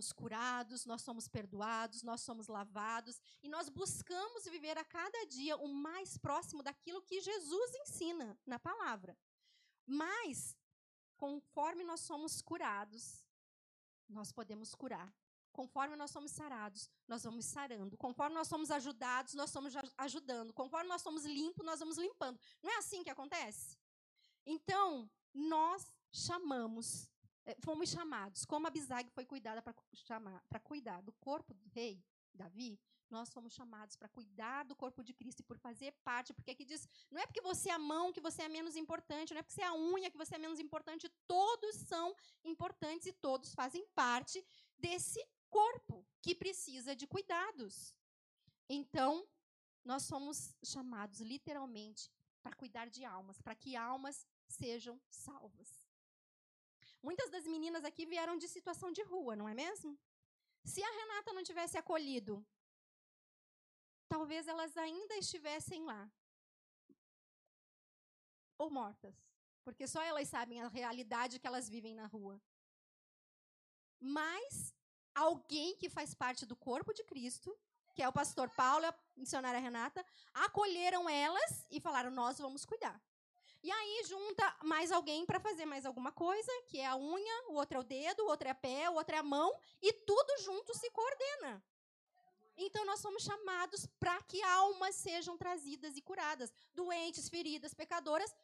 somos 0.00 0.12
curados, 0.12 0.86
nós 0.86 1.02
somos 1.02 1.28
perdoados, 1.28 2.02
nós 2.02 2.22
somos 2.22 2.48
lavados 2.48 3.20
e 3.42 3.48
nós 3.48 3.68
buscamos 3.68 4.44
viver 4.44 4.78
a 4.78 4.84
cada 4.84 5.26
dia 5.26 5.56
o 5.58 5.68
mais 5.68 6.16
próximo 6.16 6.62
daquilo 6.62 7.02
que 7.02 7.20
Jesus 7.20 7.74
ensina 7.82 8.38
na 8.46 8.58
palavra. 8.58 9.16
Mas, 9.86 10.56
conforme 11.18 11.84
nós 11.84 12.00
somos 12.00 12.40
curados, 12.40 13.26
nós 14.08 14.32
podemos 14.32 14.74
curar. 14.74 15.14
Conforme 15.52 15.96
nós 15.96 16.10
somos 16.10 16.30
sarados, 16.30 16.88
nós 17.06 17.22
vamos 17.22 17.44
sarando. 17.44 17.98
Conforme 17.98 18.34
nós 18.34 18.48
somos 18.48 18.70
ajudados, 18.70 19.34
nós 19.34 19.50
somos 19.50 19.74
ajudando. 19.98 20.54
Conforme 20.54 20.88
nós 20.88 21.02
somos 21.02 21.24
limpos, 21.26 21.66
nós 21.66 21.80
vamos 21.80 21.98
limpando. 21.98 22.40
Não 22.62 22.70
é 22.70 22.76
assim 22.78 23.02
que 23.02 23.10
acontece? 23.10 23.76
Então, 24.46 25.10
nós 25.34 25.92
chamamos, 26.10 27.10
fomos 27.60 27.88
chamados, 27.90 28.44
como 28.44 28.66
Abisag 28.66 29.10
foi 29.10 29.24
cuidada 29.24 29.62
para 29.62 30.60
cuidar 30.60 31.00
do 31.02 31.12
corpo 31.12 31.54
do 31.54 31.66
rei 31.68 32.02
Davi, 32.32 32.78
nós 33.10 33.32
fomos 33.32 33.52
chamados 33.52 33.96
para 33.96 34.08
cuidar 34.08 34.64
do 34.64 34.76
corpo 34.76 35.02
de 35.02 35.12
Cristo 35.12 35.40
e 35.40 35.42
por 35.42 35.58
fazer 35.58 35.92
parte, 36.04 36.32
porque 36.32 36.52
aqui 36.52 36.64
diz, 36.64 36.88
não 37.10 37.20
é 37.20 37.26
porque 37.26 37.40
você 37.40 37.68
é 37.68 37.72
a 37.72 37.78
mão 37.78 38.12
que 38.12 38.20
você 38.20 38.42
é 38.42 38.48
menos 38.48 38.76
importante, 38.76 39.34
não 39.34 39.40
é 39.40 39.42
porque 39.42 39.54
você 39.54 39.62
é 39.62 39.66
a 39.66 39.74
unha 39.74 40.10
que 40.10 40.16
você 40.16 40.36
é 40.36 40.38
menos 40.38 40.60
importante, 40.60 41.08
todos 41.26 41.74
são 41.76 42.14
importantes 42.44 43.06
e 43.08 43.12
todos 43.12 43.52
fazem 43.52 43.84
parte 43.94 44.44
desse 44.78 45.20
corpo 45.48 46.06
que 46.22 46.34
precisa 46.34 46.94
de 46.94 47.06
cuidados. 47.06 47.94
Então, 48.68 49.26
nós 49.84 50.04
somos 50.04 50.54
chamados 50.62 51.20
literalmente 51.20 52.10
para 52.42 52.54
cuidar 52.54 52.88
de 52.88 53.04
almas, 53.04 53.40
para 53.40 53.54
que 53.56 53.74
almas 53.76 54.26
sejam 54.46 55.00
salvas. 55.08 55.79
Muitas 57.02 57.30
das 57.30 57.46
meninas 57.46 57.84
aqui 57.84 58.04
vieram 58.04 58.36
de 58.36 58.48
situação 58.48 58.92
de 58.92 59.02
rua, 59.02 59.34
não 59.34 59.48
é 59.48 59.54
mesmo? 59.54 59.98
Se 60.64 60.82
a 60.82 60.90
Renata 60.90 61.32
não 61.32 61.42
tivesse 61.42 61.78
acolhido, 61.78 62.46
talvez 64.08 64.46
elas 64.46 64.76
ainda 64.76 65.16
estivessem 65.16 65.84
lá. 65.84 66.10
Ou 68.58 68.70
mortas. 68.70 69.14
Porque 69.64 69.86
só 69.86 70.02
elas 70.02 70.28
sabem 70.28 70.60
a 70.60 70.68
realidade 70.68 71.38
que 71.38 71.46
elas 71.46 71.68
vivem 71.68 71.94
na 71.94 72.06
rua. 72.06 72.40
Mas 73.98 74.74
alguém 75.14 75.76
que 75.76 75.88
faz 75.88 76.14
parte 76.14 76.44
do 76.44 76.56
corpo 76.56 76.92
de 76.92 77.04
Cristo, 77.04 77.58
que 77.94 78.02
é 78.02 78.08
o 78.08 78.12
pastor 78.12 78.50
Paulo 78.50 78.84
e 78.84 78.88
a 78.88 78.98
missionária 79.16 79.60
Renata, 79.60 80.04
acolheram 80.32 81.08
elas 81.08 81.66
e 81.70 81.80
falaram: 81.80 82.10
Nós 82.10 82.38
vamos 82.38 82.64
cuidar. 82.64 83.00
E 83.62 83.70
aí 83.70 84.04
junta 84.04 84.56
mais 84.62 84.90
alguém 84.90 85.26
para 85.26 85.38
fazer 85.38 85.66
mais 85.66 85.84
alguma 85.84 86.10
coisa, 86.10 86.50
que 86.66 86.78
é 86.78 86.86
a 86.86 86.96
unha, 86.96 87.48
o 87.48 87.54
outro 87.54 87.78
é 87.78 87.80
o 87.80 87.84
dedo, 87.84 88.24
o 88.24 88.28
outro 88.28 88.48
é 88.48 88.54
pé, 88.54 88.88
o 88.88 88.94
outro 88.94 89.14
é 89.14 89.18
a 89.18 89.22
mão, 89.22 89.54
e 89.82 89.92
tudo 89.92 90.42
junto 90.42 90.74
se 90.76 90.90
coordena. 90.90 91.62
Então 92.56 92.84
nós 92.84 93.00
somos 93.00 93.22
chamados 93.22 93.86
para 93.98 94.20
que 94.22 94.42
almas 94.42 94.94
sejam 94.94 95.36
trazidas 95.36 95.96
e 95.96 96.02
curadas, 96.02 96.52
doentes, 96.74 97.28
feridas, 97.28 97.74
pecadoras, 97.74 98.34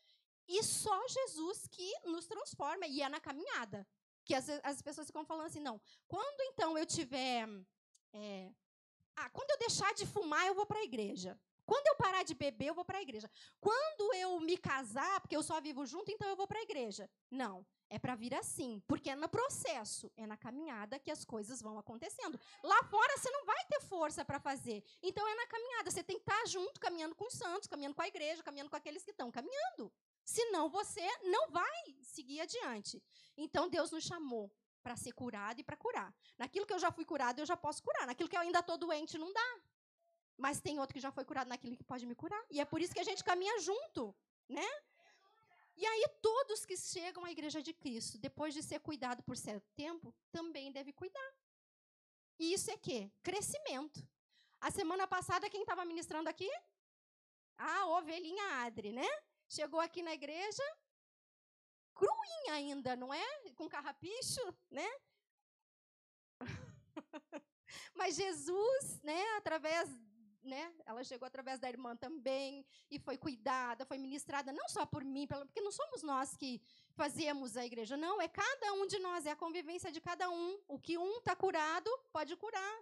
e 0.48 0.62
só 0.62 1.06
Jesus 1.09 1.67
que 1.69 1.92
nos 2.05 2.27
transforma, 2.27 2.87
e 2.87 3.03
é 3.03 3.09
na 3.09 3.20
caminhada. 3.20 3.87
Que 4.25 4.34
as, 4.34 4.48
as 4.62 4.83
pessoas 4.83 5.06
ficam 5.06 5.25
falando 5.25 5.47
assim, 5.47 5.61
não, 5.61 5.81
quando 6.06 6.41
então 6.42 6.77
eu 6.77 6.84
tiver. 6.84 7.48
É, 8.12 8.53
ah, 9.17 9.31
quando 9.31 9.50
eu 9.50 9.59
deixar 9.59 9.94
de 9.94 10.06
fumar, 10.06 10.47
eu 10.47 10.55
vou 10.55 10.67
para 10.67 10.78
a 10.78 10.84
igreja. 10.84 11.39
Quando 11.67 11.86
eu 11.89 11.97
parar 11.97 12.22
de 12.22 12.34
beber, 12.34 12.69
eu 12.69 12.75
vou 12.75 12.84
para 12.84 12.98
a 12.98 13.03
igreja. 13.03 13.28
Quando 13.61 14.14
eu 14.14 14.39
me 14.41 14.56
casar, 14.56 15.20
porque 15.20 15.36
eu 15.36 15.42
só 15.42 15.61
vivo 15.61 15.84
junto, 15.84 16.11
então 16.11 16.28
eu 16.28 16.36
vou 16.36 16.47
para 16.47 16.61
a 16.61 16.62
igreja. 16.62 17.10
Não, 17.31 17.66
é 17.91 17.99
para 17.99 18.15
vir 18.15 18.34
assim, 18.34 18.81
porque 18.87 19.10
é 19.10 19.16
no 19.16 19.28
processo, 19.28 20.10
é 20.16 20.26
na 20.26 20.37
caminhada 20.37 20.99
que 20.99 21.10
as 21.10 21.25
coisas 21.25 21.60
vão 21.60 21.76
acontecendo. 21.78 22.38
Lá 22.62 22.82
fora 22.84 23.19
você 23.19 23.31
não 23.31 23.44
vai 23.44 23.65
ter 23.66 23.81
força 23.81 24.25
para 24.25 24.38
fazer. 24.38 24.82
Então 25.03 25.26
é 25.26 25.34
na 25.34 25.47
caminhada, 25.47 25.91
você 25.91 26.05
tem 26.05 26.16
que 26.16 26.31
estar 26.31 26.47
junto, 26.47 26.81
caminhando 26.81 27.15
com 27.16 27.26
os 27.26 27.34
santos, 27.34 27.66
caminhando 27.66 27.97
com 27.97 28.03
a 28.03 28.09
igreja, 28.09 28.43
caminhando 28.43 28.71
com 28.71 28.76
aqueles 28.76 29.03
que 29.03 29.10
estão 29.10 29.31
caminhando. 29.31 29.93
Senão 30.25 30.69
você 30.69 31.06
não 31.25 31.50
vai 31.50 31.97
seguir 32.03 32.41
adiante. 32.41 33.03
Então 33.37 33.69
Deus 33.69 33.91
nos 33.91 34.05
chamou 34.05 34.53
para 34.82 34.97
ser 34.97 35.12
curado 35.12 35.60
e 35.60 35.65
para 35.65 35.76
curar. 35.76 36.15
Naquilo 36.38 36.65
que 36.65 36.72
eu 36.72 36.78
já 36.78 36.93
fui 36.93 37.05
curado, 37.05 37.41
eu 37.41 37.47
já 37.47 37.56
posso 37.56 37.82
curar. 37.82 38.06
Naquilo 38.06 38.28
que 38.28 38.37
eu 38.37 38.41
ainda 38.41 38.60
estou 38.60 38.78
doente, 38.78 39.19
não 39.19 39.32
dá. 39.32 39.60
Mas 40.36 40.60
tem 40.60 40.78
outro 40.78 40.94
que 40.94 41.00
já 41.00 41.10
foi 41.10 41.24
curado 41.24 41.48
naquilo 41.48 41.76
que 41.76 41.84
pode 41.84 42.06
me 42.06 42.14
curar. 42.14 42.44
E 42.50 42.60
é 42.60 42.64
por 42.64 42.80
isso 42.80 42.92
que 42.92 43.00
a 43.00 43.04
gente 43.04 43.24
caminha 43.24 43.58
junto, 43.60 44.14
né? 44.48 44.66
E 45.76 45.84
aí 45.84 46.08
todos 46.22 46.64
que 46.64 46.76
chegam 46.76 47.24
à 47.24 47.30
igreja 47.30 47.62
de 47.62 47.72
Cristo, 47.72 48.19
depois 48.19 48.54
de 48.54 48.62
ser 48.62 48.80
cuidado 48.80 49.22
por 49.22 49.36
certo 49.36 49.69
tempo, 49.75 50.14
também 50.32 50.72
deve 50.72 50.92
cuidar. 50.92 51.32
E 52.38 52.52
isso 52.52 52.70
é 52.70 52.76
que 52.76 53.10
crescimento. 53.22 54.06
A 54.60 54.70
semana 54.70 55.06
passada 55.06 55.50
quem 55.50 55.62
estava 55.62 55.84
ministrando 55.84 56.28
aqui? 56.28 56.50
A 57.58 57.86
ovelhinha 57.86 58.64
Adri, 58.64 58.92
né? 58.92 59.08
Chegou 59.48 59.80
aqui 59.80 60.02
na 60.02 60.12
igreja, 60.12 60.62
cruinha 61.94 62.54
ainda, 62.54 62.96
não 62.96 63.12
é? 63.12 63.50
Com 63.54 63.69
carrapicho, 63.69 64.41
né? 64.70 64.88
Mas 67.94 68.16
Jesus, 68.16 69.00
né, 69.02 69.22
através 69.36 69.88
né? 70.46 70.72
Ela 70.84 71.02
chegou 71.04 71.26
através 71.26 71.58
da 71.58 71.68
irmã 71.68 71.96
também 71.96 72.64
e 72.90 72.98
foi 72.98 73.16
cuidada, 73.18 73.84
foi 73.84 73.98
ministrada 73.98 74.52
não 74.52 74.68
só 74.68 74.86
por 74.86 75.04
mim, 75.04 75.26
porque 75.26 75.60
não 75.60 75.72
somos 75.72 76.02
nós 76.02 76.36
que 76.36 76.60
fazemos 76.94 77.56
a 77.56 77.64
igreja, 77.64 77.96
não, 77.96 78.20
é 78.20 78.28
cada 78.28 78.72
um 78.74 78.86
de 78.86 78.98
nós, 78.98 79.26
é 79.26 79.30
a 79.30 79.36
convivência 79.36 79.92
de 79.92 80.00
cada 80.00 80.30
um. 80.30 80.58
O 80.68 80.78
que 80.78 80.96
um 80.96 81.18
está 81.18 81.34
curado 81.36 81.90
pode 82.12 82.34
curar. 82.36 82.78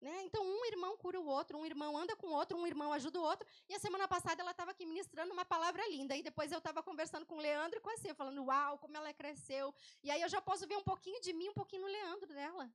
Né? 0.00 0.22
Então, 0.22 0.44
um 0.44 0.64
irmão 0.66 0.96
cura 0.96 1.18
o 1.18 1.26
outro, 1.26 1.58
um 1.58 1.66
irmão 1.66 1.96
anda 1.98 2.14
com 2.14 2.28
o 2.28 2.32
outro, 2.32 2.56
um 2.56 2.66
irmão 2.66 2.92
ajuda 2.92 3.18
o 3.18 3.22
outro. 3.22 3.46
E 3.68 3.74
a 3.74 3.80
semana 3.80 4.06
passada 4.06 4.40
ela 4.40 4.52
estava 4.52 4.70
aqui 4.70 4.86
ministrando 4.86 5.32
uma 5.32 5.44
palavra 5.44 5.86
linda. 5.88 6.16
E 6.16 6.22
depois 6.22 6.52
eu 6.52 6.58
estava 6.58 6.82
conversando 6.82 7.26
com 7.26 7.36
o 7.36 7.40
Leandro 7.40 7.78
e 7.78 7.80
com 7.80 7.90
a 7.90 8.14
falando, 8.14 8.44
uau, 8.44 8.78
como 8.78 8.96
ela 8.96 9.12
cresceu. 9.12 9.74
E 10.02 10.10
aí 10.10 10.22
eu 10.22 10.28
já 10.28 10.40
posso 10.40 10.68
ver 10.68 10.76
um 10.76 10.84
pouquinho 10.84 11.20
de 11.20 11.32
mim, 11.32 11.48
um 11.48 11.54
pouquinho 11.54 11.82
no 11.82 11.88
Leandro 11.88 12.32
dela. 12.32 12.70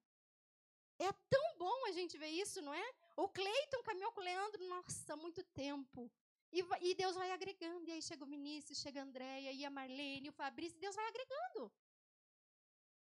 É 1.00 1.12
tão 1.30 1.58
bom 1.58 1.86
a 1.88 1.92
gente 1.92 2.18
ver 2.18 2.28
isso, 2.28 2.62
não 2.62 2.74
é? 2.74 2.94
O 3.16 3.28
Cleiton 3.30 3.84
caminhou 3.84 4.12
com 4.12 4.22
o 4.22 4.24
Leandro, 4.24 4.68
nossa, 4.68 5.16
muito 5.16 5.44
tempo. 5.44 6.12
E, 6.52 6.64
e, 6.82 6.96
Deus 6.96 7.16
vai 7.16 7.32
agregando. 7.32 7.90
E 7.90 7.94
aí 7.94 8.02
chega 8.02 8.24
o 8.24 8.28
Vinícius, 8.28 8.80
chega 8.80 9.02
a 9.02 9.04
Andréia, 9.04 9.52
e 9.52 9.66
a 9.66 9.70
Marlene, 9.70 10.30
o 10.30 10.34
Fabrício, 10.34 10.80
Deus 10.80 10.96
vai 10.96 11.08
agregando. 11.08 11.72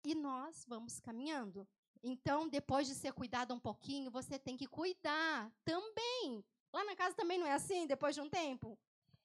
E 0.04 0.16
nós 0.16 0.66
vamos 0.68 1.00
caminhando. 1.00 1.68
Então, 2.04 2.48
depois 2.48 2.88
de 2.88 2.96
ser 2.96 3.14
cuidado 3.14 3.54
um 3.54 3.60
pouquinho, 3.60 4.12
você 4.12 4.38
tem 4.38 4.56
que 4.56 4.68
cuidar 4.68 5.52
também. 5.66 6.44
Lá 6.72 6.84
na 6.84 6.96
casa 6.96 7.16
também 7.16 7.38
não 7.38 7.48
é 7.48 7.54
assim, 7.54 7.88
depois 7.88 8.16
de 8.16 8.22
um 8.22 8.30
tempo? 8.30 8.78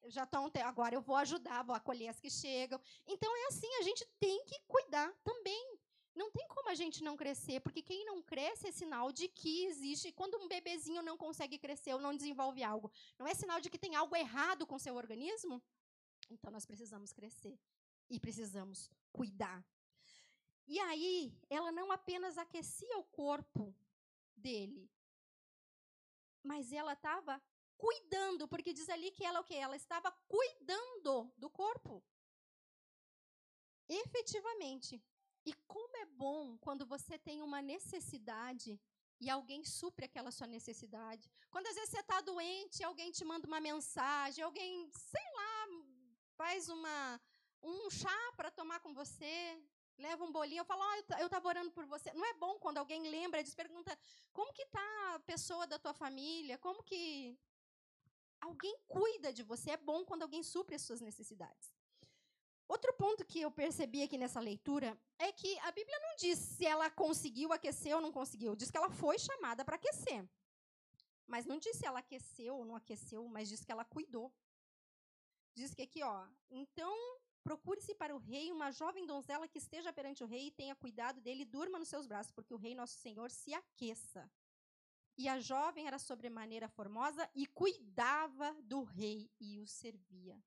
Já 0.06 0.24
estão, 0.24 0.50
agora 0.64 0.94
eu 0.94 1.00
vou 1.00 1.16
ajudar, 1.16 1.62
vou 1.62 1.76
acolher 1.76 2.08
as 2.08 2.18
que 2.18 2.30
chegam. 2.30 2.80
Então 3.06 3.36
é 3.36 3.46
assim, 3.46 3.72
a 3.76 3.82
gente 3.82 4.04
tem 4.18 4.44
que 4.44 4.58
cuidar 4.66 5.12
também. 5.22 5.78
Não 6.14 6.30
tem 6.30 6.46
como 6.48 6.68
a 6.68 6.74
gente 6.74 7.02
não 7.02 7.16
crescer, 7.16 7.60
porque 7.60 7.82
quem 7.82 8.04
não 8.04 8.22
cresce 8.22 8.68
é 8.68 8.72
sinal 8.72 9.10
de 9.10 9.28
que 9.28 9.64
existe. 9.64 10.12
Quando 10.12 10.36
um 10.36 10.48
bebezinho 10.48 11.02
não 11.02 11.16
consegue 11.16 11.58
crescer 11.58 11.94
ou 11.94 12.00
não 12.00 12.14
desenvolve 12.14 12.62
algo, 12.62 12.90
não 13.18 13.26
é 13.26 13.34
sinal 13.34 13.60
de 13.60 13.70
que 13.70 13.78
tem 13.78 13.94
algo 13.94 14.14
errado 14.14 14.66
com 14.66 14.78
seu 14.78 14.94
organismo? 14.94 15.62
Então 16.30 16.50
nós 16.50 16.66
precisamos 16.66 17.12
crescer 17.12 17.58
e 18.10 18.20
precisamos 18.20 18.90
cuidar. 19.10 19.64
E 20.66 20.78
aí, 20.78 21.36
ela 21.48 21.72
não 21.72 21.90
apenas 21.90 22.38
aquecia 22.38 22.98
o 22.98 23.04
corpo 23.04 23.74
dele, 24.36 24.90
mas 26.42 26.72
ela 26.72 26.92
estava 26.92 27.42
cuidando, 27.76 28.46
porque 28.46 28.72
diz 28.72 28.88
ali 28.88 29.10
que 29.10 29.24
ela 29.24 29.40
o 29.40 29.44
quê? 29.44 29.54
Ela 29.54 29.76
estava 29.76 30.10
cuidando 30.28 31.32
do 31.36 31.50
corpo. 31.50 32.02
Efetivamente, 33.88 35.02
e 35.44 35.52
como 35.66 35.96
é 35.96 36.06
bom 36.06 36.56
quando 36.58 36.86
você 36.86 37.18
tem 37.18 37.42
uma 37.42 37.60
necessidade 37.60 38.80
e 39.20 39.30
alguém 39.30 39.64
supre 39.64 40.04
aquela 40.06 40.30
sua 40.30 40.46
necessidade. 40.46 41.30
Quando 41.50 41.66
às 41.68 41.74
vezes 41.74 41.90
você 41.90 42.00
está 42.00 42.20
doente, 42.20 42.82
alguém 42.82 43.10
te 43.12 43.24
manda 43.24 43.46
uma 43.46 43.60
mensagem, 43.60 44.42
alguém, 44.42 44.90
sei 44.92 45.26
lá, 45.36 45.68
faz 46.36 46.68
uma, 46.68 47.20
um 47.62 47.88
chá 47.90 48.32
para 48.36 48.50
tomar 48.50 48.80
com 48.80 48.92
você, 48.92 49.62
leva 49.96 50.24
um 50.24 50.32
bolinho, 50.32 50.60
eu 50.60 50.64
falo, 50.64 50.82
oh, 50.82 51.14
eu 51.20 51.26
estava 51.26 51.46
orando 51.46 51.70
por 51.70 51.86
você. 51.86 52.12
Não 52.12 52.24
é 52.24 52.34
bom 52.34 52.58
quando 52.58 52.78
alguém 52.78 53.08
lembra, 53.08 53.42
diz, 53.42 53.54
pergunta, 53.54 53.96
como 54.32 54.52
que 54.52 54.62
está 54.62 55.14
a 55.14 55.20
pessoa 55.20 55.66
da 55.66 55.78
tua 55.78 55.94
família? 55.94 56.58
Como 56.58 56.82
que 56.82 57.38
alguém 58.40 58.76
cuida 58.88 59.32
de 59.32 59.42
você? 59.42 59.70
É 59.70 59.76
bom 59.76 60.04
quando 60.04 60.22
alguém 60.22 60.42
supre 60.42 60.74
as 60.74 60.82
suas 60.82 61.00
necessidades. 61.00 61.72
Outro 62.68 62.92
ponto 62.94 63.24
que 63.24 63.40
eu 63.40 63.50
percebi 63.50 64.02
aqui 64.02 64.16
nessa 64.16 64.40
leitura 64.40 64.98
é 65.18 65.30
que 65.32 65.58
a 65.60 65.70
Bíblia 65.70 65.98
não 66.00 66.16
diz 66.16 66.38
se 66.38 66.64
ela 66.64 66.90
conseguiu 66.90 67.52
aquecer 67.52 67.94
ou 67.94 68.00
não 68.00 68.12
conseguiu. 68.12 68.56
Diz 68.56 68.70
que 68.70 68.76
ela 68.76 68.90
foi 68.90 69.18
chamada 69.18 69.64
para 69.64 69.76
aquecer. 69.76 70.26
Mas 71.26 71.46
não 71.46 71.58
diz 71.58 71.76
se 71.76 71.86
ela 71.86 72.00
aqueceu 72.00 72.56
ou 72.56 72.64
não 72.64 72.76
aqueceu, 72.76 73.26
mas 73.28 73.48
diz 73.48 73.64
que 73.64 73.72
ela 73.72 73.84
cuidou. 73.84 74.32
Diz 75.54 75.74
que 75.74 75.82
aqui, 75.82 76.02
ó, 76.02 76.26
então 76.50 76.94
procure-se 77.42 77.94
para 77.94 78.14
o 78.14 78.18
rei 78.18 78.50
uma 78.50 78.70
jovem 78.70 79.06
donzela 79.06 79.48
que 79.48 79.58
esteja 79.58 79.92
perante 79.92 80.22
o 80.22 80.26
rei 80.26 80.46
e 80.46 80.50
tenha 80.50 80.74
cuidado 80.74 81.20
dele 81.20 81.42
e 81.42 81.46
durma 81.46 81.78
nos 81.78 81.88
seus 81.88 82.06
braços, 82.06 82.32
porque 82.32 82.54
o 82.54 82.56
rei 82.56 82.74
nosso 82.74 82.96
Senhor 82.98 83.30
se 83.30 83.52
aqueça. 83.52 84.30
E 85.16 85.28
a 85.28 85.38
jovem 85.38 85.86
era 85.86 85.98
sobremaneira 85.98 86.68
formosa 86.68 87.28
e 87.34 87.46
cuidava 87.46 88.54
do 88.62 88.82
rei 88.82 89.30
e 89.38 89.58
o 89.58 89.66
servia. 89.66 90.42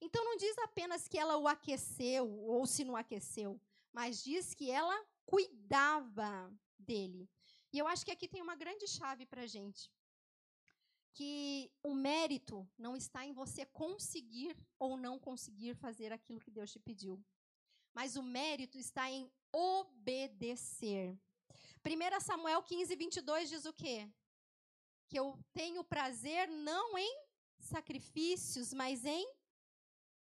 Então 0.00 0.24
não 0.24 0.36
diz 0.36 0.56
apenas 0.58 1.08
que 1.08 1.18
ela 1.18 1.36
o 1.36 1.48
aqueceu 1.48 2.28
ou 2.42 2.66
se 2.66 2.84
não 2.84 2.96
aqueceu, 2.96 3.60
mas 3.92 4.22
diz 4.22 4.54
que 4.54 4.70
ela 4.70 4.96
cuidava 5.26 6.52
dele. 6.78 7.28
E 7.72 7.78
eu 7.78 7.86
acho 7.86 8.04
que 8.04 8.10
aqui 8.10 8.28
tem 8.28 8.40
uma 8.40 8.54
grande 8.54 8.86
chave 8.86 9.26
para 9.26 9.42
a 9.42 9.46
gente. 9.46 9.90
Que 11.12 11.70
o 11.82 11.94
mérito 11.94 12.66
não 12.78 12.96
está 12.96 13.26
em 13.26 13.32
você 13.32 13.66
conseguir 13.66 14.56
ou 14.78 14.96
não 14.96 15.18
conseguir 15.18 15.74
fazer 15.74 16.12
aquilo 16.12 16.40
que 16.40 16.50
Deus 16.50 16.70
te 16.70 16.78
pediu. 16.78 17.22
Mas 17.92 18.16
o 18.16 18.22
mérito 18.22 18.78
está 18.78 19.10
em 19.10 19.30
obedecer. 19.52 21.18
1 21.84 22.20
Samuel 22.20 22.62
15, 22.62 22.94
22 22.94 23.48
diz 23.48 23.64
o 23.64 23.72
quê? 23.72 24.08
Que 25.08 25.18
eu 25.18 25.38
tenho 25.52 25.82
prazer 25.82 26.48
não 26.48 26.96
em 26.96 27.24
sacrifícios, 27.58 28.72
mas 28.72 29.04
em 29.04 29.26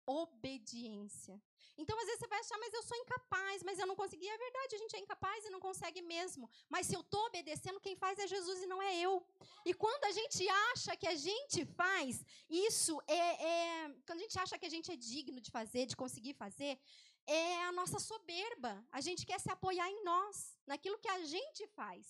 obediência. 0.07 1.41
Então, 1.79 1.99
às 1.99 2.07
vezes 2.07 2.21
você 2.21 2.29
vai 2.29 2.41
achar, 2.41 2.59
mas 2.59 2.73
eu 2.73 2.83
sou 2.83 2.97
incapaz, 2.97 3.63
mas 3.63 3.79
eu 3.79 3.87
não 3.87 3.95
consegui. 3.95 4.27
É 4.29 4.39
verdade, 4.39 4.77
a 4.77 4.79
gente 4.79 4.97
é 4.97 4.99
incapaz 4.99 5.45
e 5.45 5.51
não 5.51 5.61
consegue 5.61 6.01
mesmo. 6.01 6.49
Mas 6.69 6.87
se 6.87 6.95
eu 6.95 7.03
estou 7.03 7.27
obedecendo, 7.27 7.81
quem 7.81 7.97
faz 7.97 8.19
é 8.19 8.27
Jesus 8.27 8.63
e 8.63 8.67
não 8.67 8.81
é 8.81 8.97
eu. 8.97 9.23
E 9.65 9.75
quando 9.75 10.05
a 10.05 10.13
gente 10.13 10.49
acha 10.71 10.97
que 10.97 11.07
a 11.07 11.15
gente 11.15 11.67
faz, 11.67 12.25
isso 12.49 12.99
é, 13.07 13.25
é. 13.55 13.89
Quando 14.07 14.21
a 14.21 14.23
gente 14.23 14.39
acha 14.39 14.59
que 14.59 14.67
a 14.67 14.71
gente 14.71 14.91
é 14.91 14.97
digno 14.97 15.41
de 15.41 15.51
fazer, 15.51 15.85
de 15.85 15.97
conseguir 15.97 16.35
fazer, 16.35 16.79
é 17.27 17.65
a 17.65 17.73
nossa 17.73 17.99
soberba. 17.99 18.73
A 18.91 19.01
gente 19.01 19.27
quer 19.27 19.41
se 19.41 19.51
apoiar 19.51 19.91
em 19.91 20.03
nós, 20.03 20.57
naquilo 20.67 20.99
que 20.99 21.09
a 21.09 21.25
gente 21.25 21.67
faz. 21.69 22.07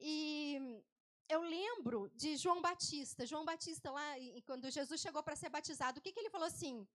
E 0.00 0.82
eu 1.28 1.42
lembro 1.42 2.10
de 2.16 2.36
João 2.36 2.60
Batista. 2.60 3.24
João 3.24 3.44
Batista, 3.44 3.90
lá, 3.90 4.08
quando 4.46 4.70
Jesus 4.70 5.00
chegou 5.00 5.22
para 5.22 5.36
ser 5.36 5.48
batizado, 5.48 5.98
o 5.98 6.02
que, 6.02 6.12
que 6.12 6.18
ele 6.18 6.30
falou 6.30 6.46
assim? 6.46 6.88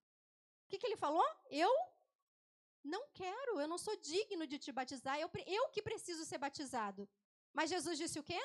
O 0.65 0.67
que, 0.67 0.77
que 0.79 0.87
ele 0.87 0.97
falou? 0.97 1.25
Eu 1.49 1.71
não 2.83 3.07
quero, 3.13 3.59
eu 3.59 3.67
não 3.67 3.77
sou 3.77 3.95
digno 3.97 4.45
de 4.45 4.57
te 4.59 4.71
batizar, 4.71 5.19
eu, 5.19 5.29
eu 5.45 5.69
que 5.69 5.81
preciso 5.81 6.23
ser 6.25 6.37
batizado. 6.37 7.09
Mas 7.53 7.69
Jesus 7.69 7.97
disse 7.97 8.19
o 8.19 8.23
quê? 8.23 8.41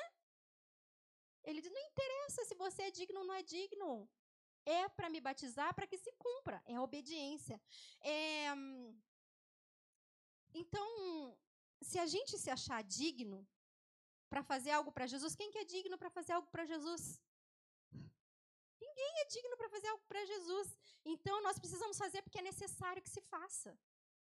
Ele 1.43 1.61
disse: 1.61 1.73
não 1.73 1.87
interessa 1.91 2.45
se 2.45 2.55
você 2.55 2.83
é 2.83 2.91
digno 2.91 3.19
ou 3.21 3.25
não 3.25 3.35
é 3.35 3.43
digno. 3.43 4.09
É 4.63 4.87
para 4.89 5.09
me 5.09 5.19
batizar 5.19 5.73
para 5.73 5.87
que 5.87 5.97
se 5.97 6.11
cumpra. 6.23 6.61
É 6.65 6.79
obediência. 6.79 7.59
É... 8.01 8.49
Então, 10.53 10.87
se 11.81 11.97
a 11.97 12.05
gente 12.05 12.37
se 12.37 12.49
achar 12.49 12.83
digno 12.83 13.47
para 14.29 14.43
fazer 14.43 14.71
algo 14.71 14.91
para 14.91 15.07
Jesus, 15.07 15.35
quem 15.35 15.51
que 15.51 15.57
é 15.57 15.65
digno 15.65 15.97
para 15.97 16.09
fazer 16.09 16.33
algo 16.33 16.47
para 16.51 16.65
Jesus? 16.65 17.19
Ninguém 18.81 19.13
é 19.21 19.25
digno 19.25 19.55
para 19.57 19.69
fazer 19.69 19.87
algo 19.87 20.03
para 20.07 20.25
Jesus. 20.25 20.75
Então, 21.05 21.41
nós 21.43 21.59
precisamos 21.59 21.97
fazer 21.97 22.21
porque 22.21 22.39
é 22.39 22.49
necessário 22.51 23.01
que 23.01 23.09
se 23.09 23.21
faça. 23.21 23.77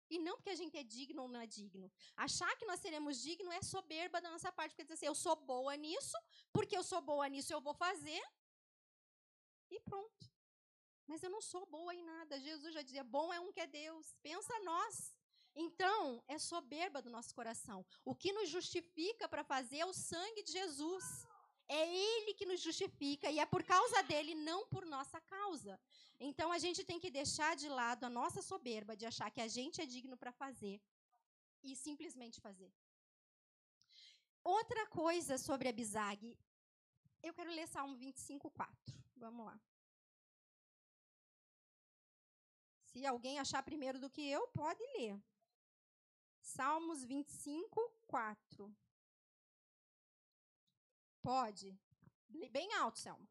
E 0.09 0.17
não 0.17 0.35
porque 0.37 0.49
a 0.49 0.55
gente 0.55 0.75
é 0.75 0.83
digno 0.83 1.21
ou 1.23 1.27
não 1.27 1.39
é 1.39 1.45
digno. 1.45 1.91
Achar 2.15 2.51
que 2.57 2.65
nós 2.65 2.79
seremos 2.79 3.21
dignos 3.21 3.53
é 3.53 3.61
soberba 3.61 4.19
da 4.19 4.31
nossa 4.31 4.51
parte, 4.51 4.71
porque 4.71 4.83
dizer 4.83 4.95
assim, 4.95 5.05
eu 5.05 5.15
sou 5.15 5.35
boa 5.35 5.75
nisso, 5.75 6.17
porque 6.51 6.75
eu 6.75 6.83
sou 6.83 7.01
boa 7.01 7.27
nisso, 7.29 7.53
eu 7.53 7.61
vou 7.61 7.75
fazer. 7.75 8.21
E 9.69 9.79
pronto. 9.81 10.31
Mas 11.05 11.21
eu 11.23 11.29
não 11.29 11.41
sou 11.41 11.65
boa 11.65 11.93
em 11.93 12.03
nada. 12.03 12.39
Jesus 12.39 12.73
já 12.73 12.81
dizia: 12.81 13.03
bom 13.03 13.31
é 13.33 13.39
um 13.39 13.51
que 13.51 13.61
é 13.61 13.67
Deus. 13.67 14.15
Pensa 14.21 14.53
nós. 14.59 15.15
Então, 15.55 16.23
é 16.27 16.37
soberba 16.37 17.01
do 17.01 17.09
nosso 17.09 17.33
coração. 17.33 17.85
O 18.05 18.15
que 18.15 18.31
nos 18.31 18.49
justifica 18.49 19.27
para 19.27 19.43
fazer 19.43 19.79
é 19.79 19.85
o 19.85 19.93
sangue 19.93 20.43
de 20.43 20.51
Jesus. 20.51 21.03
É 21.69 21.81
Ele 21.87 22.33
que 22.33 22.45
nos 22.45 22.61
justifica 22.61 23.29
e 23.31 23.39
é 23.39 23.45
por 23.45 23.63
causa 23.63 24.01
dele, 24.03 24.33
não 24.35 24.67
por 24.67 24.85
nossa 24.85 25.21
causa. 25.21 25.79
Então 26.19 26.51
a 26.51 26.57
gente 26.57 26.83
tem 26.83 26.99
que 26.99 27.11
deixar 27.11 27.55
de 27.55 27.69
lado 27.69 28.03
a 28.03 28.09
nossa 28.09 28.41
soberba 28.41 28.97
de 28.97 29.05
achar 29.05 29.29
que 29.31 29.39
a 29.39 29.47
gente 29.47 29.79
é 29.79 29.85
digno 29.85 30.17
para 30.17 30.31
fazer 30.31 30.81
e 31.63 31.75
simplesmente 31.75 32.41
fazer. 32.41 32.71
Outra 34.43 34.87
coisa 34.87 35.37
sobre 35.37 35.69
a 35.69 35.71
eu 37.21 37.33
quero 37.33 37.51
ler 37.51 37.67
Salmo 37.67 37.95
25, 37.95 38.49
4. 38.49 39.03
Vamos 39.17 39.45
lá. 39.45 39.59
Se 42.85 43.05
alguém 43.05 43.39
achar 43.39 43.61
primeiro 43.61 43.99
do 43.99 44.09
que 44.09 44.21
eu, 44.21 44.47
pode 44.47 44.81
ler. 44.97 45.21
Salmos 46.41 47.03
25, 47.03 47.93
4. 48.07 48.75
Pode. 51.21 51.77
Bem 52.51 52.73
alto, 52.75 52.99
Selma. 52.99 53.27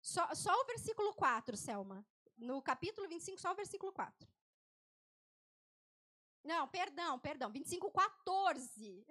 Só, 0.00 0.34
só 0.34 0.52
o 0.60 0.64
versículo 0.64 1.14
4, 1.14 1.56
Selma. 1.56 2.04
No 2.36 2.62
capítulo 2.62 3.08
25, 3.08 3.40
só 3.40 3.52
o 3.52 3.54
versículo 3.54 3.92
4. 3.92 4.28
Não, 6.42 6.66
perdão, 6.68 7.18
perdão. 7.18 7.50
25, 7.50 7.90
14. 7.90 9.06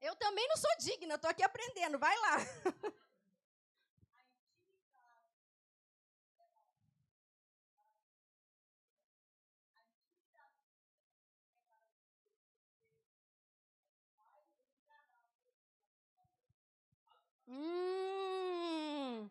Eu 0.00 0.16
também 0.16 0.46
não 0.48 0.56
sou 0.56 0.70
digna, 0.78 1.14
estou 1.14 1.30
aqui 1.30 1.42
aprendendo. 1.42 1.98
Vai 1.98 2.16
lá. 2.18 2.36
Hum, 17.54 19.30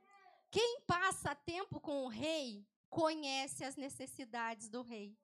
quem 0.52 0.82
passa 0.82 1.34
tempo 1.34 1.80
com 1.80 2.06
o 2.06 2.08
rei 2.08 2.64
conhece 2.88 3.64
as 3.64 3.76
necessidades 3.76 4.70
do 4.70 4.84
rei. 4.84 5.18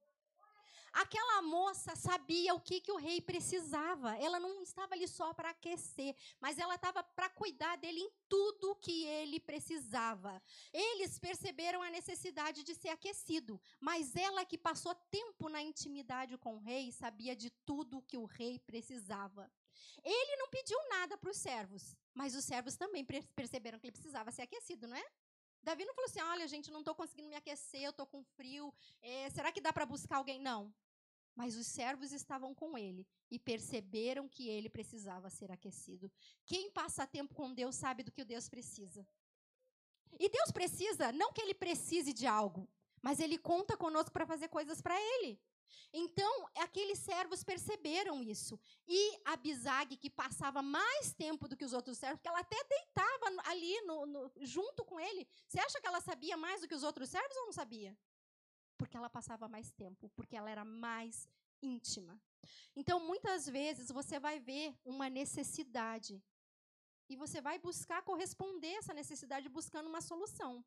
Aquela 0.93 1.43
moça 1.43 1.95
sabia 1.95 2.55
o 2.55 2.59
que, 2.59 2.81
que 2.81 2.91
o 2.91 2.95
rei 2.95 3.21
precisava. 3.21 4.15
Ela 4.17 4.39
não 4.39 4.63
estava 4.63 4.95
ali 4.95 5.07
só 5.07 5.31
para 5.31 5.51
aquecer, 5.51 6.15
mas 6.41 6.57
ela 6.57 6.73
estava 6.73 7.03
para 7.03 7.29
cuidar 7.29 7.77
dele 7.77 7.99
em 7.99 8.11
tudo 8.27 8.75
que 8.77 9.05
ele 9.05 9.39
precisava. 9.39 10.41
Eles 10.73 11.19
perceberam 11.19 11.83
a 11.83 11.91
necessidade 11.91 12.63
de 12.63 12.73
ser 12.73 12.89
aquecido, 12.89 13.61
mas 13.79 14.15
ela 14.15 14.43
que 14.43 14.57
passou 14.57 14.95
tempo 15.11 15.49
na 15.49 15.61
intimidade 15.61 16.35
com 16.37 16.55
o 16.55 16.59
rei 16.59 16.91
sabia 16.91 17.35
de 17.35 17.51
tudo 17.63 18.01
que 18.01 18.17
o 18.17 18.25
rei 18.25 18.57
precisava. 18.57 19.51
Ele 20.03 20.35
não 20.37 20.49
pediu 20.49 20.77
nada 20.89 21.17
para 21.17 21.29
os 21.29 21.37
servos, 21.37 21.95
mas 22.13 22.35
os 22.35 22.45
servos 22.45 22.75
também 22.75 23.05
perceberam 23.35 23.79
que 23.79 23.87
ele 23.87 23.91
precisava 23.91 24.31
ser 24.31 24.43
aquecido, 24.43 24.87
não 24.87 24.95
é? 24.95 25.05
Davi 25.63 25.83
não 25.85 25.93
falou 25.93 26.09
assim: 26.09 26.21
olha, 26.21 26.47
gente, 26.47 26.71
não 26.71 26.79
estou 26.79 26.95
conseguindo 26.95 27.29
me 27.29 27.35
aquecer, 27.35 27.81
eu 27.81 27.91
estou 27.91 28.05
com 28.05 28.23
frio, 28.23 28.73
é, 29.01 29.29
será 29.29 29.51
que 29.51 29.61
dá 29.61 29.73
para 29.73 29.85
buscar 29.85 30.17
alguém? 30.17 30.39
Não. 30.39 30.73
Mas 31.35 31.55
os 31.55 31.67
servos 31.67 32.11
estavam 32.11 32.55
com 32.55 32.77
ele 32.77 33.05
e 33.29 33.37
perceberam 33.37 34.27
que 34.27 34.47
ele 34.47 34.69
precisava 34.69 35.29
ser 35.29 35.51
aquecido. 35.51 36.11
Quem 36.45 36.71
passa 36.71 37.05
tempo 37.05 37.35
com 37.35 37.53
Deus 37.53 37.75
sabe 37.75 38.01
do 38.01 38.11
que 38.11 38.23
o 38.23 38.25
Deus 38.25 38.49
precisa. 38.49 39.07
E 40.19 40.29
Deus 40.29 40.51
precisa, 40.51 41.11
não 41.11 41.31
que 41.31 41.41
ele 41.41 41.53
precise 41.53 42.11
de 42.11 42.25
algo, 42.25 42.67
mas 43.01 43.19
ele 43.19 43.37
conta 43.37 43.77
conosco 43.77 44.11
para 44.11 44.25
fazer 44.25 44.47
coisas 44.47 44.81
para 44.81 44.99
ele. 44.99 45.39
Então, 45.93 46.49
aqueles 46.55 46.99
servos 46.99 47.43
perceberam 47.43 48.21
isso. 48.21 48.59
E 48.87 49.19
a 49.25 49.35
Bizag, 49.35 49.97
que 49.97 50.09
passava 50.09 50.61
mais 50.61 51.13
tempo 51.13 51.47
do 51.47 51.55
que 51.55 51.65
os 51.65 51.73
outros 51.73 51.97
servos, 51.97 52.21
que 52.21 52.27
ela 52.27 52.39
até 52.39 52.61
deitava 52.63 53.25
ali 53.45 53.81
no, 53.81 54.05
no, 54.05 54.31
junto 54.41 54.83
com 54.85 54.99
ele, 54.99 55.27
você 55.47 55.59
acha 55.59 55.79
que 55.79 55.87
ela 55.87 56.01
sabia 56.01 56.37
mais 56.37 56.61
do 56.61 56.67
que 56.67 56.75
os 56.75 56.83
outros 56.83 57.09
servos 57.09 57.37
ou 57.37 57.45
não 57.45 57.53
sabia? 57.53 57.97
Porque 58.77 58.97
ela 58.97 59.09
passava 59.09 59.47
mais 59.47 59.71
tempo, 59.71 60.09
porque 60.15 60.35
ela 60.35 60.49
era 60.49 60.63
mais 60.63 61.27
íntima. 61.61 62.19
Então, 62.75 62.99
muitas 62.99 63.47
vezes, 63.47 63.89
você 63.89 64.19
vai 64.19 64.39
ver 64.39 64.77
uma 64.85 65.09
necessidade 65.09 66.21
e 67.09 67.15
você 67.15 67.39
vai 67.41 67.57
buscar 67.57 68.01
corresponder 68.03 68.73
essa 68.75 68.93
necessidade 68.93 69.49
buscando 69.49 69.87
uma 69.87 70.01
solução. 70.01 70.63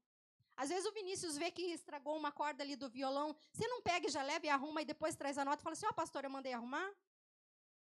Às 0.62 0.68
vezes 0.68 0.86
o 0.88 0.92
Vinícius 0.92 1.38
vê 1.42 1.50
que 1.50 1.62
estragou 1.72 2.14
uma 2.22 2.30
corda 2.30 2.62
ali 2.62 2.76
do 2.76 2.88
violão. 2.96 3.28
Você 3.50 3.66
não 3.66 3.80
pega 3.80 4.06
e 4.06 4.10
já 4.16 4.22
leva 4.22 4.44
e 4.44 4.50
arruma 4.50 4.82
e 4.82 4.84
depois 4.84 5.16
traz 5.16 5.38
a 5.38 5.44
nota 5.48 5.62
e 5.62 5.64
fala 5.66 5.72
assim: 5.72 5.86
Ó, 5.86 5.90
oh, 5.90 5.94
pastor, 5.94 6.22
eu 6.24 6.32
mandei 6.36 6.52
arrumar. 6.52 6.88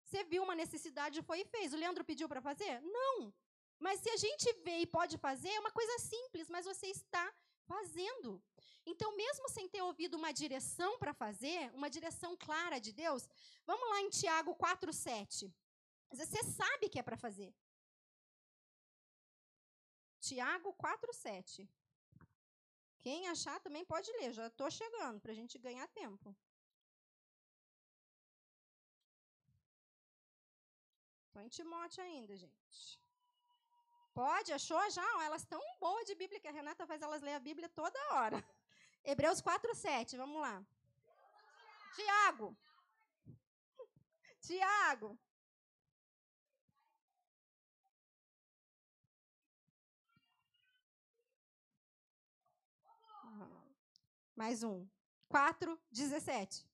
Você 0.04 0.22
viu 0.24 0.42
uma 0.42 0.54
necessidade, 0.54 1.22
foi 1.22 1.40
e 1.40 1.46
fez. 1.46 1.72
O 1.72 1.78
Leandro 1.82 2.04
pediu 2.04 2.28
para 2.28 2.42
fazer? 2.42 2.74
Não. 2.82 3.32
Mas 3.78 4.00
se 4.00 4.10
a 4.10 4.18
gente 4.24 4.52
vê 4.66 4.76
e 4.80 4.86
pode 4.86 5.16
fazer, 5.16 5.48
é 5.48 5.60
uma 5.60 5.70
coisa 5.70 5.98
simples, 5.98 6.50
mas 6.50 6.66
você 6.66 6.88
está 6.88 7.24
fazendo. 7.72 8.42
Então, 8.84 9.16
mesmo 9.16 9.48
sem 9.48 9.66
ter 9.66 9.80
ouvido 9.80 10.18
uma 10.18 10.32
direção 10.32 10.98
para 10.98 11.14
fazer, 11.14 11.70
uma 11.72 11.88
direção 11.88 12.36
clara 12.36 12.78
de 12.78 12.92
Deus, 12.92 13.26
vamos 13.64 13.88
lá 13.88 14.02
em 14.02 14.10
Tiago 14.10 14.54
4,7. 14.54 15.50
Você 16.10 16.42
sabe 16.44 16.90
que 16.90 16.98
é 16.98 17.02
para 17.02 17.16
fazer. 17.16 17.50
Tiago 20.20 20.74
4, 20.74 21.14
7. 21.14 21.66
Quem 23.00 23.28
achar 23.28 23.58
também 23.60 23.84
pode 23.84 24.10
ler, 24.12 24.32
já 24.32 24.46
estou 24.46 24.70
chegando, 24.70 25.20
para 25.20 25.32
a 25.32 25.34
gente 25.34 25.58
ganhar 25.58 25.86
tempo. 25.88 26.36
Estou 31.26 31.42
em 31.42 31.48
Timóteo 31.48 32.02
ainda, 32.02 32.36
gente. 32.36 33.00
Pode, 34.12 34.52
achou 34.52 34.90
já? 34.90 35.08
Elas 35.24 35.42
estão 35.42 35.60
boas 35.78 36.04
de 36.06 36.14
Bíblia, 36.16 36.40
que 36.40 36.48
a 36.48 36.50
Renata 36.50 36.86
faz 36.86 37.00
elas 37.00 37.22
ler 37.22 37.34
a 37.34 37.40
Bíblia 37.48 37.68
toda 37.68 37.98
hora. 38.14 38.44
Hebreus 39.04 39.40
4, 39.40 39.74
7, 39.74 40.16
vamos 40.16 40.40
lá. 40.40 40.60
Tiago. 41.94 42.56
Tiago. 44.40 45.18
Mais 54.40 54.62
um. 54.62 54.86
4, 55.28 55.76
17. 55.90 56.64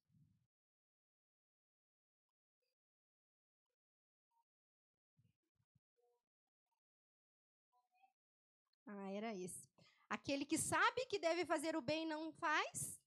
Ah, 8.86 9.10
era 9.10 9.34
esse. 9.34 9.66
Aquele 10.10 10.44
que 10.44 10.58
sabe 10.58 11.06
que 11.06 11.18
deve 11.18 11.46
fazer 11.46 11.74
o 11.74 11.80
bem 11.80 12.04
não 12.04 12.30
faz. 12.32 13.00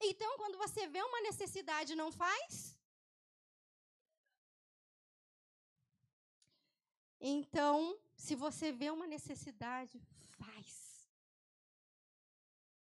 Então, 0.00 0.38
quando 0.38 0.56
você 0.56 0.86
vê 0.86 1.02
uma 1.02 1.20
necessidade, 1.20 1.94
não 1.94 2.10
faz. 2.10 2.74
Então, 7.20 8.00
se 8.16 8.34
você 8.34 8.72
vê 8.72 8.90
uma 8.90 9.06
necessidade, 9.06 10.00
faz. 10.38 10.85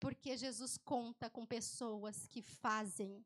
Porque 0.05 0.37
Jesus 0.37 0.77
conta 0.77 1.31
com 1.31 1.47
pessoas 1.47 2.27
que 2.27 2.43
fazem. 2.43 3.25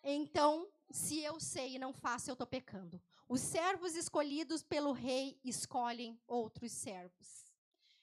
Então, 0.00 0.68
se 0.88 1.18
eu 1.18 1.40
sei 1.40 1.74
e 1.74 1.78
não 1.80 1.92
faço, 1.92 2.30
eu 2.30 2.34
estou 2.34 2.46
pecando. 2.46 3.02
Os 3.28 3.40
servos 3.40 3.96
escolhidos 3.96 4.62
pelo 4.62 4.92
rei 4.92 5.40
escolhem 5.42 6.16
outros 6.24 6.70
servos. 6.70 7.52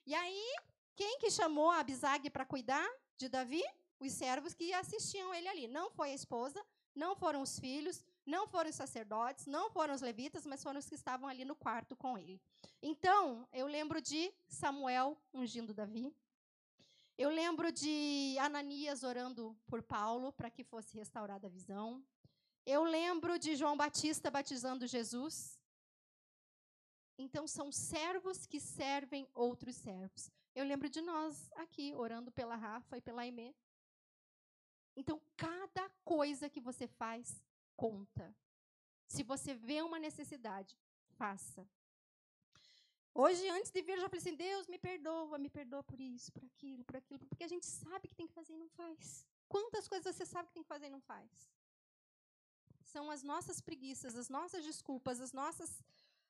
E 0.05 0.13
aí, 0.13 0.57
quem 0.93 1.19
que 1.19 1.31
chamou 1.31 1.71
Abisag 1.71 2.29
para 2.29 2.45
cuidar 2.45 2.85
de 3.15 3.29
Davi? 3.29 3.63
Os 3.97 4.11
servos 4.11 4.53
que 4.53 4.73
assistiam 4.73 5.33
ele 5.33 5.47
ali. 5.47 5.65
Não 5.69 5.89
foi 5.89 6.11
a 6.11 6.15
esposa, 6.15 6.61
não 6.93 7.15
foram 7.15 7.41
os 7.41 7.57
filhos, 7.57 8.03
não 8.25 8.45
foram 8.45 8.69
os 8.69 8.75
sacerdotes, 8.75 9.45
não 9.45 9.71
foram 9.71 9.93
os 9.93 10.01
levitas, 10.01 10.45
mas 10.45 10.61
foram 10.61 10.79
os 10.79 10.89
que 10.89 10.95
estavam 10.95 11.29
ali 11.29 11.45
no 11.45 11.55
quarto 11.55 11.95
com 11.95 12.17
ele. 12.17 12.41
Então, 12.81 13.47
eu 13.53 13.67
lembro 13.67 14.01
de 14.01 14.33
Samuel 14.49 15.17
ungindo 15.33 15.73
Davi. 15.73 16.13
Eu 17.23 17.29
lembro 17.29 17.69
de 17.69 18.37
Ananias 18.39 19.03
orando 19.03 19.53
por 19.67 19.83
Paulo 19.83 20.31
para 20.31 20.49
que 20.49 20.63
fosse 20.63 20.95
restaurada 20.95 21.47
a 21.47 21.49
visão. 21.49 22.01
Eu 22.65 22.81
lembro 22.85 23.37
de 23.37 23.57
João 23.57 23.75
Batista 23.75 24.31
batizando 24.31 24.87
Jesus. 24.87 25.59
Então, 27.17 27.45
são 27.45 27.73
servos 27.73 28.45
que 28.45 28.57
servem 28.57 29.27
outros 29.33 29.75
servos. 29.75 30.31
Eu 30.55 30.63
lembro 30.63 30.87
de 30.87 31.01
nós 31.01 31.51
aqui, 31.57 31.93
orando 31.93 32.31
pela 32.31 32.55
Rafa 32.55 32.97
e 32.97 33.01
pela 33.01 33.23
Aimee. 33.23 33.53
Então, 34.95 35.21
cada 35.35 35.89
coisa 36.05 36.49
que 36.49 36.61
você 36.61 36.87
faz 36.87 37.43
conta. 37.75 38.33
Se 39.07 39.23
você 39.23 39.53
vê 39.53 39.81
uma 39.81 39.99
necessidade, 39.99 40.79
faça. 41.17 41.67
Hoje, 43.13 43.47
antes 43.49 43.71
de 43.71 43.81
vir, 43.81 43.93
eu 43.93 44.01
já 44.01 44.09
falei 44.09 44.21
assim: 44.21 44.35
Deus, 44.35 44.67
me 44.67 44.77
perdoa, 44.77 45.37
me 45.37 45.49
perdoa 45.49 45.83
por 45.83 45.99
isso, 45.99 46.31
por 46.31 46.43
aquilo, 46.45 46.83
por 46.85 46.95
aquilo, 46.95 47.25
porque 47.27 47.43
a 47.43 47.47
gente 47.47 47.65
sabe 47.65 48.07
que 48.07 48.15
tem 48.15 48.27
que 48.27 48.33
fazer 48.33 48.53
e 48.53 48.57
não 48.57 48.69
faz. 48.69 49.25
Quantas 49.47 49.87
coisas 49.87 50.15
você 50.15 50.25
sabe 50.25 50.47
que 50.47 50.53
tem 50.53 50.63
que 50.63 50.69
fazer 50.69 50.87
e 50.87 50.89
não 50.89 51.01
faz? 51.01 51.29
São 52.83 53.09
as 53.09 53.23
nossas 53.23 53.59
preguiças, 53.59 54.15
as 54.15 54.29
nossas 54.29 54.63
desculpas, 54.63 55.19
as 55.19 55.33
nossas 55.33 55.83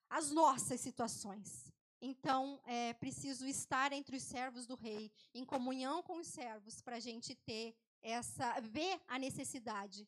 as 0.09 0.31
nossas 0.31 0.81
situações. 0.81 1.71
Então, 2.01 2.59
é 2.65 2.93
preciso 2.93 3.45
estar 3.45 3.91
entre 3.91 4.15
os 4.15 4.23
servos 4.23 4.65
do 4.65 4.73
rei, 4.73 5.11
em 5.33 5.45
comunhão 5.45 6.01
com 6.01 6.17
os 6.17 6.27
servos, 6.27 6.81
para 6.81 6.95
a 6.95 6.99
gente 6.99 7.35
ter 7.35 7.75
essa, 8.01 8.59
ver 8.61 8.99
a 9.07 9.19
necessidade. 9.19 10.07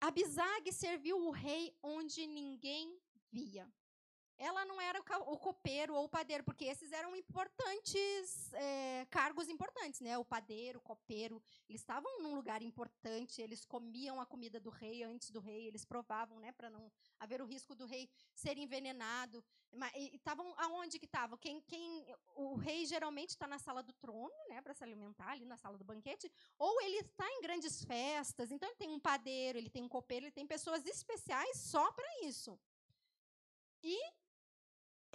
Abisag 0.00 0.70
serviu 0.72 1.18
o 1.26 1.30
rei 1.30 1.74
onde 1.82 2.26
ninguém 2.26 3.00
via 3.32 3.66
ela 4.38 4.64
não 4.64 4.80
era 4.80 5.00
o 5.00 5.38
copeiro 5.38 5.94
ou 5.94 6.04
o 6.04 6.08
padeiro, 6.08 6.44
porque 6.44 6.66
esses 6.66 6.92
eram 6.92 7.16
importantes, 7.16 8.52
é, 8.52 9.06
cargos 9.10 9.48
importantes, 9.48 10.00
né? 10.00 10.18
O 10.18 10.24
padeiro, 10.24 10.78
o 10.78 10.82
copeiro, 10.82 11.42
eles 11.68 11.80
estavam 11.80 12.20
num 12.22 12.34
lugar 12.34 12.60
importante, 12.62 13.40
eles 13.40 13.64
comiam 13.64 14.20
a 14.20 14.26
comida 14.26 14.60
do 14.60 14.68
rei 14.68 15.02
antes 15.02 15.30
do 15.30 15.40
rei, 15.40 15.66
eles 15.66 15.84
provavam, 15.84 16.38
né, 16.38 16.52
para 16.52 16.68
não 16.68 16.92
haver 17.18 17.40
o 17.40 17.46
risco 17.46 17.74
do 17.74 17.86
rei 17.86 18.08
ser 18.34 18.58
envenenado. 18.58 19.42
Estavam 20.12 20.54
aonde 20.58 20.98
que 20.98 21.06
estavam? 21.06 21.38
Quem, 21.38 21.60
quem, 21.62 22.06
o 22.34 22.56
rei 22.56 22.84
geralmente 22.84 23.30
está 23.30 23.46
na 23.46 23.58
sala 23.58 23.82
do 23.82 23.92
trono, 23.94 24.34
né, 24.48 24.60
para 24.60 24.74
se 24.74 24.84
alimentar 24.84 25.30
ali 25.30 25.46
na 25.46 25.56
sala 25.56 25.78
do 25.78 25.84
banquete, 25.84 26.30
ou 26.58 26.80
ele 26.82 26.98
está 26.98 27.26
em 27.30 27.40
grandes 27.40 27.84
festas. 27.84 28.50
Então 28.50 28.68
ele 28.68 28.76
tem 28.76 28.90
um 28.90 29.00
padeiro, 29.00 29.56
ele 29.56 29.70
tem 29.70 29.82
um 29.82 29.88
copeiro, 29.88 30.26
ele 30.26 30.32
tem 30.32 30.46
pessoas 30.46 30.84
especiais 30.84 31.58
só 31.58 31.90
para 31.92 32.06
isso. 32.22 32.58
E 33.82 33.98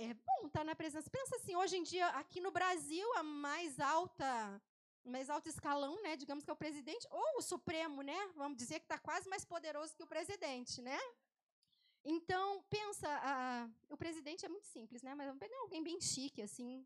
é 0.03 0.13
bom 0.13 0.47
estar 0.47 0.59
tá 0.59 0.63
na 0.63 0.75
presença. 0.75 1.09
Pensa 1.09 1.35
assim, 1.35 1.55
hoje 1.55 1.77
em 1.77 1.83
dia, 1.83 2.07
aqui 2.09 2.39
no 2.41 2.51
Brasil, 2.51 3.07
a 3.15 3.23
mais 3.23 3.79
alta, 3.79 4.61
mais 5.03 5.29
alto 5.29 5.47
escalão, 5.47 6.01
né, 6.01 6.15
digamos 6.15 6.43
que 6.43 6.49
é 6.49 6.53
o 6.53 6.63
presidente, 6.65 7.07
ou 7.11 7.37
o 7.37 7.41
Supremo, 7.41 8.01
né? 8.01 8.17
Vamos 8.35 8.57
dizer 8.57 8.79
que 8.79 8.85
está 8.85 8.97
quase 8.97 9.29
mais 9.29 9.45
poderoso 9.45 9.95
que 9.95 10.03
o 10.03 10.07
presidente, 10.07 10.81
né? 10.81 10.99
Então, 12.03 12.63
pensa, 12.69 13.07
a, 13.07 13.69
o 13.89 13.97
presidente 13.97 14.45
é 14.45 14.49
muito 14.49 14.65
simples, 14.65 15.03
né? 15.03 15.13
Mas 15.13 15.27
vamos 15.27 15.39
pegar 15.39 15.57
alguém 15.59 15.83
bem 15.83 16.01
chique, 16.01 16.41
assim. 16.41 16.85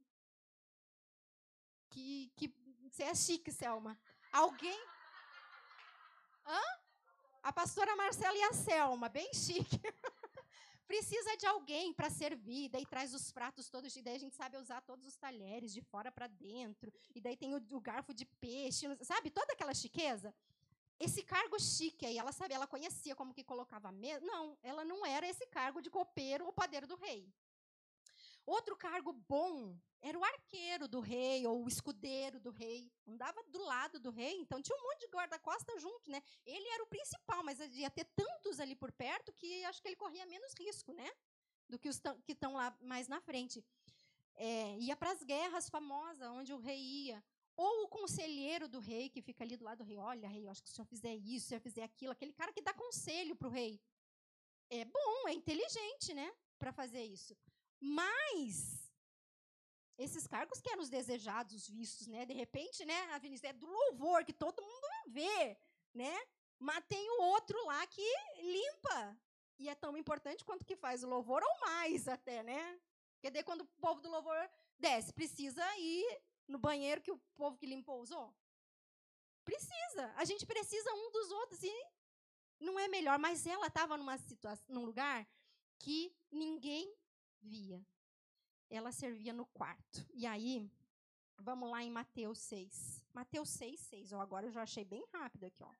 Que, 1.89 2.31
que 2.35 2.53
você 2.91 3.03
é 3.03 3.15
chique, 3.15 3.51
Selma. 3.51 3.97
Alguém. 4.31 4.79
Hã? 6.45 6.61
A 7.43 7.53
pastora 7.53 7.95
Marcela 7.95 8.37
e 8.37 8.43
a 8.43 8.53
Selma, 8.53 9.07
bem 9.07 9.33
chique. 9.33 9.79
Precisa 10.87 11.35
de 11.35 11.47
alguém 11.47 11.91
para 11.93 12.09
servir, 12.09 12.69
daí 12.69 12.85
traz 12.85 13.13
os 13.13 13.31
pratos 13.31 13.69
todos, 13.69 13.95
e 13.95 14.01
daí 14.01 14.15
a 14.15 14.19
gente 14.19 14.35
sabe 14.35 14.57
usar 14.57 14.81
todos 14.81 15.05
os 15.05 15.17
talheres 15.17 15.73
de 15.73 15.81
fora 15.81 16.11
para 16.11 16.27
dentro, 16.27 16.93
e 17.13 17.19
daí 17.19 17.35
tem 17.35 17.55
o, 17.55 17.61
o, 17.71 17.81
garfo 17.81 18.13
de 18.13 18.25
peixe, 18.25 18.87
sabe? 19.01 19.31
Toda 19.31 19.53
aquela 19.53 19.73
chiqueza. 19.73 20.33
Esse 20.99 21.23
cargo 21.23 21.59
chique 21.59 22.05
aí, 22.05 22.17
ela 22.17 22.31
sabe, 22.31 22.53
ela 22.53 22.67
conhecia 22.67 23.15
como 23.15 23.33
que 23.33 23.43
colocava 23.43 23.89
a 23.89 23.91
mesa. 23.91 24.25
Não, 24.25 24.57
ela 24.61 24.85
não 24.85 25.05
era 25.05 25.27
esse 25.27 25.45
cargo 25.47 25.81
de 25.81 25.89
copeiro 25.89 26.45
ou 26.45 26.53
padeiro 26.53 26.87
do 26.87 26.95
rei. 26.95 27.27
Outro 28.45 28.75
cargo 28.77 29.11
bom 29.11 29.75
era 30.01 30.19
o 30.19 30.23
arqueiro 30.23 30.87
do 30.87 30.99
rei 30.99 31.47
ou 31.47 31.63
o 31.63 31.67
escudeiro 31.67 32.39
do 32.39 32.51
rei. 32.51 32.91
Andava 33.07 33.41
do 33.43 33.59
lado 33.63 33.99
do 33.99 34.11
rei, 34.11 34.39
então 34.39 34.61
tinha 34.61 34.77
um 34.77 34.83
monte 34.83 34.99
de 34.99 35.07
guarda-costa 35.07 35.79
junto, 35.79 36.11
né? 36.11 36.21
Ele 36.45 36.67
era 36.69 36.83
o 36.83 36.87
principal, 36.87 37.43
mas 37.43 37.59
ia 37.59 37.89
ter 37.89 38.05
tantos 38.15 38.59
ali 38.59 38.75
por 38.75 38.91
perto 38.91 39.33
que 39.33 39.65
acho 39.65 39.81
que 39.81 39.87
ele 39.87 39.95
corria 39.95 40.25
menos 40.27 40.53
risco, 40.59 40.93
né? 40.93 41.11
Do 41.67 41.79
que 41.79 41.89
os 41.89 41.99
que 42.23 42.33
estão 42.33 42.53
lá 42.53 42.77
mais 42.81 43.07
na 43.07 43.19
frente. 43.19 43.65
É, 44.35 44.77
ia 44.77 44.95
para 44.95 45.11
as 45.11 45.23
guerras 45.23 45.67
famosas, 45.67 46.29
onde 46.29 46.53
o 46.53 46.59
rei 46.59 46.79
ia. 46.79 47.23
Ou 47.55 47.85
o 47.85 47.87
conselheiro 47.87 48.67
do 48.67 48.79
rei, 48.79 49.09
que 49.09 49.21
fica 49.21 49.43
ali 49.43 49.57
do 49.57 49.63
lado 49.63 49.79
do 49.79 49.85
rei. 49.85 49.97
Olha, 49.97 50.27
rei, 50.27 50.45
eu 50.45 50.51
acho 50.51 50.61
que 50.61 50.69
se 50.69 50.75
senhor 50.75 50.85
fizer 50.85 51.15
isso, 51.15 51.45
se 51.45 51.49
senhor 51.49 51.61
fizer 51.61 51.83
aquilo, 51.83 52.11
aquele 52.11 52.33
cara 52.33 52.53
que 52.53 52.61
dá 52.61 52.73
conselho 52.73 53.35
para 53.35 53.47
o 53.47 53.51
rei. 53.51 53.81
É 54.69 54.85
bom, 54.85 55.27
é 55.27 55.33
inteligente, 55.33 56.13
né? 56.13 56.31
Para 56.59 56.71
fazer 56.71 57.03
isso. 57.03 57.35
Mas 57.85 58.91
esses 59.97 60.25
cargos 60.25 60.59
que 60.59 60.69
eram 60.69 60.81
os 60.81 60.89
desejados, 60.89 61.53
os 61.53 61.69
vistos, 61.69 62.07
né? 62.07 62.25
De 62.25 62.33
repente, 62.33 62.83
né, 62.83 62.99
a 63.13 63.19
Vinícius 63.19 63.49
é 63.49 63.53
do 63.53 63.67
louvor 63.67 64.25
que 64.25 64.33
todo 64.33 64.61
mundo 64.61 64.87
vê, 65.07 65.57
né? 65.93 66.15
Mas 66.57 66.83
tem 66.87 67.09
o 67.11 67.21
outro 67.21 67.63
lá 67.65 67.85
que 67.87 68.01
limpa. 68.41 69.17
E 69.59 69.69
é 69.69 69.75
tão 69.75 69.95
importante 69.95 70.43
quanto 70.43 70.65
que 70.65 70.75
faz 70.75 71.03
o 71.03 71.07
louvor 71.07 71.43
ou 71.43 71.59
mais 71.61 72.07
até, 72.07 72.41
né? 72.41 72.79
Porque 73.13 73.29
daí 73.29 73.43
quando 73.43 73.61
o 73.61 73.67
povo 73.79 74.01
do 74.01 74.09
louvor 74.09 74.49
desce, 74.79 75.13
precisa 75.13 75.63
ir 75.77 76.21
no 76.47 76.57
banheiro 76.57 77.01
que 77.01 77.11
o 77.11 77.21
povo 77.35 77.55
que 77.55 77.67
limpou 77.67 78.01
usou? 78.01 78.35
Precisa. 79.43 80.11
A 80.15 80.25
gente 80.25 80.45
precisa 80.45 80.91
um 80.91 81.11
dos 81.11 81.31
outros 81.31 81.61
e 81.63 81.73
não 82.59 82.79
é 82.79 82.87
melhor, 82.87 83.19
mas 83.19 83.45
ela 83.45 83.67
estava 83.67 83.95
numa 83.95 84.17
situação, 84.17 84.65
num 84.67 84.85
lugar 84.85 85.25
que 85.77 86.13
ninguém 86.31 86.93
via. 87.45 87.85
Ela 88.69 88.91
servia 88.91 89.33
no 89.33 89.45
quarto. 89.45 90.05
E 90.13 90.25
aí, 90.25 90.69
vamos 91.37 91.69
lá 91.69 91.83
em 91.83 91.91
Mateus 91.91 92.39
6. 92.39 93.03
Mateus 93.13 93.49
6, 93.49 93.79
6. 93.79 94.13
Ó, 94.13 94.19
agora 94.19 94.47
eu 94.47 94.51
já 94.51 94.63
achei 94.63 94.83
bem 94.83 95.05
rápido 95.13 95.45
aqui. 95.45 95.63
Ó. 95.63 95.71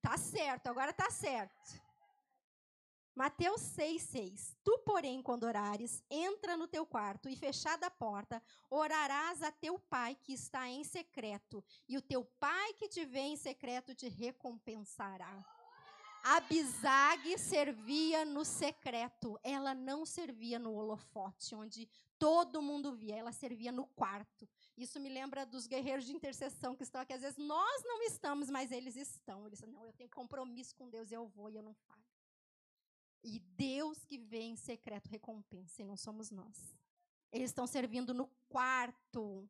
Tá 0.00 0.16
certo, 0.16 0.68
agora 0.68 0.92
tá 0.92 1.10
certo. 1.10 1.88
Mateus 3.14 3.60
6, 3.62 4.02
6. 4.02 4.56
Tu, 4.62 4.78
porém, 4.86 5.20
quando 5.20 5.42
orares, 5.42 6.04
entra 6.08 6.56
no 6.56 6.68
teu 6.68 6.86
quarto 6.86 7.28
e, 7.28 7.34
fechada 7.34 7.86
a 7.86 7.90
porta, 7.90 8.40
orarás 8.70 9.42
a 9.42 9.50
teu 9.50 9.76
pai 9.76 10.14
que 10.14 10.32
está 10.32 10.68
em 10.68 10.84
secreto, 10.84 11.64
e 11.88 11.98
o 11.98 12.02
teu 12.02 12.24
pai 12.38 12.74
que 12.74 12.88
te 12.88 13.04
vê 13.04 13.22
em 13.22 13.36
secreto 13.36 13.92
te 13.92 14.08
recompensará. 14.08 15.44
A 16.22 16.40
Bizag 16.40 17.38
servia 17.38 18.24
no 18.24 18.44
secreto, 18.44 19.38
ela 19.42 19.74
não 19.74 20.04
servia 20.04 20.58
no 20.58 20.74
holofote, 20.74 21.54
onde 21.54 21.88
todo 22.18 22.60
mundo 22.60 22.94
via, 22.94 23.16
ela 23.16 23.32
servia 23.32 23.72
no 23.72 23.86
quarto. 23.86 24.48
Isso 24.76 25.00
me 25.00 25.08
lembra 25.08 25.46
dos 25.46 25.66
guerreiros 25.66 26.04
de 26.04 26.12
intercessão 26.12 26.76
que 26.76 26.82
estão 26.82 27.00
aqui. 27.00 27.12
Às 27.12 27.22
vezes 27.22 27.38
nós 27.38 27.82
não 27.84 28.02
estamos, 28.02 28.50
mas 28.50 28.70
eles 28.70 28.96
estão. 28.96 29.46
Eles 29.46 29.60
não, 29.62 29.84
eu 29.84 29.92
tenho 29.92 30.10
compromisso 30.10 30.74
com 30.74 30.88
Deus, 30.88 31.10
eu 31.10 31.26
vou 31.26 31.50
e 31.50 31.56
eu 31.56 31.62
não 31.62 31.74
falho. 31.74 32.02
E 33.22 33.38
Deus 33.38 34.04
que 34.04 34.18
vem 34.18 34.52
em 34.52 34.56
secreto 34.56 35.08
recompensa, 35.08 35.82
e 35.82 35.84
não 35.84 35.96
somos 35.96 36.30
nós. 36.30 36.76
Eles 37.32 37.50
estão 37.50 37.66
servindo 37.66 38.14
no 38.14 38.28
quarto, 38.48 39.48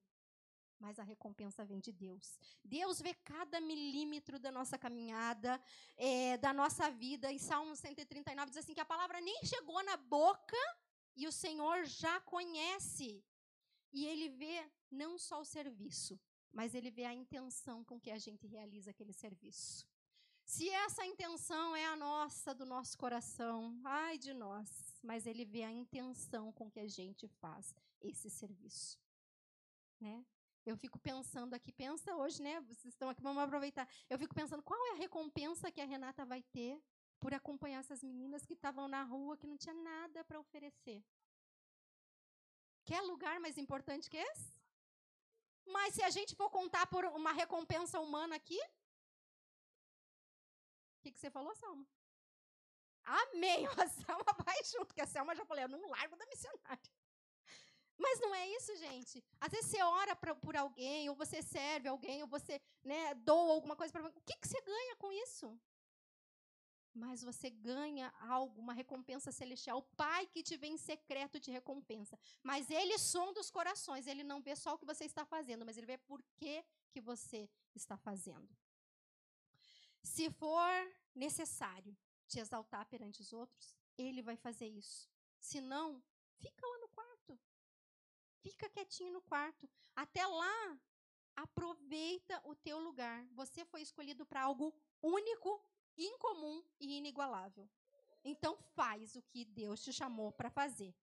mas 0.79 0.99
a 0.99 1.03
recompensa 1.03 1.65
vem 1.65 1.81
de 1.81 1.93
Deus. 1.93 2.39
Deus 2.65 3.01
vê 3.01 3.15
cada 3.15 3.61
milímetro 3.61 4.39
da 4.39 4.51
nossa 4.51 4.79
caminhada, 4.79 5.61
é, 5.97 6.37
da 6.39 6.53
nossa 6.53 6.91
vida. 6.91 7.31
Em 7.33 7.39
Salmo 7.39 7.75
139 7.75 8.51
diz 8.51 8.59
assim: 8.59 8.75
que 8.75 8.81
a 8.81 8.85
palavra 8.85 9.21
nem 9.21 9.45
chegou 9.45 9.83
na 9.85 9.97
boca 9.97 10.57
e 11.17 11.27
o 11.27 11.33
Senhor 11.33 11.85
já 11.85 12.21
conhece. 12.21 13.25
E 13.93 14.07
ele 14.07 14.29
vê 14.29 14.71
não 14.91 15.19
só 15.19 15.41
o 15.41 15.45
serviço, 15.45 16.21
mas 16.53 16.75
ele 16.75 16.91
vê 16.91 17.05
a 17.05 17.15
intenção 17.15 17.85
com 17.85 18.01
que 18.01 18.11
a 18.11 18.19
gente 18.19 18.47
realiza 18.47 18.91
aquele 18.91 19.13
serviço. 19.13 19.87
Se 20.45 20.69
essa 20.71 21.05
intenção 21.05 21.77
é 21.77 21.85
a 21.87 21.95
nossa, 21.95 22.55
do 22.55 22.65
nosso 22.65 22.97
coração, 22.97 23.79
ai 23.85 24.17
de 24.17 24.33
nós, 24.33 24.69
mas 25.03 25.27
ele 25.27 25.45
vê 25.45 25.63
a 25.63 25.71
intenção 25.71 26.51
com 26.53 26.71
que 26.71 26.81
a 26.81 26.89
gente 26.89 27.29
faz 27.29 27.75
esse 28.01 28.31
serviço. 28.31 28.99
Né? 30.01 30.25
Eu 30.69 30.77
fico 30.77 30.99
pensando 30.99 31.55
aqui, 31.55 31.73
pensa 31.73 32.15
hoje, 32.15 32.43
né? 32.43 32.61
Vocês 32.61 32.93
estão 32.93 33.09
aqui, 33.09 33.23
vamos 33.23 33.43
aproveitar. 33.43 33.89
Eu 34.11 34.19
fico 34.19 34.35
pensando 34.35 34.63
qual 34.63 34.79
é 34.89 34.91
a 34.91 35.01
recompensa 35.05 35.73
que 35.73 35.81
a 35.81 35.87
Renata 35.87 36.27
vai 36.27 36.43
ter 36.43 36.79
por 37.19 37.33
acompanhar 37.33 37.81
essas 37.81 38.03
meninas 38.03 38.45
que 38.45 38.53
estavam 38.53 38.87
na 38.87 39.03
rua, 39.03 39.39
que 39.39 39.47
não 39.47 39.57
tinha 39.57 39.75
nada 39.75 40.23
para 40.25 40.39
oferecer. 40.39 41.03
Quer 42.85 43.01
lugar 43.01 43.41
mais 43.41 43.57
importante 43.57 44.11
que 44.11 44.19
esse? 44.19 44.53
Mas 45.65 45.95
se 45.95 46.03
a 46.03 46.11
gente 46.11 46.37
for 46.37 46.51
contar 46.51 46.87
por 46.87 47.03
uma 47.07 47.33
recompensa 47.33 47.99
humana 47.99 48.37
aqui, 48.37 48.61
o 50.97 51.01
que, 51.01 51.13
que 51.13 51.19
você 51.19 51.31
falou, 51.31 51.55
Selma? 51.55 51.87
Amém! 53.05 53.67
A 53.85 53.89
Selma 53.89 54.33
vai 54.45 54.63
junto, 54.65 54.89
porque 54.89 55.01
a 55.01 55.07
Selma 55.07 55.35
já 55.35 55.47
falou, 55.47 55.63
eu 55.63 55.69
não 55.69 55.89
largo 55.89 56.15
da 56.17 56.27
missionária. 56.27 56.93
Mas 57.99 58.21
não 58.21 58.35
é 58.35 58.49
isso, 58.49 58.77
gente. 58.77 59.25
Às 59.41 59.51
vezes 59.51 59.71
você 59.71 59.83
ora 59.83 60.15
pra, 60.15 60.35
por 60.35 60.57
alguém, 60.57 61.09
ou 61.09 61.17
você 61.17 61.43
serve 61.43 61.89
alguém, 61.89 62.23
ou 62.23 62.29
você 62.29 62.61
né, 62.83 63.15
doa 63.15 63.53
alguma 63.55 63.75
coisa 63.75 63.93
para 63.93 64.03
alguém. 64.03 64.17
O 64.17 64.25
que, 64.25 64.37
que 64.37 64.49
você 64.49 64.61
ganha 64.61 64.97
com 64.97 65.13
isso? 65.13 65.59
Mas 66.95 67.23
você 67.23 67.51
ganha 67.51 68.13
algo, 68.21 68.61
uma 68.61 68.73
recompensa 68.73 69.31
celestial. 69.31 69.79
O 69.79 69.83
Pai 69.83 70.27
que 70.27 70.43
te 70.43 70.57
vê 70.57 70.69
em 70.69 70.77
secreto 70.77 71.41
te 71.41 71.51
recompensa. 71.51 72.19
Mas 72.43 72.71
Ele 72.71 72.97
sonda 72.99 73.41
os 73.41 73.51
corações. 73.51 74.07
Ele 74.07 74.23
não 74.23 74.41
vê 74.41 74.55
só 74.57 74.75
o 74.75 74.79
que 74.79 74.87
você 74.87 75.05
está 75.05 75.25
fazendo, 75.25 75.65
mas 75.67 75.77
Ele 75.77 75.87
vê 75.87 75.99
por 75.99 76.23
que, 76.37 76.65
que 76.91 77.01
você 77.01 77.49
está 77.75 77.97
fazendo. 77.97 78.49
Se 80.03 80.31
for 80.31 80.71
necessário 81.15 81.97
te 82.27 82.39
exaltar 82.39 82.87
perante 82.87 83.21
os 83.21 83.33
outros, 83.33 83.75
ele 83.97 84.23
vai 84.23 84.37
fazer 84.37 84.67
isso. 84.67 85.09
Se 85.39 85.61
não, 85.61 86.03
fica 86.39 86.67
lá 86.67 86.79
no 86.79 86.89
quarto. 86.89 87.18
Fica 88.49 88.69
quietinho 88.71 89.13
no 89.13 89.21
quarto. 89.21 89.69
Até 89.95 90.27
lá, 90.27 90.79
aproveita 91.37 92.41
o 92.45 92.55
teu 92.55 92.79
lugar. 92.79 93.25
Você 93.33 93.65
foi 93.65 93.83
escolhido 93.83 94.25
para 94.25 94.43
algo 94.43 94.75
único, 95.03 95.63
incomum 95.97 96.65
e 96.81 96.97
inigualável. 96.97 97.69
Então 98.25 98.57
faz 98.75 99.17
o 99.17 99.23
que 99.23 99.45
Deus 99.45 99.83
te 99.83 99.93
chamou 99.93 100.33
para 100.33 100.51
fazer. 100.51 100.95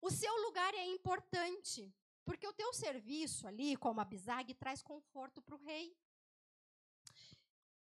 O 0.00 0.10
seu 0.10 0.34
lugar 0.46 0.72
é 0.74 0.86
importante, 0.86 1.92
porque 2.24 2.46
o 2.46 2.52
teu 2.52 2.72
serviço 2.72 3.46
ali, 3.46 3.76
como 3.76 4.00
a 4.00 4.04
bisag, 4.04 4.54
traz 4.54 4.82
conforto 4.82 5.42
para 5.42 5.54
o 5.54 5.58
rei. 5.58 5.94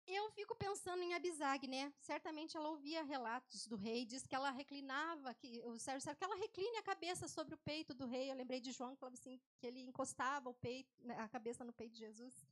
Eu 0.08 0.30
fico 0.32 0.56
pensando 0.56 1.02
em 1.02 1.16
Abisag, 1.16 1.68
né? 1.68 1.92
Certamente 2.00 2.56
ela 2.56 2.70
ouvia 2.70 3.04
relatos 3.04 3.66
do 3.66 3.76
rei, 3.76 4.06
diz 4.06 4.28
que 4.28 4.36
ela 4.36 4.52
reclinava, 4.52 5.34
que 5.34 5.64
o 5.66 5.80
Sérgio 5.80 6.16
que 6.16 6.24
ela 6.24 6.36
recline 6.36 6.78
a 6.78 6.84
cabeça 6.84 7.28
sobre 7.28 7.56
o 7.56 7.58
peito 7.58 7.92
do 7.92 8.06
rei. 8.06 8.30
Eu 8.30 8.36
lembrei 8.36 8.60
de 8.60 8.72
João 8.72 8.94
que 8.94 9.00
falava 9.00 9.16
assim 9.16 9.40
que 9.58 9.66
ele 9.66 9.82
encostava 9.82 10.48
o 10.48 10.54
peito, 10.54 10.94
né, 11.04 11.18
a 11.20 11.28
cabeça 11.28 11.66
no 11.66 11.74
peito 11.74 11.94
de 11.94 12.00
Jesus. 12.00 12.46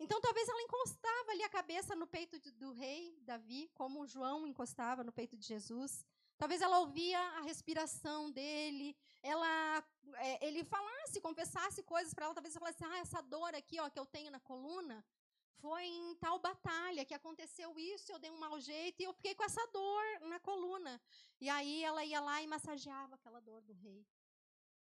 Então 0.00 0.20
talvez 0.20 0.48
ela 0.48 0.62
encostava 0.62 1.30
ali 1.30 1.42
a 1.44 1.48
cabeça 1.48 1.94
no 1.94 2.06
peito 2.06 2.38
de, 2.40 2.50
do 2.50 2.72
rei 2.72 3.16
Davi, 3.22 3.70
como 3.74 4.06
João 4.06 4.46
encostava 4.46 5.04
no 5.04 5.12
peito 5.12 5.36
de 5.36 5.46
Jesus. 5.46 6.04
Talvez 6.36 6.60
ela 6.60 6.78
ouvia 6.78 7.20
a 7.38 7.40
respiração 7.42 8.30
dele, 8.30 8.96
ela, 9.22 9.84
é, 10.14 10.46
ele 10.46 10.62
falasse, 10.64 11.20
confessasse 11.20 11.82
coisas 11.82 12.14
para 12.14 12.26
ela. 12.26 12.34
Talvez 12.34 12.54
ela 12.54 12.72
falasse, 12.72 12.84
ah, 12.84 12.98
essa 12.98 13.20
dor 13.20 13.54
aqui, 13.56 13.80
ó, 13.80 13.90
que 13.90 13.98
eu 13.98 14.06
tenho 14.06 14.30
na 14.30 14.38
coluna, 14.38 15.04
foi 15.60 15.84
em 15.84 16.14
tal 16.16 16.38
batalha 16.38 17.04
que 17.04 17.14
aconteceu 17.14 17.78
isso, 17.78 18.12
eu 18.12 18.18
dei 18.18 18.30
um 18.30 18.38
mau 18.38 18.58
jeito 18.60 19.00
e 19.00 19.04
eu 19.04 19.12
fiquei 19.12 19.34
com 19.34 19.44
essa 19.44 19.64
dor 19.68 20.04
na 20.22 20.38
coluna. 20.40 21.00
E 21.40 21.48
aí 21.48 21.84
ela 21.84 22.04
ia 22.04 22.20
lá 22.20 22.42
e 22.42 22.46
massageava 22.46 23.14
aquela 23.16 23.40
dor 23.40 23.60
do 23.62 23.72
rei. 23.72 24.06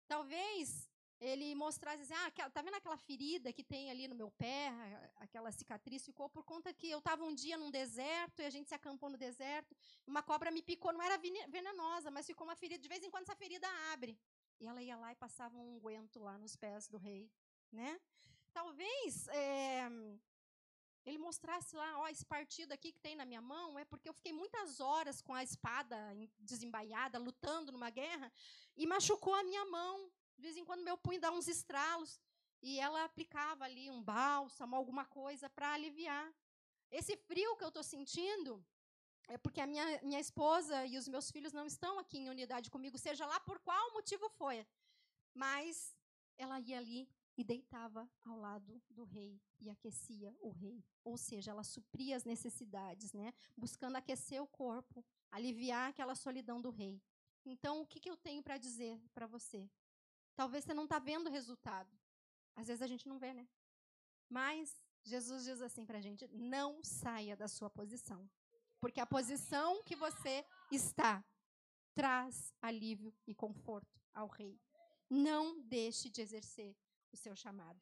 Talvez 0.08 0.90
ele 1.22 1.54
mostrasse 1.54 2.02
assim, 2.02 2.16
ah, 2.16 2.50
tá 2.50 2.62
vendo 2.64 2.74
aquela 2.74 2.98
ferida 2.98 3.54
que 3.54 3.64
tem 3.64 3.92
ali 3.92 4.08
no 4.08 4.16
meu 4.16 4.32
pé, 4.32 4.74
aquela 5.18 5.52
cicatriz 5.52 6.04
ficou 6.04 6.28
por 6.28 6.44
conta 6.44 6.74
que 6.74 6.90
eu 6.90 6.98
estava 6.98 7.24
um 7.24 7.34
dia 7.34 7.58
num 7.58 7.70
deserto 7.70 8.42
e 8.42 8.46
a 8.46 8.50
gente 8.50 8.68
se 8.68 8.74
acampou 8.74 9.08
no 9.08 9.18
deserto, 9.18 9.76
uma 10.08 10.24
cobra 10.24 10.50
me 10.50 10.64
picou, 10.64 10.92
não 10.92 11.02
era 11.02 11.20
venenosa, 11.48 12.10
mas 12.10 12.26
ficou 12.26 12.46
uma 12.48 12.56
ferida, 12.56 12.82
de 12.82 12.90
vez 12.90 13.04
em 13.04 13.12
quando 13.12 13.24
essa 13.24 13.36
ferida 13.36 13.68
abre. 13.94 14.18
E 14.60 14.68
ela 14.68 14.82
ia 14.82 14.98
lá 14.98 15.12
e 15.12 15.16
passava 15.16 15.56
um 15.58 15.76
unguento 15.76 16.20
lá 16.20 16.38
nos 16.40 16.56
pés 16.56 16.88
do 16.88 16.98
rei, 16.98 17.30
né? 17.72 18.00
Talvez 18.52 19.28
é, 19.28 19.88
ele 21.06 21.18
mostrasse 21.18 21.76
lá, 21.76 22.00
ó, 22.00 22.08
esse 22.08 22.26
partido 22.26 22.72
aqui 22.72 22.92
que 22.92 23.00
tem 23.00 23.16
na 23.16 23.26
minha 23.26 23.42
mão 23.42 23.80
é 23.80 23.86
porque 23.86 24.08
eu 24.08 24.14
fiquei 24.14 24.32
muitas 24.32 24.80
horas 24.80 25.22
com 25.22 25.34
a 25.34 25.44
espada 25.44 25.98
desembaiada, 26.40 27.18
lutando 27.18 27.72
numa 27.72 27.90
guerra, 27.90 28.32
e 28.78 28.86
machucou 28.86 29.34
a 29.34 29.44
minha 29.44 29.66
mão. 29.66 30.12
De 30.38 30.44
vez 30.44 30.58
em 30.58 30.66
quando 30.66 30.84
meu 30.84 30.98
punho 30.98 31.20
dá 31.20 31.32
uns 31.32 31.48
estralos, 31.48 32.20
e 32.62 32.80
ela 32.80 33.04
aplicava 33.04 33.66
ali 33.66 33.90
um 33.90 34.02
bálsamo, 34.02 34.76
alguma 34.76 35.06
coisa 35.06 35.50
para 35.50 35.74
aliviar. 35.74 36.32
Esse 36.92 37.16
frio 37.18 37.56
que 37.58 37.64
eu 37.64 37.70
estou 37.70 37.84
sentindo 37.84 38.64
é 39.28 39.38
porque 39.38 39.62
a 39.62 39.68
minha, 39.68 40.00
minha 40.04 40.20
esposa 40.20 40.86
e 40.86 40.98
os 40.98 41.08
meus 41.08 41.32
filhos 41.32 41.54
não 41.54 41.66
estão 41.66 41.98
aqui 41.98 42.18
em 42.20 42.30
unidade 42.30 42.70
comigo, 42.70 42.98
seja 42.98 43.26
lá 43.26 43.40
por 43.40 43.60
qual 43.60 43.94
motivo 43.94 44.30
foi. 44.30 44.66
Mas 45.34 45.96
ela 46.38 46.60
ia 46.60 46.78
ali 46.78 47.10
e 47.42 47.44
deitava 47.44 48.08
ao 48.24 48.38
lado 48.38 48.80
do 48.88 49.04
rei 49.04 49.42
e 49.60 49.68
aquecia 49.68 50.36
o 50.42 50.52
rei. 50.52 50.86
Ou 51.04 51.18
seja, 51.18 51.50
ela 51.50 51.64
supria 51.64 52.16
as 52.16 52.24
necessidades, 52.24 53.14
né? 53.14 53.34
buscando 53.58 53.96
aquecer 53.96 54.42
o 54.42 54.48
corpo, 54.48 55.04
aliviar 55.32 55.90
aquela 55.90 56.14
solidão 56.14 56.62
do 56.62 56.70
rei. 56.70 57.02
Então, 57.44 57.82
o 57.82 57.88
que, 57.88 58.00
que 58.00 58.10
eu 58.10 58.16
tenho 58.16 58.44
para 58.44 58.60
dizer 58.60 59.02
para 59.12 59.26
você? 59.26 59.68
Talvez 60.36 60.64
você 60.64 60.74
não 60.74 60.84
está 60.84 61.00
vendo 61.00 61.28
o 61.28 61.32
resultado. 61.32 61.90
Às 62.56 62.68
vezes 62.68 62.84
a 62.84 62.88
gente 62.88 63.08
não 63.08 63.18
vê, 63.18 63.34
né? 63.34 63.48
Mas 64.30 64.86
Jesus 65.04 65.44
diz 65.44 65.62
assim 65.62 65.84
para 65.84 65.98
a 65.98 66.02
gente: 66.02 66.28
não 66.28 66.84
saia 66.84 67.36
da 67.36 67.48
sua 67.48 67.72
posição. 67.72 68.30
Porque 68.80 69.00
a 69.00 69.06
posição 69.06 69.82
que 69.84 69.96
você 69.96 70.46
está 70.72 71.26
traz 71.96 72.54
alívio 72.62 73.12
e 73.26 73.34
conforto 73.34 74.00
ao 74.14 74.28
rei. 74.28 74.62
Não 75.10 75.60
deixe 75.62 76.08
de 76.08 76.22
exercer 76.22 76.76
o 77.12 77.18
seu 77.18 77.36
chamado. 77.36 77.80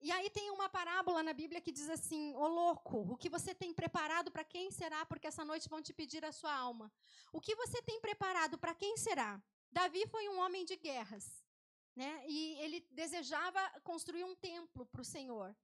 E 0.00 0.12
aí 0.12 0.28
tem 0.28 0.50
uma 0.50 0.68
parábola 0.68 1.22
na 1.22 1.32
Bíblia 1.32 1.62
que 1.62 1.72
diz 1.72 1.88
assim: 1.88 2.34
Ô 2.34 2.46
louco, 2.46 2.98
o 3.12 3.16
que 3.16 3.30
você 3.30 3.54
tem 3.54 3.72
preparado 3.72 4.30
para 4.30 4.44
quem 4.44 4.70
será? 4.70 5.06
Porque 5.06 5.26
essa 5.26 5.44
noite 5.44 5.66
vão 5.66 5.80
te 5.80 5.94
pedir 5.94 6.22
a 6.26 6.30
sua 6.32 6.54
alma. 6.54 6.92
O 7.32 7.40
que 7.40 7.54
você 7.54 7.80
tem 7.80 7.98
preparado 8.02 8.58
para 8.58 8.74
quem 8.74 8.98
será? 8.98 9.42
Davi 9.72 10.06
foi 10.06 10.28
um 10.28 10.38
homem 10.40 10.64
de 10.66 10.76
guerras, 10.76 11.42
né? 11.96 12.22
E 12.28 12.54
ele 12.60 12.86
desejava 12.90 13.60
construir 13.80 14.24
um 14.24 14.36
templo 14.36 14.84
para 14.86 15.00
o 15.00 15.04
Senhor, 15.04 15.56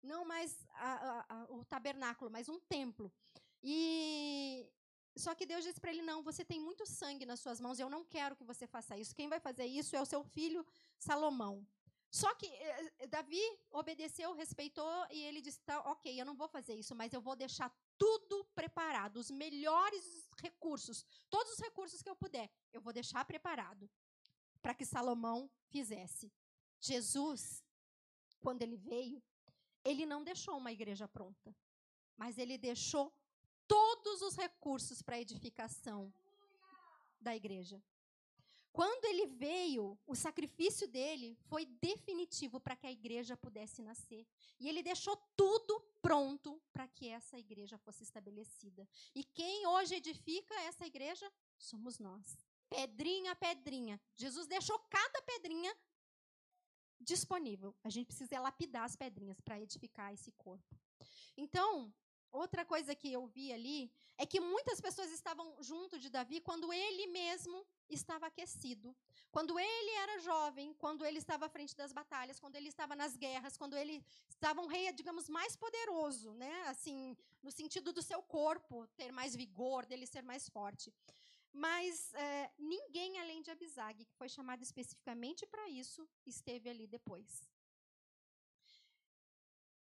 não 0.00 0.24
mais 0.24 0.64
a, 0.74 0.92
a, 0.92 1.26
a, 1.28 1.44
o 1.52 1.64
tabernáculo, 1.64 2.30
mas 2.30 2.48
um 2.48 2.60
templo. 2.60 3.12
E 3.60 4.70
só 5.16 5.34
que 5.34 5.44
Deus 5.44 5.64
disse 5.64 5.80
para 5.80 5.90
ele: 5.90 6.02
Não, 6.02 6.22
você 6.22 6.44
tem 6.44 6.60
muito 6.60 6.86
sangue 6.86 7.26
nas 7.26 7.40
suas 7.40 7.60
mãos, 7.60 7.80
eu 7.80 7.90
não 7.90 8.04
quero 8.04 8.36
que 8.36 8.44
você 8.44 8.64
faça 8.64 8.96
isso. 8.96 9.14
Quem 9.14 9.28
vai 9.28 9.40
fazer 9.40 9.66
isso 9.66 9.96
é 9.96 10.00
o 10.00 10.06
seu 10.06 10.22
filho 10.22 10.64
Salomão. 10.98 11.66
Só 12.10 12.34
que 12.34 12.46
eh, 12.46 13.06
Davi 13.08 13.40
obedeceu, 13.70 14.34
respeitou 14.34 15.06
e 15.10 15.22
ele 15.22 15.42
disse: 15.42 15.60
tá, 15.60 15.80
Ok, 15.90 16.20
eu 16.20 16.24
não 16.24 16.34
vou 16.34 16.48
fazer 16.48 16.74
isso, 16.74 16.94
mas 16.94 17.12
eu 17.12 17.20
vou 17.20 17.36
deixar 17.36 17.70
tudo 17.98 18.44
preparado, 18.54 19.16
os 19.18 19.30
melhores 19.30 20.26
recursos, 20.40 21.04
todos 21.28 21.52
os 21.52 21.58
recursos 21.58 22.02
que 22.02 22.08
eu 22.08 22.16
puder, 22.16 22.50
eu 22.72 22.80
vou 22.80 22.92
deixar 22.92 23.24
preparado 23.24 23.90
para 24.62 24.74
que 24.74 24.86
Salomão 24.86 25.50
fizesse. 25.68 26.32
Jesus, 26.80 27.62
quando 28.40 28.62
ele 28.62 28.76
veio, 28.76 29.22
ele 29.84 30.06
não 30.06 30.22
deixou 30.24 30.56
uma 30.56 30.72
igreja 30.72 31.06
pronta, 31.08 31.54
mas 32.16 32.38
ele 32.38 32.56
deixou 32.56 33.12
todos 33.66 34.22
os 34.22 34.34
recursos 34.36 35.02
para 35.02 35.16
a 35.16 35.20
edificação 35.20 36.12
da 37.20 37.36
igreja. 37.36 37.82
Quando 38.72 39.04
ele 39.06 39.26
veio, 39.26 39.98
o 40.06 40.14
sacrifício 40.14 40.86
dele 40.86 41.36
foi 41.48 41.66
definitivo 41.66 42.60
para 42.60 42.76
que 42.76 42.86
a 42.86 42.92
igreja 42.92 43.36
pudesse 43.36 43.82
nascer. 43.82 44.26
E 44.60 44.68
ele 44.68 44.82
deixou 44.82 45.16
tudo 45.36 45.80
pronto 46.00 46.60
para 46.72 46.86
que 46.86 47.08
essa 47.08 47.38
igreja 47.38 47.76
fosse 47.78 48.02
estabelecida. 48.02 48.88
E 49.14 49.24
quem 49.24 49.66
hoje 49.66 49.96
edifica 49.96 50.54
essa 50.62 50.86
igreja 50.86 51.30
somos 51.56 51.98
nós. 51.98 52.38
Pedrinha 52.68 53.32
a 53.32 53.36
pedrinha. 53.36 54.00
Jesus 54.14 54.46
deixou 54.46 54.78
cada 54.90 55.22
pedrinha 55.22 55.74
disponível. 57.00 57.74
A 57.82 57.90
gente 57.90 58.06
precisa 58.06 58.40
lapidar 58.40 58.84
as 58.84 58.96
pedrinhas 58.96 59.40
para 59.40 59.60
edificar 59.60 60.12
esse 60.12 60.30
corpo. 60.32 60.78
Então, 61.36 61.92
outra 62.32 62.64
coisa 62.64 62.94
que 62.94 63.12
eu 63.12 63.26
vi 63.26 63.52
ali 63.52 63.90
é 64.16 64.26
que 64.26 64.40
muitas 64.40 64.80
pessoas 64.80 65.10
estavam 65.10 65.56
junto 65.62 65.98
de 65.98 66.10
Davi 66.10 66.40
quando 66.40 66.72
ele 66.72 67.06
mesmo 67.06 67.66
estava 67.88 68.26
aquecido. 68.26 68.94
Quando 69.30 69.58
ele 69.58 69.90
era 70.02 70.18
jovem, 70.20 70.74
quando 70.74 71.04
ele 71.04 71.18
estava 71.18 71.46
à 71.46 71.48
frente 71.48 71.76
das 71.76 71.92
batalhas, 71.92 72.40
quando 72.40 72.56
ele 72.56 72.68
estava 72.68 72.96
nas 72.96 73.16
guerras, 73.16 73.56
quando 73.56 73.76
ele 73.76 74.04
estava 74.28 74.60
um 74.60 74.66
rei, 74.66 74.90
digamos, 74.92 75.28
mais 75.28 75.56
poderoso, 75.56 76.32
né? 76.34 76.62
Assim, 76.68 77.16
no 77.42 77.50
sentido 77.50 77.92
do 77.92 78.02
seu 78.02 78.22
corpo 78.22 78.86
ter 78.96 79.12
mais 79.12 79.36
vigor, 79.36 79.86
dele 79.86 80.06
ser 80.06 80.22
mais 80.22 80.48
forte. 80.48 80.92
Mas 81.52 82.12
é, 82.14 82.50
ninguém 82.58 83.18
além 83.18 83.42
de 83.42 83.50
Abisag, 83.50 84.04
que 84.04 84.14
foi 84.14 84.28
chamado 84.28 84.62
especificamente 84.62 85.46
para 85.46 85.68
isso, 85.68 86.08
esteve 86.26 86.68
ali 86.68 86.86
depois. 86.86 87.48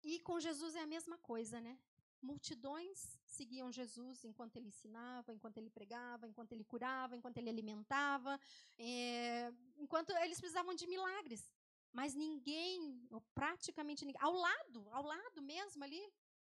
E 0.03 0.19
com 0.19 0.39
Jesus 0.39 0.75
é 0.75 0.81
a 0.81 0.87
mesma 0.87 1.17
coisa, 1.17 1.61
né? 1.61 1.77
Multidões 2.21 3.19
seguiam 3.25 3.71
Jesus 3.71 4.23
enquanto 4.23 4.55
ele 4.55 4.67
ensinava, 4.67 5.33
enquanto 5.33 5.57
ele 5.57 5.69
pregava, 5.69 6.27
enquanto 6.27 6.51
ele 6.51 6.63
curava, 6.63 7.15
enquanto 7.15 7.37
ele 7.37 7.49
alimentava, 7.49 8.39
é, 8.77 9.51
enquanto 9.77 10.11
eles 10.11 10.39
precisavam 10.39 10.75
de 10.75 10.85
milagres. 10.85 11.51
Mas 11.91 12.13
ninguém, 12.13 13.07
ou 13.11 13.21
praticamente 13.33 14.05
ninguém, 14.05 14.21
ao 14.21 14.33
lado, 14.33 14.87
ao 14.91 15.03
lado 15.03 15.41
mesmo 15.41 15.83
ali, 15.83 16.01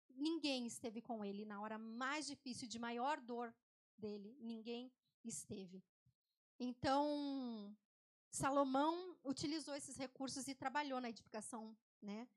ninguém 0.10 0.68
esteve 0.68 1.02
com 1.02 1.26
ele 1.26 1.44
na 1.44 1.60
hora 1.60 1.78
mais 1.78 2.28
difícil, 2.28 2.68
de 2.68 2.80
maior 2.80 3.20
dor 3.20 3.54
dele. 3.98 4.38
Ninguém 4.40 4.92
esteve. 5.24 5.84
Então, 6.60 7.76
Salomão 8.32 9.18
utilizou 9.24 9.76
esses 9.76 9.98
recursos 9.98 10.48
e 10.48 10.56
trabalhou 10.56 11.02
na 11.02 11.10
edificação, 11.10 11.76
né? 12.02 12.28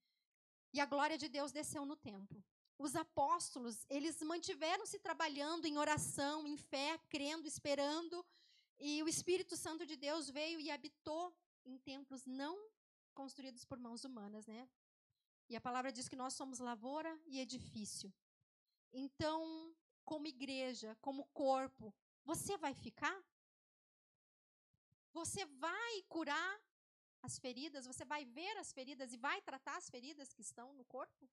E 0.72 0.80
a 0.80 0.86
glória 0.86 1.16
de 1.16 1.28
Deus 1.28 1.52
desceu 1.52 1.86
no 1.86 1.96
templo. 1.96 2.42
Os 2.78 2.94
apóstolos, 2.94 3.86
eles 3.88 4.20
mantiveram-se 4.20 4.98
trabalhando 4.98 5.66
em 5.66 5.78
oração, 5.78 6.46
em 6.46 6.56
fé, 6.56 6.98
crendo, 7.08 7.48
esperando, 7.48 8.24
e 8.78 9.02
o 9.02 9.08
Espírito 9.08 9.56
Santo 9.56 9.86
de 9.86 9.96
Deus 9.96 10.28
veio 10.28 10.60
e 10.60 10.70
habitou 10.70 11.34
em 11.64 11.78
templos 11.78 12.26
não 12.26 12.56
construídos 13.14 13.64
por 13.64 13.78
mãos 13.78 14.04
humanas, 14.04 14.46
né? 14.46 14.68
E 15.48 15.56
a 15.56 15.60
palavra 15.60 15.90
diz 15.90 16.08
que 16.08 16.16
nós 16.16 16.34
somos 16.34 16.58
lavoura 16.58 17.18
e 17.26 17.40
edifício. 17.40 18.12
Então, 18.92 19.74
como 20.04 20.26
igreja, 20.26 20.96
como 21.00 21.24
corpo, 21.32 21.94
você 22.24 22.58
vai 22.58 22.74
ficar? 22.74 23.16
Você 25.12 25.46
vai 25.46 26.02
curar 26.08 26.60
as 27.22 27.38
feridas? 27.38 27.86
Você 27.86 28.04
vai 28.04 28.24
ver 28.24 28.56
as 28.58 28.72
feridas 28.72 29.12
e 29.12 29.16
vai 29.16 29.40
tratar 29.40 29.76
as 29.76 29.88
feridas 29.88 30.34
que 30.34 30.42
estão 30.42 30.74
no 30.74 30.84
corpo? 30.84 31.28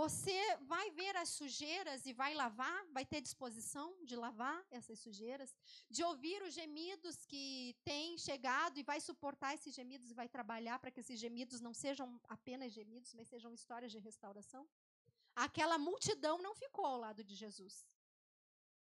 Você 0.00 0.38
vai 0.72 0.90
ver 0.90 1.14
as 1.16 1.28
sujeiras 1.28 2.04
e 2.04 2.12
vai 2.12 2.34
lavar, 2.34 2.78
vai 2.96 3.06
ter 3.06 3.20
disposição 3.20 3.86
de 4.04 4.16
lavar 4.16 4.58
essas 4.78 4.98
sujeiras, 4.98 5.54
de 5.88 6.02
ouvir 6.02 6.42
os 6.42 6.52
gemidos 6.52 7.24
que 7.24 7.76
têm 7.84 8.18
chegado 8.18 8.76
e 8.76 8.82
vai 8.82 9.00
suportar 9.00 9.54
esses 9.54 9.72
gemidos 9.72 10.10
e 10.10 10.18
vai 10.20 10.28
trabalhar 10.28 10.80
para 10.80 10.90
que 10.90 10.98
esses 10.98 11.20
gemidos 11.24 11.60
não 11.60 11.72
sejam 11.72 12.20
apenas 12.28 12.72
gemidos, 12.72 13.14
mas 13.14 13.28
sejam 13.28 13.54
histórias 13.54 13.92
de 13.92 14.00
restauração. 14.00 14.66
Aquela 15.46 15.78
multidão 15.78 16.38
não 16.38 16.56
ficou 16.56 16.84
ao 16.84 16.98
lado 16.98 17.22
de 17.22 17.36
Jesus 17.36 17.86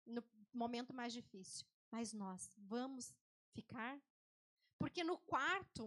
no 0.06 0.24
momento 0.54 0.94
mais 0.94 1.12
difícil, 1.12 1.68
mas 1.92 2.14
nós 2.14 2.50
vamos 2.56 3.14
ficar? 3.52 4.00
Porque 4.80 5.04
no 5.04 5.18
quarto 5.18 5.84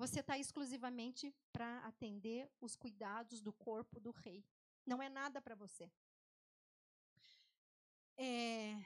você 0.00 0.20
está 0.20 0.38
exclusivamente 0.38 1.30
para 1.52 1.80
atender 1.80 2.50
os 2.58 2.74
cuidados 2.74 3.42
do 3.42 3.52
corpo 3.52 4.00
do 4.00 4.10
rei. 4.10 4.42
Não 4.86 5.02
é 5.02 5.10
nada 5.10 5.42
para 5.42 5.54
você. 5.54 5.92
É, 8.16 8.82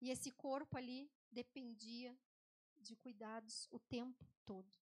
e 0.00 0.08
esse 0.08 0.30
corpo 0.30 0.78
ali 0.78 1.12
dependia 1.30 2.18
de 2.78 2.96
cuidados 2.96 3.68
o 3.70 3.78
tempo 3.78 4.24
todo. 4.46 4.74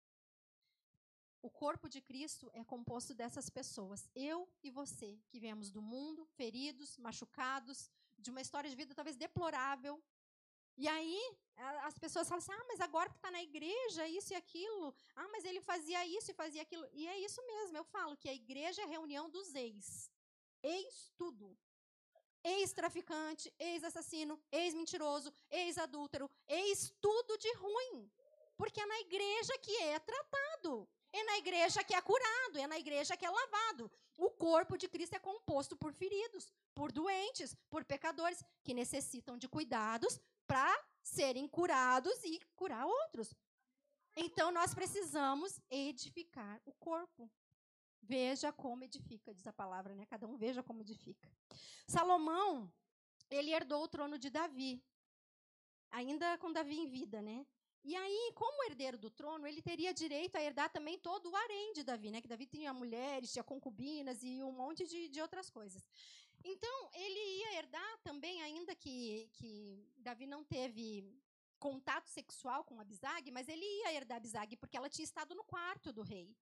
O 1.42 1.50
corpo 1.50 1.88
de 1.88 2.00
Cristo 2.00 2.48
é 2.54 2.62
composto 2.62 3.12
dessas 3.12 3.50
pessoas, 3.50 4.08
eu 4.14 4.48
e 4.62 4.70
você, 4.70 5.18
que 5.28 5.40
viemos 5.40 5.72
do 5.72 5.82
mundo, 5.82 6.24
feridos, 6.36 6.96
machucados, 6.96 7.90
de 8.16 8.30
uma 8.30 8.40
história 8.40 8.70
de 8.70 8.76
vida 8.76 8.94
talvez 8.94 9.16
deplorável, 9.16 10.00
e 10.76 10.88
aí 10.88 11.20
as 11.82 11.98
pessoas 11.98 12.28
falam 12.28 12.38
assim: 12.42 12.52
ah, 12.52 12.64
mas 12.68 12.80
agora 12.80 13.10
que 13.10 13.16
está 13.16 13.30
na 13.30 13.42
igreja, 13.42 14.06
isso 14.08 14.32
e 14.32 14.36
aquilo. 14.36 14.94
Ah, 15.14 15.28
mas 15.28 15.44
ele 15.44 15.60
fazia 15.60 16.04
isso 16.06 16.30
e 16.30 16.34
fazia 16.34 16.62
aquilo. 16.62 16.86
E 16.92 17.06
é 17.06 17.18
isso 17.18 17.40
mesmo, 17.46 17.76
eu 17.76 17.84
falo 17.84 18.16
que 18.16 18.28
a 18.28 18.34
igreja 18.34 18.82
é 18.82 18.84
a 18.84 18.88
reunião 18.88 19.28
dos 19.30 19.54
ex. 19.54 20.10
Ex 20.62 21.12
tudo. 21.16 21.56
Ex-traficante, 22.44 23.52
ex-assassino, 23.58 24.40
ex-mentiroso, 24.50 25.32
ex-adúltero, 25.48 26.28
ex 26.48 26.92
tudo 27.00 27.38
de 27.38 27.52
ruim. 27.54 28.10
Porque 28.56 28.80
é 28.80 28.86
na 28.86 29.00
igreja 29.00 29.56
que 29.58 29.76
é 29.82 29.98
tratado. 29.98 30.88
É 31.12 31.22
na 31.24 31.36
igreja 31.36 31.84
que 31.84 31.94
é 31.94 32.00
curado, 32.00 32.58
é 32.58 32.66
na 32.66 32.78
igreja 32.78 33.16
que 33.16 33.26
é 33.26 33.30
lavado. 33.30 33.90
O 34.16 34.30
corpo 34.30 34.78
de 34.78 34.88
Cristo 34.88 35.14
é 35.14 35.18
composto 35.18 35.76
por 35.76 35.92
feridos, 35.92 36.50
por 36.74 36.90
doentes, 36.90 37.54
por 37.68 37.84
pecadores 37.84 38.42
que 38.64 38.72
necessitam 38.72 39.36
de 39.36 39.46
cuidados 39.46 40.18
para 40.46 40.72
serem 41.02 41.48
curados 41.48 42.22
e 42.24 42.40
curar 42.54 42.86
outros. 42.86 43.34
Então 44.16 44.50
nós 44.52 44.74
precisamos 44.74 45.60
edificar 45.70 46.60
o 46.64 46.72
corpo. 46.72 47.30
Veja 48.02 48.52
como 48.52 48.84
edifica, 48.84 49.32
diz 49.32 49.46
a 49.46 49.52
palavra, 49.52 49.94
né? 49.94 50.04
Cada 50.06 50.26
um 50.26 50.36
veja 50.36 50.62
como 50.62 50.82
edifica. 50.82 51.30
Salomão, 51.86 52.72
ele 53.30 53.52
herdou 53.52 53.84
o 53.84 53.88
trono 53.88 54.18
de 54.18 54.28
Davi, 54.28 54.84
ainda 55.90 56.36
com 56.38 56.52
Davi 56.52 56.78
em 56.78 56.86
vida, 56.86 57.22
né? 57.22 57.46
E 57.84 57.96
aí, 57.96 58.32
como 58.34 58.62
herdeiro 58.64 58.96
do 58.96 59.10
trono, 59.10 59.44
ele 59.46 59.60
teria 59.60 59.92
direito 59.92 60.36
a 60.36 60.42
herdar 60.42 60.70
também 60.70 60.96
todo 60.98 61.28
o 61.28 61.34
harém 61.34 61.72
de 61.72 61.82
Davi, 61.82 62.10
né? 62.12 62.20
Que 62.20 62.28
Davi 62.28 62.46
tinha 62.46 62.72
mulheres, 62.72 63.32
tinha 63.32 63.42
concubinas 63.42 64.22
e 64.22 64.42
um 64.42 64.52
monte 64.52 64.86
de, 64.86 65.08
de 65.08 65.20
outras 65.20 65.50
coisas. 65.50 65.82
Então, 66.44 66.90
ele 66.94 67.20
ia 67.40 67.58
herdar 67.58 67.98
também, 68.02 68.42
ainda 68.42 68.74
que, 68.74 69.28
que 69.34 69.86
Davi 69.98 70.26
não 70.26 70.42
teve 70.44 71.04
contato 71.58 72.08
sexual 72.08 72.64
com 72.64 72.80
Abisag, 72.80 73.30
mas 73.30 73.48
ele 73.48 73.64
ia 73.64 73.92
herdar 73.94 74.16
Abisag 74.16 74.56
porque 74.56 74.76
ela 74.76 74.88
tinha 74.88 75.04
estado 75.04 75.34
no 75.34 75.44
quarto 75.44 75.92
do 75.92 76.02
rei. 76.02 76.36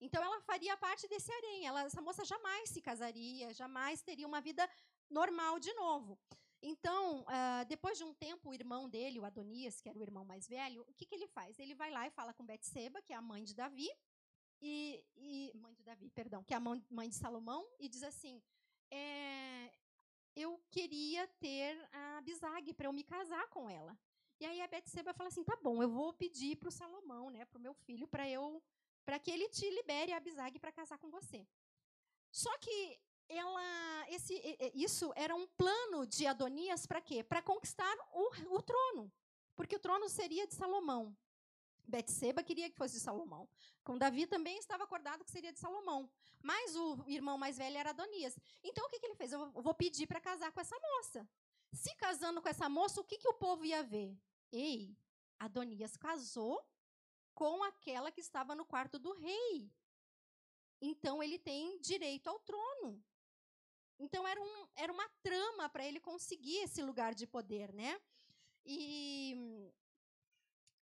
Então, 0.00 0.22
ela 0.22 0.40
faria 0.42 0.76
parte 0.76 1.06
desse 1.08 1.30
harém. 1.32 1.66
Ela, 1.66 1.82
essa 1.82 2.00
moça 2.00 2.24
jamais 2.24 2.70
se 2.70 2.80
casaria, 2.80 3.52
jamais 3.52 4.00
teria 4.02 4.26
uma 4.26 4.40
vida 4.40 4.68
normal 5.10 5.58
de 5.58 5.72
novo. 5.74 6.18
Então, 6.62 7.22
uh, 7.22 7.64
depois 7.66 7.96
de 7.98 8.04
um 8.04 8.14
tempo, 8.14 8.50
o 8.50 8.54
irmão 8.54 8.88
dele, 8.88 9.18
o 9.18 9.24
Adonias, 9.24 9.80
que 9.80 9.88
era 9.88 9.98
o 9.98 10.02
irmão 10.02 10.24
mais 10.24 10.46
velho, 10.46 10.84
o 10.86 10.94
que, 10.94 11.06
que 11.06 11.14
ele 11.14 11.26
faz? 11.26 11.58
Ele 11.58 11.74
vai 11.74 11.90
lá 11.90 12.06
e 12.06 12.10
fala 12.10 12.34
com 12.34 12.44
Betseba, 12.44 13.00
que 13.02 13.12
é 13.12 13.16
a 13.16 13.22
mãe 13.22 13.42
de 13.44 13.54
Davi, 13.54 13.90
e, 14.60 15.02
e 15.16 15.52
mãe 15.54 15.74
de 15.74 15.82
Davi, 15.82 16.10
perdão, 16.10 16.44
que 16.44 16.52
é 16.52 16.56
a 16.56 16.60
mãe 16.60 17.08
de 17.08 17.14
Salomão, 17.14 17.66
e 17.78 17.88
diz 17.88 18.02
assim: 18.02 18.42
é, 18.90 19.72
eu 20.36 20.60
queria 20.70 21.26
ter 21.38 21.88
a 21.92 22.20
Bisag 22.22 22.72
para 22.74 22.86
eu 22.88 22.92
me 22.92 23.04
casar 23.04 23.48
com 23.48 23.68
ela. 23.68 23.96
E 24.38 24.46
aí 24.46 24.60
a 24.60 24.68
Betseba 24.68 25.12
fala 25.12 25.28
assim: 25.28 25.44
tá 25.44 25.56
bom, 25.62 25.82
eu 25.82 25.88
vou 25.88 26.12
pedir 26.12 26.56
para 26.56 26.68
o 26.68 26.72
Salomão, 26.72 27.30
né, 27.30 27.44
para 27.44 27.58
o 27.58 27.62
meu 27.62 27.74
filho, 27.74 28.08
para 28.08 28.28
eu, 28.28 28.62
para 29.04 29.18
que 29.18 29.30
ele 29.30 29.48
te 29.48 29.68
libere 29.70 30.12
a 30.12 30.20
Bisag 30.20 30.58
para 30.58 30.72
casar 30.72 30.98
com 30.98 31.10
você. 31.10 31.46
Só 32.30 32.56
que 32.58 32.98
ela, 33.28 34.06
esse, 34.08 34.40
isso 34.74 35.12
era 35.14 35.34
um 35.34 35.46
plano 35.46 36.06
de 36.06 36.26
Adonias 36.26 36.86
para 36.86 37.00
quê? 37.00 37.22
Para 37.22 37.42
conquistar 37.42 37.96
o, 38.12 38.56
o 38.56 38.62
trono, 38.62 39.12
porque 39.54 39.76
o 39.76 39.80
trono 39.80 40.08
seria 40.08 40.46
de 40.46 40.54
Salomão. 40.54 41.16
Betseba 41.90 42.42
queria 42.42 42.70
que 42.70 42.76
fosse 42.76 42.94
de 42.94 43.00
Salomão. 43.00 43.48
Com 43.84 43.98
Davi 43.98 44.26
também 44.26 44.56
estava 44.58 44.84
acordado 44.84 45.24
que 45.24 45.30
seria 45.30 45.52
de 45.52 45.58
Salomão. 45.58 46.08
Mas 46.42 46.74
o 46.76 47.04
irmão 47.06 47.36
mais 47.36 47.58
velho 47.58 47.76
era 47.76 47.90
Adonias. 47.90 48.38
Então 48.62 48.86
o 48.86 48.88
que, 48.88 48.98
que 48.98 49.06
ele 49.06 49.14
fez? 49.14 49.32
Eu 49.32 49.50
vou 49.50 49.74
pedir 49.74 50.06
para 50.06 50.20
casar 50.20 50.52
com 50.52 50.60
essa 50.60 50.78
moça. 50.78 51.28
Se 51.72 51.94
casando 51.96 52.40
com 52.40 52.48
essa 52.48 52.68
moça, 52.68 53.00
o 53.00 53.04
que, 53.04 53.18
que 53.18 53.28
o 53.28 53.34
povo 53.34 53.64
ia 53.64 53.82
ver? 53.82 54.16
Ei, 54.50 54.96
Adonias 55.38 55.96
casou 55.96 56.64
com 57.34 57.62
aquela 57.64 58.10
que 58.10 58.20
estava 58.20 58.54
no 58.54 58.64
quarto 58.64 58.98
do 58.98 59.12
rei. 59.14 59.70
Então 60.80 61.22
ele 61.22 61.38
tem 61.38 61.78
direito 61.80 62.28
ao 62.28 62.38
trono. 62.40 63.02
Então 63.98 64.26
era, 64.26 64.40
um, 64.40 64.66
era 64.74 64.92
uma 64.92 65.08
trama 65.22 65.68
para 65.68 65.84
ele 65.84 66.00
conseguir 66.00 66.56
esse 66.58 66.82
lugar 66.82 67.14
de 67.14 67.26
poder, 67.26 67.72
né? 67.72 68.00
E, 68.64 69.70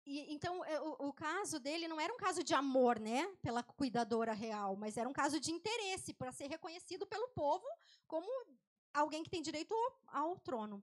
e 0.05 0.35
então 0.35 0.65
é, 0.65 0.81
o, 0.81 1.09
o, 1.09 1.13
caso 1.13 1.61
dele 1.61 1.87
não 1.87 2.01
era 2.01 2.13
um 2.13 2.17
caso 2.17 2.43
de 2.43 2.55
amor, 2.55 2.99
né, 2.99 3.27
pela 3.41 3.63
cuidadora 3.63 4.33
real, 4.33 4.77
mas 4.77 4.97
era 4.97 5.09
um 5.09 5.13
caso 5.13 5.39
de 5.39 5.53
interesse 5.53 6.13
para 6.13 6.33
ser 6.33 6.49
reconhecido 6.49 7.07
pelo 7.07 7.29
povo 7.29 7.65
como 8.07 8.27
alguém 8.93 9.23
que 9.23 9.31
tem 9.31 9.43
direito 9.43 9.73
ao, 9.75 10.23
ao 10.23 10.39
trono. 10.39 10.83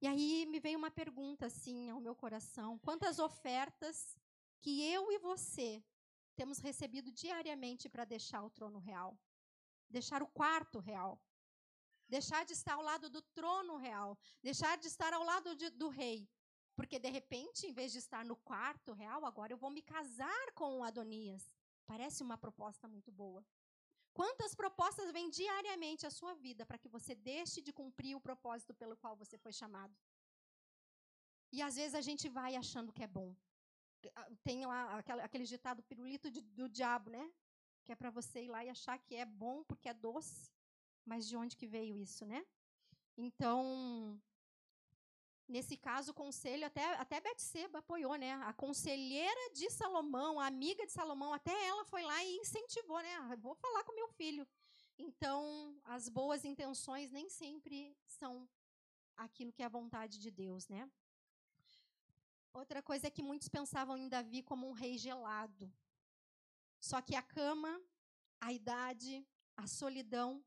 E 0.00 0.06
aí 0.06 0.46
me 0.46 0.60
veio 0.60 0.78
uma 0.78 0.90
pergunta 0.90 1.46
assim 1.46 1.90
ao 1.90 2.00
meu 2.00 2.14
coração: 2.14 2.78
quantas 2.78 3.18
ofertas 3.18 4.16
que 4.60 4.82
eu 4.82 5.10
e 5.12 5.18
você 5.18 5.82
temos 6.34 6.58
recebido 6.58 7.10
diariamente 7.10 7.88
para 7.88 8.04
deixar 8.04 8.42
o 8.42 8.50
trono 8.50 8.78
real, 8.78 9.18
deixar 9.88 10.22
o 10.22 10.26
quarto 10.26 10.78
real, 10.80 11.18
deixar 12.08 12.44
de 12.44 12.52
estar 12.52 12.74
ao 12.74 12.82
lado 12.82 13.08
do 13.08 13.22
trono 13.22 13.76
real, 13.76 14.18
deixar 14.42 14.76
de 14.76 14.86
estar 14.86 15.12
ao 15.12 15.24
lado 15.24 15.56
de, 15.56 15.70
do 15.70 15.88
rei. 15.88 16.28
Porque, 16.76 16.98
de 16.98 17.08
repente, 17.08 17.66
em 17.66 17.72
vez 17.72 17.90
de 17.90 17.98
estar 17.98 18.24
no 18.24 18.36
quarto 18.36 18.92
real, 18.92 19.24
agora 19.24 19.52
eu 19.52 19.56
vou 19.56 19.70
me 19.70 19.82
casar 19.82 20.52
com 20.54 20.78
o 20.78 20.84
Adonias. 20.84 21.50
Parece 21.86 22.22
uma 22.22 22.36
proposta 22.36 22.86
muito 22.86 23.10
boa. 23.10 23.44
Quantas 24.12 24.54
propostas 24.54 25.10
vêm 25.10 25.28
diariamente 25.28 26.06
à 26.06 26.10
sua 26.10 26.34
vida 26.34 26.64
para 26.64 26.78
que 26.78 26.88
você 26.88 27.14
deixe 27.14 27.60
de 27.60 27.72
cumprir 27.72 28.14
o 28.14 28.20
propósito 28.20 28.74
pelo 28.74 28.96
qual 28.96 29.16
você 29.16 29.36
foi 29.38 29.52
chamado? 29.52 29.94
E 31.52 31.62
às 31.62 31.76
vezes 31.76 31.94
a 31.94 32.00
gente 32.00 32.28
vai 32.28 32.56
achando 32.56 32.92
que 32.92 33.02
é 33.02 33.06
bom. 33.06 33.34
Tem 34.42 34.64
lá 34.66 34.98
aquele 35.22 35.44
ditado 35.44 35.82
pirulito 35.82 36.30
do 36.30 36.68
diabo, 36.68 37.10
né? 37.10 37.32
Que 37.84 37.92
é 37.92 37.96
para 37.96 38.10
você 38.10 38.44
ir 38.44 38.48
lá 38.48 38.64
e 38.64 38.68
achar 38.68 38.98
que 38.98 39.14
é 39.14 39.24
bom 39.24 39.64
porque 39.64 39.88
é 39.88 39.94
doce. 39.94 40.50
Mas 41.04 41.26
de 41.28 41.36
onde 41.36 41.56
que 41.56 41.66
veio 41.66 41.96
isso, 41.98 42.26
né? 42.26 42.44
Então, 43.16 44.20
nesse 45.48 45.76
caso, 45.76 46.10
o 46.10 46.14
conselho, 46.14 46.66
até, 46.66 46.84
até 46.94 47.20
Betseba 47.20 47.78
apoiou, 47.78 48.16
né? 48.16 48.32
A 48.34 48.52
conselheira 48.52 49.52
de 49.52 49.70
Salomão, 49.70 50.40
a 50.40 50.46
amiga 50.46 50.84
de 50.86 50.92
Salomão, 50.92 51.32
até 51.32 51.52
ela 51.66 51.84
foi 51.84 52.02
lá 52.02 52.22
e 52.24 52.36
incentivou, 52.36 53.00
né? 53.00 53.14
Ah, 53.16 53.36
vou 53.36 53.54
falar 53.54 53.84
com 53.84 53.94
meu 53.94 54.08
filho. 54.08 54.46
Então, 54.98 55.78
as 55.84 56.08
boas 56.08 56.44
intenções 56.44 57.10
nem 57.10 57.28
sempre 57.28 57.96
são 58.06 58.48
aquilo 59.16 59.52
que 59.52 59.62
é 59.62 59.66
a 59.66 59.70
vontade 59.70 60.18
de 60.18 60.30
Deus, 60.30 60.68
né? 60.68 60.90
Outra 62.52 62.82
coisa 62.82 63.06
é 63.06 63.10
que 63.10 63.22
muitos 63.22 63.48
pensavam 63.48 63.96
em 63.96 64.08
Davi 64.08 64.42
como 64.42 64.66
um 64.68 64.72
rei 64.72 64.96
gelado. 64.96 65.70
Só 66.80 67.02
que 67.02 67.14
a 67.14 67.22
cama, 67.22 67.80
a 68.40 68.52
idade, 68.52 69.26
a 69.56 69.66
solidão 69.66 70.44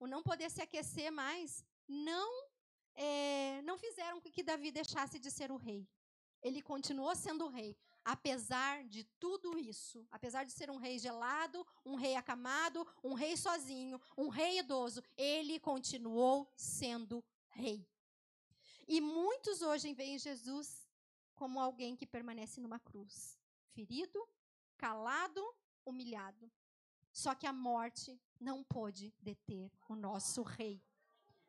o 0.00 0.06
não 0.06 0.22
poder 0.22 0.50
se 0.50 0.62
aquecer 0.62 1.12
mais, 1.12 1.62
não, 1.86 2.49
é, 2.94 3.62
não 3.62 3.78
fizeram 3.78 4.20
com 4.20 4.30
que 4.30 4.42
Davi 4.42 4.70
deixasse 4.70 5.18
de 5.18 5.30
ser 5.30 5.50
o 5.50 5.56
rei. 5.56 5.88
Ele 6.42 6.62
continuou 6.62 7.14
sendo 7.14 7.48
rei, 7.48 7.76
apesar 8.04 8.84
de 8.84 9.04
tudo 9.18 9.58
isso, 9.58 10.06
apesar 10.10 10.44
de 10.44 10.52
ser 10.52 10.70
um 10.70 10.78
rei 10.78 10.98
gelado, 10.98 11.66
um 11.84 11.94
rei 11.94 12.16
acamado, 12.16 12.86
um 13.04 13.14
rei 13.14 13.36
sozinho, 13.36 14.00
um 14.16 14.28
rei 14.28 14.58
idoso, 14.58 15.02
ele 15.16 15.60
continuou 15.60 16.50
sendo 16.56 17.22
rei. 17.48 17.86
E 18.88 19.00
muitos 19.00 19.62
hoje 19.62 19.92
veem 19.92 20.18
Jesus 20.18 20.88
como 21.34 21.60
alguém 21.60 21.94
que 21.94 22.06
permanece 22.06 22.60
numa 22.60 22.78
cruz, 22.78 23.38
ferido, 23.72 24.26
calado, 24.76 25.42
humilhado. 25.84 26.50
Só 27.12 27.34
que 27.34 27.46
a 27.46 27.52
morte 27.52 28.20
não 28.38 28.64
pôde 28.64 29.14
deter 29.20 29.70
o 29.88 29.94
nosso 29.94 30.42
rei. 30.42 30.82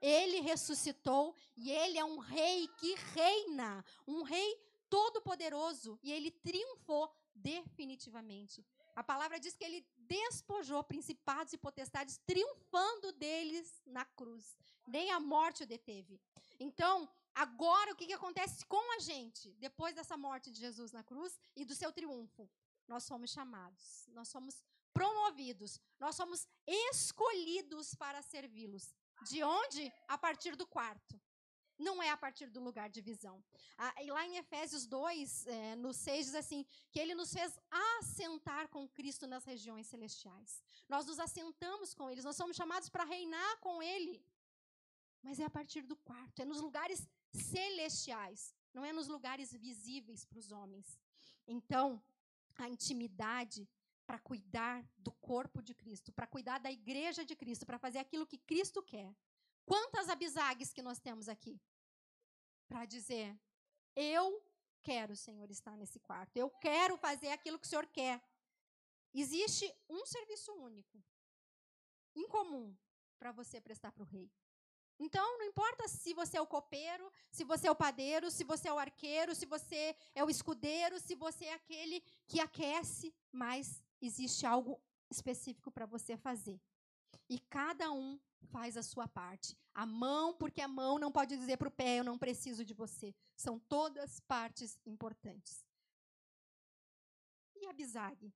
Ele 0.02 0.40
ressuscitou 0.42 1.36
e 1.56 1.72
ele 1.72 1.98
é 1.98 2.04
um 2.04 2.18
rei 2.18 2.68
que 2.80 2.96
reina, 2.96 3.86
um 4.08 4.24
rei 4.24 4.60
todo-poderoso, 4.90 5.98
e 6.04 6.12
ele 6.12 6.32
triunfou 6.32 7.10
definitivamente. 7.34 8.66
A 8.94 9.04
palavra 9.04 9.40
diz 9.40 9.56
que 9.56 9.64
ele 9.64 9.86
despojou 10.00 10.84
principados 10.84 11.54
e 11.54 11.58
potestades, 11.58 12.20
triunfando 12.26 13.14
deles 13.14 13.82
na 13.86 14.04
cruz. 14.04 14.58
Nem 14.86 15.12
a 15.12 15.20
morte 15.20 15.64
o 15.64 15.68
deteve. 15.68 16.20
Então, 16.60 17.10
agora 17.34 17.94
o 17.94 17.96
que, 17.96 18.08
que 18.08 18.14
acontece 18.14 18.66
com 18.66 18.96
a 18.96 19.00
gente, 19.00 19.54
depois 19.54 19.96
dessa 19.96 20.18
morte 20.18 20.52
de 20.52 20.60
Jesus 20.60 20.92
na 20.92 21.04
cruz 21.04 21.40
e 21.56 21.64
do 21.64 21.74
seu 21.74 21.92
triunfo? 21.94 22.50
Nós 22.88 23.04
somos 23.04 23.32
chamados, 23.32 24.06
nós 24.10 24.28
somos 24.28 24.62
promovidos, 24.94 25.80
nós 25.98 26.16
somos 26.16 26.46
escolhidos 26.68 27.96
para 27.96 28.22
servi-los. 28.22 28.94
De 29.22 29.44
onde? 29.44 29.92
A 30.08 30.18
partir 30.18 30.56
do 30.56 30.66
quarto. 30.66 31.20
Não 31.78 32.02
é 32.02 32.10
a 32.12 32.18
partir 32.18 32.48
do 32.50 32.62
lugar 32.62 32.90
de 32.90 33.02
visão. 33.02 33.44
Ah, 33.76 34.04
e 34.04 34.12
lá 34.12 34.24
em 34.26 34.38
Efésios 34.38 34.86
2, 34.86 35.48
é, 35.48 35.76
no 35.76 35.94
6, 35.94 36.28
diz 36.28 36.36
assim: 36.36 36.64
que 36.92 37.00
ele 37.00 37.16
nos 37.16 37.34
fez 37.34 37.60
assentar 37.72 38.68
com 38.70 38.88
Cristo 38.88 39.26
nas 39.26 39.46
regiões 39.46 39.88
celestiais. 39.88 40.62
Nós 40.88 41.08
nos 41.08 41.20
assentamos 41.20 41.94
com 41.94 42.10
eles, 42.10 42.24
nós 42.24 42.36
somos 42.36 42.56
chamados 42.56 42.88
para 42.88 43.04
reinar 43.04 43.58
com 43.60 43.82
ele. 43.82 44.24
Mas 45.24 45.40
é 45.40 45.46
a 45.46 45.50
partir 45.50 45.82
do 45.82 45.96
quarto, 45.96 46.42
é 46.42 46.46
nos 46.46 46.62
lugares 46.62 47.08
celestiais, 47.32 48.54
não 48.74 48.86
é 48.86 48.94
nos 48.94 49.08
lugares 49.08 49.52
visíveis 49.52 50.24
para 50.24 50.40
os 50.40 50.52
homens. 50.52 51.00
Então, 51.48 52.02
a 52.58 52.70
intimidade 52.70 53.68
para 54.12 54.20
cuidar 54.20 54.86
do 54.98 55.14
corpo 55.14 55.62
de 55.62 55.74
Cristo, 55.74 56.12
para 56.12 56.28
cuidar 56.28 56.58
da 56.60 56.70
igreja 56.70 57.24
de 57.24 57.34
Cristo, 57.34 57.66
para 57.66 57.80
fazer 57.80 58.00
aquilo 58.00 58.28
que 58.28 58.38
Cristo 58.38 58.84
quer. 58.84 59.16
Quantas 59.66 60.10
abisagues 60.10 60.74
que 60.74 60.82
nós 60.82 61.00
temos 61.00 61.30
aqui? 61.30 61.58
Para 62.68 62.84
dizer, 62.84 63.40
eu 63.96 64.46
quero, 64.84 65.16
Senhor, 65.16 65.50
estar 65.50 65.78
nesse 65.78 65.98
quarto. 66.02 66.36
Eu 66.36 66.50
quero 66.50 66.98
fazer 66.98 67.30
aquilo 67.30 67.58
que 67.58 67.66
o 67.66 67.70
Senhor 67.70 67.88
quer. 67.88 68.22
Existe 69.14 69.74
um 69.90 70.06
serviço 70.06 70.52
único, 70.56 71.02
incomum, 72.14 72.76
para 73.18 73.32
você 73.32 73.62
prestar 73.62 73.94
para 73.94 74.04
o 74.04 74.06
rei. 74.06 74.30
Então, 75.00 75.38
não 75.38 75.46
importa 75.46 75.88
se 75.88 76.14
você 76.14 76.36
é 76.38 76.42
o 76.42 76.46
copeiro, 76.46 77.10
se 77.32 77.46
você 77.46 77.70
é 77.70 77.72
o 77.72 77.76
padeiro, 77.76 78.30
se 78.30 78.44
você 78.44 78.68
é 78.68 78.74
o 78.74 78.78
arqueiro, 78.78 79.34
se 79.34 79.46
você 79.46 79.96
é 80.14 80.22
o 80.22 80.30
escudeiro, 80.30 81.00
se 81.00 81.16
você 81.16 81.46
é 81.46 81.54
aquele 81.54 82.02
que 82.28 82.42
aquece, 82.42 83.16
mas 83.32 83.82
existe 84.02 84.46
algo 84.46 84.82
específico 85.10 85.72
para 85.72 85.86
você 85.86 86.18
fazer. 86.18 86.60
E 87.30 87.40
cada 87.40 87.92
um 87.92 88.20
faz 88.52 88.78
a 88.78 88.84
sua 88.84 89.08
parte. 89.08 89.58
A 89.74 89.86
mão, 89.86 90.34
porque 90.34 90.62
a 90.62 90.68
mão 90.68 91.00
não 91.00 91.12
pode 91.12 91.38
dizer 91.38 91.58
para 91.58 91.68
o 91.68 91.72
pé, 91.72 92.00
eu 92.00 92.04
não 92.04 92.18
preciso 92.18 92.66
de 92.66 92.74
você. 92.74 93.14
São 93.36 93.60
todas 93.60 94.20
partes 94.22 94.80
importantes. 94.86 95.66
E 97.56 97.68
a 97.68 97.74
bisague? 97.74 98.34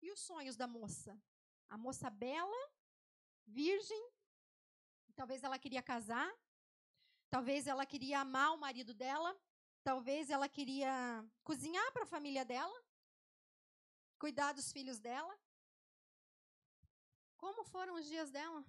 E 0.00 0.10
os 0.10 0.20
sonhos 0.20 0.56
da 0.56 0.66
moça? 0.66 1.20
A 1.68 1.76
moça 1.76 2.10
bela, 2.10 2.70
virgem, 3.46 4.10
Talvez 5.14 5.42
ela 5.42 5.58
queria 5.58 5.82
casar, 5.82 6.32
talvez 7.30 7.66
ela 7.66 7.84
queria 7.84 8.20
amar 8.20 8.54
o 8.54 8.58
marido 8.58 8.94
dela, 8.94 9.36
talvez 9.84 10.30
ela 10.30 10.48
queria 10.48 11.24
cozinhar 11.44 11.92
para 11.92 12.04
a 12.04 12.06
família 12.06 12.44
dela, 12.44 12.81
cuidar 14.22 14.52
dos 14.52 14.70
filhos 14.70 15.00
dela. 15.00 15.36
Como 17.36 17.64
foram 17.64 17.94
os 17.96 18.06
dias 18.06 18.30
dela? 18.30 18.64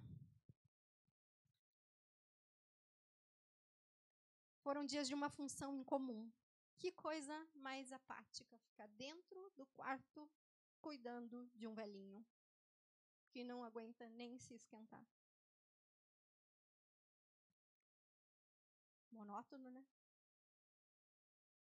Foram 4.64 4.84
dias 4.84 5.06
de 5.06 5.14
uma 5.14 5.30
função 5.30 5.76
incomum. 5.76 6.22
Que 6.76 6.90
coisa 6.90 7.36
mais 7.54 7.92
apática 7.92 8.58
ficar 8.66 8.88
dentro 8.88 9.48
do 9.50 9.64
quarto 9.66 10.28
cuidando 10.80 11.48
de 11.54 11.68
um 11.68 11.74
velhinho 11.74 12.26
que 13.30 13.44
não 13.44 13.62
aguenta 13.62 14.08
nem 14.08 14.36
se 14.38 14.54
esquentar. 14.54 15.06
monótono, 19.12 19.70
né? 19.70 19.86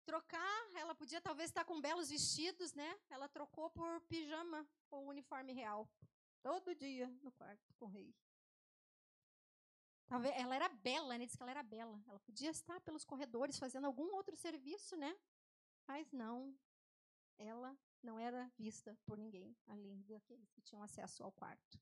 Trocar, 0.08 0.70
ela 0.74 0.94
podia 0.94 1.20
talvez 1.20 1.50
estar 1.50 1.66
com 1.66 1.82
belos 1.82 2.08
vestidos, 2.08 2.72
né? 2.72 2.98
Ela 3.10 3.28
trocou 3.28 3.68
por 3.68 4.00
pijama 4.08 4.66
ou 4.90 5.06
uniforme 5.06 5.52
real. 5.52 5.86
Todo 6.40 6.74
dia 6.74 7.06
no 7.22 7.30
quarto 7.30 7.74
com 7.74 7.84
o 7.84 7.88
rei. 7.88 8.16
Talvez, 10.06 10.34
ela 10.34 10.56
era 10.56 10.66
bela, 10.70 11.18
né? 11.18 11.26
Diz 11.26 11.36
que 11.36 11.42
ela 11.42 11.50
era 11.50 11.62
bela. 11.62 12.02
Ela 12.06 12.18
podia 12.20 12.48
estar 12.48 12.80
pelos 12.80 13.04
corredores 13.04 13.58
fazendo 13.58 13.84
algum 13.84 14.14
outro 14.14 14.34
serviço, 14.34 14.96
né? 14.96 15.14
Mas 15.86 16.10
não. 16.10 16.56
ela 17.36 17.76
não 18.02 18.18
era 18.18 18.50
vista 18.56 18.96
por 19.04 19.18
ninguém, 19.18 19.54
além 19.66 20.00
daqueles 20.06 20.50
que 20.52 20.62
tinham 20.62 20.82
acesso 20.82 21.22
ao 21.22 21.32
quarto. 21.32 21.78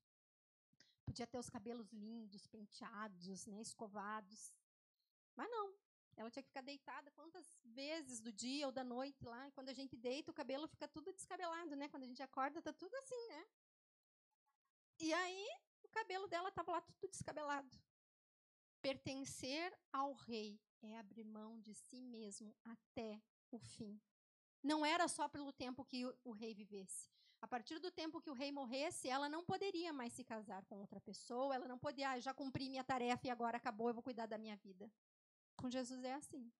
Podia 1.04 1.28
ter 1.28 1.38
os 1.38 1.48
cabelos 1.48 1.92
lindos, 1.92 2.48
penteados, 2.48 3.46
né, 3.46 3.60
escovados. 3.60 4.52
Mas 5.36 5.48
não. 5.48 5.85
Ela 6.16 6.30
tinha 6.30 6.42
que 6.42 6.48
ficar 6.48 6.62
deitada 6.62 7.10
quantas 7.10 7.46
vezes 7.64 8.20
do 8.20 8.32
dia 8.32 8.66
ou 8.66 8.72
da 8.72 8.82
noite 8.82 9.24
lá. 9.24 9.46
E 9.46 9.52
quando 9.52 9.68
a 9.68 9.74
gente 9.74 9.96
deita, 9.96 10.30
o 10.30 10.34
cabelo 10.34 10.66
fica 10.66 10.88
tudo 10.88 11.12
descabelado, 11.12 11.76
né? 11.76 11.88
Quando 11.88 12.04
a 12.04 12.06
gente 12.06 12.22
acorda, 12.22 12.62
tá 12.62 12.72
tudo 12.72 12.94
assim, 12.96 13.28
né? 13.28 13.46
E 14.98 15.12
aí, 15.12 15.46
o 15.84 15.88
cabelo 15.88 16.26
dela 16.26 16.48
estava 16.48 16.72
lá 16.72 16.80
tudo 16.80 17.08
descabelado. 17.08 17.70
Pertencer 18.80 19.76
ao 19.92 20.14
rei 20.14 20.58
é 20.80 20.98
abrir 20.98 21.24
mão 21.24 21.60
de 21.60 21.74
si 21.74 22.00
mesmo 22.00 22.56
até 22.64 23.20
o 23.50 23.58
fim. 23.58 24.00
Não 24.62 24.84
era 24.84 25.06
só 25.08 25.28
pelo 25.28 25.52
tempo 25.52 25.84
que 25.84 26.06
o, 26.24 26.32
rei 26.32 26.54
vivesse. 26.54 27.10
A 27.40 27.46
partir 27.46 27.78
do 27.78 27.90
tempo 27.90 28.20
que 28.20 28.30
o 28.30 28.34
rei 28.34 28.50
morresse, 28.50 29.08
ela 29.08 29.28
não 29.28 29.44
poderia 29.44 29.92
mais 29.92 30.12
se 30.12 30.24
casar 30.24 30.64
com 30.64 30.80
outra 30.80 31.00
pessoa, 31.00 31.54
ela 31.54 31.68
não 31.68 31.78
podia, 31.78 32.10
ah, 32.10 32.20
já 32.20 32.32
cumpri 32.32 32.68
minha 32.68 32.82
tarefa 32.82 33.26
e 33.26 33.30
agora 33.30 33.58
acabou, 33.58 33.88
eu 33.88 33.94
vou 33.94 34.02
cuidar 34.02 34.26
da 34.26 34.38
minha 34.38 34.56
vida. 34.56 34.90
Com 35.56 35.70
Jesus 35.70 36.04
é 36.04 36.14
assim. 36.14 36.52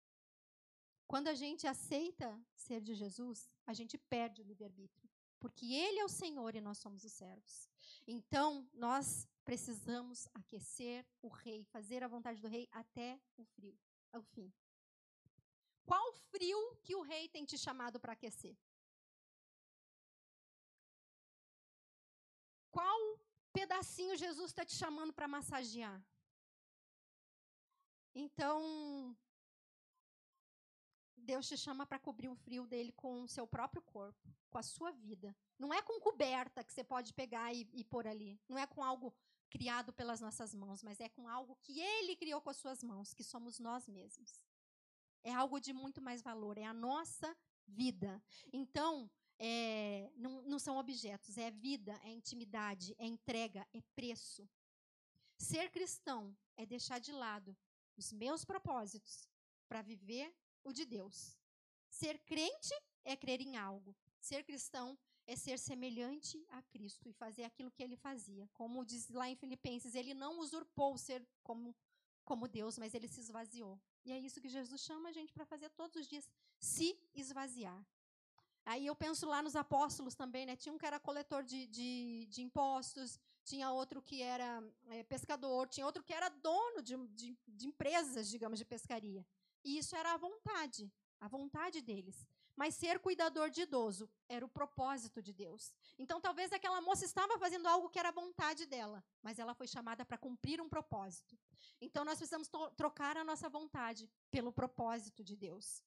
Quando 1.07 1.29
a 1.29 1.35
gente 1.35 1.67
aceita 1.67 2.29
ser 2.55 2.81
de 2.81 2.95
Jesus, 2.95 3.49
a 3.67 3.73
gente 3.73 3.97
perde 3.97 4.43
o 4.43 4.45
livre-arbítrio, 4.45 5.09
porque 5.39 5.67
Ele 5.67 6.01
é 6.01 6.05
o 6.05 6.09
Senhor 6.09 6.55
e 6.57 6.61
nós 6.61 6.79
somos 6.79 7.05
os 7.05 7.13
servos. 7.13 7.69
Então, 8.07 8.69
nós 8.73 9.29
precisamos 9.45 10.27
aquecer 10.35 11.07
o 11.23 11.29
rei, 11.29 11.63
fazer 11.65 12.03
a 12.03 12.09
vontade 12.09 12.41
do 12.41 12.49
rei 12.49 12.69
até 12.73 13.21
o 13.37 13.45
frio, 13.45 13.79
ao 14.13 14.23
fim. 14.23 14.53
Qual 15.85 16.13
frio 16.33 16.77
que 16.83 16.97
o 16.97 17.03
rei 17.03 17.29
tem 17.29 17.45
te 17.45 17.57
chamado 17.57 18.01
para 18.01 18.15
aquecer? 18.15 18.57
Qual 22.73 23.01
pedacinho 23.53 24.17
Jesus 24.17 24.51
está 24.51 24.65
te 24.65 24.75
chamando 24.75 25.13
para 25.13 25.29
massagear? 25.29 26.05
Então, 28.19 29.15
Deus 31.15 31.47
te 31.47 31.55
chama 31.55 31.85
para 31.85 31.99
cobrir 31.99 32.31
o 32.31 32.35
frio 32.35 32.67
dele 32.67 32.91
com 32.93 33.25
o 33.25 33.29
seu 33.29 33.47
próprio 33.47 33.83
corpo, 33.83 34.35
com 34.49 34.57
a 34.57 34.63
sua 34.63 34.91
vida. 34.91 35.37
Não 35.59 35.73
é 35.73 35.83
com 35.83 36.01
coberta 36.01 36.65
que 36.65 36.73
você 36.73 36.83
pode 36.83 37.13
pegar 37.13 37.53
e, 37.53 37.69
e 37.75 37.85
pôr 37.85 38.07
ali. 38.07 38.41
Não 38.49 38.57
é 38.57 38.67
com 38.67 38.83
algo 38.83 39.15
criado 39.51 39.93
pelas 39.93 40.19
nossas 40.19 40.55
mãos, 40.55 40.83
mas 40.83 40.99
é 40.99 41.11
com 41.11 41.29
algo 41.29 41.59
que 41.61 41.79
ele 41.79 42.17
criou 42.17 42.41
com 42.41 42.49
as 42.49 42.57
suas 42.57 42.83
mãos, 42.83 43.13
que 43.13 43.23
somos 43.23 43.59
nós 43.59 43.87
mesmos. 43.87 44.43
É 45.23 45.35
algo 45.35 45.61
de 45.61 45.75
muito 45.75 46.01
mais 46.01 46.23
valor, 46.23 46.57
é 46.57 46.65
a 46.65 46.73
nossa 46.73 47.37
vida. 47.67 48.23
Então, 48.51 49.11
é, 49.39 50.11
não, 50.17 50.41
não 50.41 50.59
são 50.59 50.79
objetos, 50.79 51.37
é 51.37 51.51
vida, 51.51 52.01
é 52.03 52.13
intimidade, 52.13 52.97
é 52.99 53.05
entrega, 53.05 53.69
é 53.75 53.83
preço. 53.95 54.49
Ser 55.37 55.71
cristão 55.71 56.35
é 56.57 56.65
deixar 56.65 56.99
de 56.99 57.13
lado 57.13 57.55
os 57.97 58.13
meus 58.13 58.45
propósitos 58.45 59.29
para 59.69 59.83
viver 59.83 60.35
o 60.63 60.73
de 60.73 60.85
Deus. 60.85 61.37
Ser 61.89 62.19
crente 62.21 62.75
é 63.05 63.17
crer 63.17 63.41
em 63.41 63.57
algo. 63.57 63.95
Ser 64.21 64.45
cristão 64.45 64.99
é 65.27 65.35
ser 65.35 65.59
semelhante 65.59 66.45
a 66.51 66.63
Cristo 66.63 67.09
e 67.09 67.13
fazer 67.13 67.45
aquilo 67.45 67.71
que 67.71 67.83
ele 67.83 67.97
fazia. 67.97 68.49
Como 68.53 68.85
diz 68.85 69.09
lá 69.09 69.29
em 69.29 69.37
Filipenses, 69.37 69.95
ele 69.95 70.15
não 70.15 70.39
usurpou 70.41 70.97
ser 70.97 71.27
como, 71.43 71.75
como 72.25 72.49
Deus, 72.49 72.79
mas 72.79 72.95
ele 72.95 73.09
se 73.09 73.21
esvaziou. 73.21 73.81
E 74.05 74.13
é 74.13 74.19
isso 74.19 74.41
que 74.41 74.49
Jesus 74.49 74.81
chama 74.83 75.09
a 75.09 75.13
gente 75.13 75.33
para 75.33 75.45
fazer 75.45 75.71
todos 75.71 75.97
os 75.97 76.07
dias: 76.07 76.29
se 76.59 76.99
esvaziar. 77.15 77.85
Aí 78.65 78.85
eu 78.87 78.97
penso 78.97 79.27
lá 79.27 79.43
nos 79.43 79.55
apóstolos 79.55 80.15
também, 80.15 80.45
né? 80.45 80.57
Tinha 80.57 80.73
um 80.73 80.79
que 80.79 80.87
era 80.87 80.99
coletor 80.99 81.43
de, 81.45 81.67
de, 81.69 82.27
de 82.29 82.43
impostos, 82.43 83.21
tinha 83.47 83.71
outro 83.71 84.03
que 84.03 84.23
era 84.23 84.63
é, 84.89 85.05
pescador, 85.05 85.69
tinha 85.69 85.87
outro 85.87 86.03
que 86.03 86.13
era 86.13 86.29
dono 86.29 86.83
de, 86.83 86.97
de, 87.09 87.39
de 87.47 87.67
empresas, 87.69 88.29
digamos, 88.29 88.59
de 88.59 88.65
pescaria. 88.65 89.25
E 89.65 89.79
isso 89.79 89.95
era 89.95 90.13
a 90.15 90.17
vontade, 90.17 90.93
a 91.21 91.29
vontade 91.29 91.81
deles. 91.81 92.27
Mas 92.57 92.75
ser 92.75 92.99
cuidador 92.99 93.51
de 93.51 93.63
idoso 93.63 94.11
era 94.29 94.45
o 94.45 94.49
propósito 94.49 95.23
de 95.23 95.33
Deus. 95.33 95.75
Então, 95.99 96.21
talvez 96.21 96.53
aquela 96.53 96.81
moça 96.81 97.05
estava 97.05 97.39
fazendo 97.39 97.67
algo 97.69 97.91
que 97.91 97.99
era 97.99 98.09
a 98.09 98.13
vontade 98.13 98.67
dela, 98.67 99.05
mas 99.23 99.39
ela 99.39 99.55
foi 99.55 99.69
chamada 99.69 100.05
para 100.05 100.19
cumprir 100.19 100.61
um 100.61 100.69
propósito. 100.69 101.39
Então, 101.81 102.05
nós 102.05 102.17
precisamos 102.17 102.49
trocar 102.77 103.17
a 103.17 103.25
nossa 103.25 103.49
vontade 103.49 104.11
pelo 104.31 104.51
propósito 104.51 105.23
de 105.23 105.37
Deus. 105.37 105.83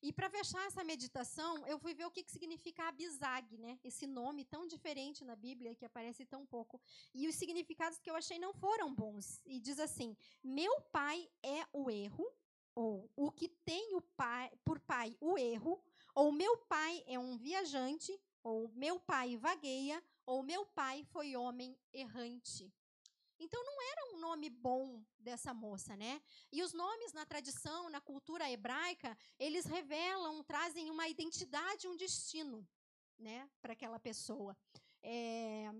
E 0.00 0.12
para 0.12 0.30
fechar 0.30 0.64
essa 0.66 0.84
meditação, 0.84 1.66
eu 1.66 1.78
fui 1.78 1.92
ver 1.92 2.06
o 2.06 2.10
que, 2.10 2.22
que 2.22 2.30
significa 2.30 2.86
Abizag, 2.86 3.58
né? 3.58 3.78
Esse 3.82 4.06
nome 4.06 4.44
tão 4.44 4.66
diferente 4.66 5.24
na 5.24 5.34
Bíblia 5.34 5.74
que 5.74 5.84
aparece 5.84 6.24
tão 6.24 6.46
pouco. 6.46 6.80
E 7.12 7.26
os 7.26 7.34
significados 7.34 7.98
que 7.98 8.08
eu 8.08 8.14
achei 8.14 8.38
não 8.38 8.52
foram 8.54 8.94
bons. 8.94 9.42
E 9.44 9.58
diz 9.58 9.80
assim: 9.80 10.16
Meu 10.42 10.80
pai 10.92 11.28
é 11.42 11.66
o 11.72 11.90
erro, 11.90 12.24
ou 12.76 13.10
o 13.16 13.32
que 13.32 13.48
tem 13.48 13.96
o 13.96 14.00
pai, 14.00 14.52
por 14.64 14.78
pai 14.78 15.16
o 15.20 15.36
erro, 15.36 15.82
ou 16.14 16.30
meu 16.30 16.56
pai 16.58 17.02
é 17.06 17.18
um 17.18 17.36
viajante, 17.36 18.16
ou 18.42 18.68
meu 18.74 19.00
pai 19.00 19.36
vagueia, 19.36 20.02
ou 20.24 20.44
meu 20.44 20.64
pai 20.64 21.04
foi 21.10 21.34
homem 21.34 21.76
errante. 21.92 22.72
Então 23.38 23.62
não 23.64 23.82
era 23.82 24.14
um 24.14 24.18
nome 24.18 24.50
bom 24.50 25.02
dessa 25.18 25.54
moça, 25.54 25.96
né? 25.96 26.20
E 26.50 26.62
os 26.62 26.72
nomes 26.72 27.12
na 27.12 27.24
tradição, 27.24 27.88
na 27.88 28.00
cultura 28.00 28.50
hebraica, 28.50 29.16
eles 29.38 29.64
revelam, 29.64 30.42
trazem 30.42 30.90
uma 30.90 31.08
identidade, 31.08 31.86
um 31.86 31.96
destino, 31.96 32.66
né, 33.18 33.48
para 33.60 33.72
aquela 33.72 33.98
pessoa. 33.98 34.56
É, 35.02 35.70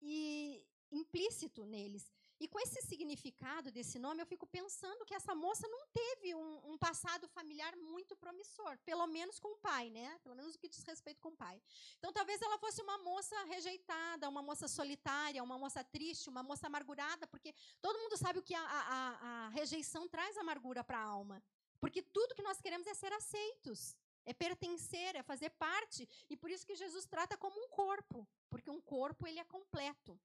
e 0.00 0.64
implícito 0.90 1.64
neles. 1.64 2.15
E 2.38 2.46
com 2.46 2.60
esse 2.60 2.82
significado 2.82 3.70
desse 3.70 3.98
nome, 3.98 4.20
eu 4.20 4.26
fico 4.26 4.46
pensando 4.46 5.06
que 5.06 5.14
essa 5.14 5.34
moça 5.34 5.66
não 5.68 5.86
teve 5.86 6.34
um, 6.34 6.72
um, 6.72 6.78
passado 6.78 7.26
familiar 7.28 7.74
muito 7.76 8.14
promissor, 8.14 8.76
pelo 8.84 9.06
menos 9.06 9.38
com 9.38 9.48
o 9.48 9.56
pai, 9.56 9.88
né? 9.88 10.18
Pelo 10.22 10.34
menos 10.34 10.54
o 10.54 10.58
que 10.58 10.68
diz 10.68 10.82
respeito 10.84 11.20
com 11.20 11.30
o 11.30 11.36
pai. 11.36 11.60
Então, 11.98 12.12
talvez 12.12 12.42
ela 12.42 12.58
fosse 12.58 12.82
uma 12.82 12.98
moça 12.98 13.42
rejeitada, 13.44 14.28
uma 14.28 14.42
moça 14.42 14.68
solitária, 14.68 15.42
uma 15.42 15.58
moça 15.58 15.82
triste, 15.82 16.28
uma 16.28 16.42
moça 16.42 16.66
amargurada, 16.66 17.26
porque 17.26 17.54
todo 17.80 17.98
mundo 17.98 18.16
sabe 18.18 18.38
o 18.38 18.42
que 18.42 18.54
a, 18.54 18.62
a, 18.62 19.46
a 19.46 19.48
rejeição 19.48 20.06
traz 20.06 20.36
amargura 20.36 20.84
para 20.84 20.98
a 20.98 21.04
alma. 21.04 21.42
Porque 21.80 22.02
tudo 22.02 22.34
que 22.34 22.42
nós 22.42 22.60
queremos 22.60 22.86
é 22.86 22.92
ser 22.94 23.12
aceitos, 23.12 23.96
é 24.26 24.34
pertencer, 24.34 25.16
é 25.16 25.22
fazer 25.22 25.50
parte. 25.50 26.06
E 26.28 26.36
por 26.36 26.50
isso 26.50 26.66
que 26.66 26.74
Jesus 26.74 27.06
trata 27.06 27.36
como 27.36 27.58
um 27.64 27.68
corpo, 27.68 28.28
porque 28.50 28.70
um 28.70 28.80
corpo 28.80 29.26
ele 29.26 29.38
é 29.38 29.44
completo. 29.44 30.18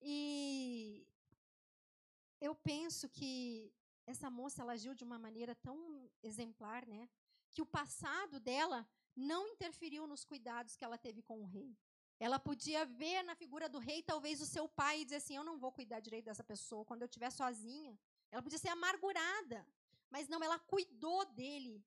E 0.00 1.06
eu 2.40 2.54
penso 2.54 3.08
que 3.08 3.72
essa 4.06 4.30
moça 4.30 4.62
ela 4.62 4.72
agiu 4.72 4.94
de 4.94 5.04
uma 5.04 5.18
maneira 5.18 5.54
tão 5.54 6.10
exemplar, 6.22 6.86
né? 6.86 7.08
Que 7.50 7.62
o 7.62 7.66
passado 7.66 8.38
dela 8.38 8.86
não 9.16 9.48
interferiu 9.48 10.06
nos 10.06 10.24
cuidados 10.24 10.76
que 10.76 10.84
ela 10.84 10.98
teve 10.98 11.22
com 11.22 11.40
o 11.40 11.46
rei. 11.46 11.76
Ela 12.18 12.38
podia 12.38 12.84
ver 12.84 13.22
na 13.22 13.34
figura 13.34 13.68
do 13.68 13.78
rei 13.78 14.02
talvez 14.02 14.40
o 14.40 14.46
seu 14.46 14.68
pai 14.68 15.00
e 15.00 15.04
dizer 15.04 15.16
assim: 15.16 15.36
Eu 15.36 15.44
não 15.44 15.58
vou 15.58 15.72
cuidar 15.72 16.00
direito 16.00 16.26
dessa 16.26 16.44
pessoa 16.44 16.84
quando 16.84 17.02
eu 17.02 17.06
estiver 17.06 17.30
sozinha. 17.30 17.98
Ela 18.30 18.42
podia 18.42 18.58
ser 18.58 18.68
amargurada, 18.68 19.66
mas 20.10 20.28
não, 20.28 20.42
ela 20.42 20.58
cuidou 20.58 21.24
dele. 21.24 21.84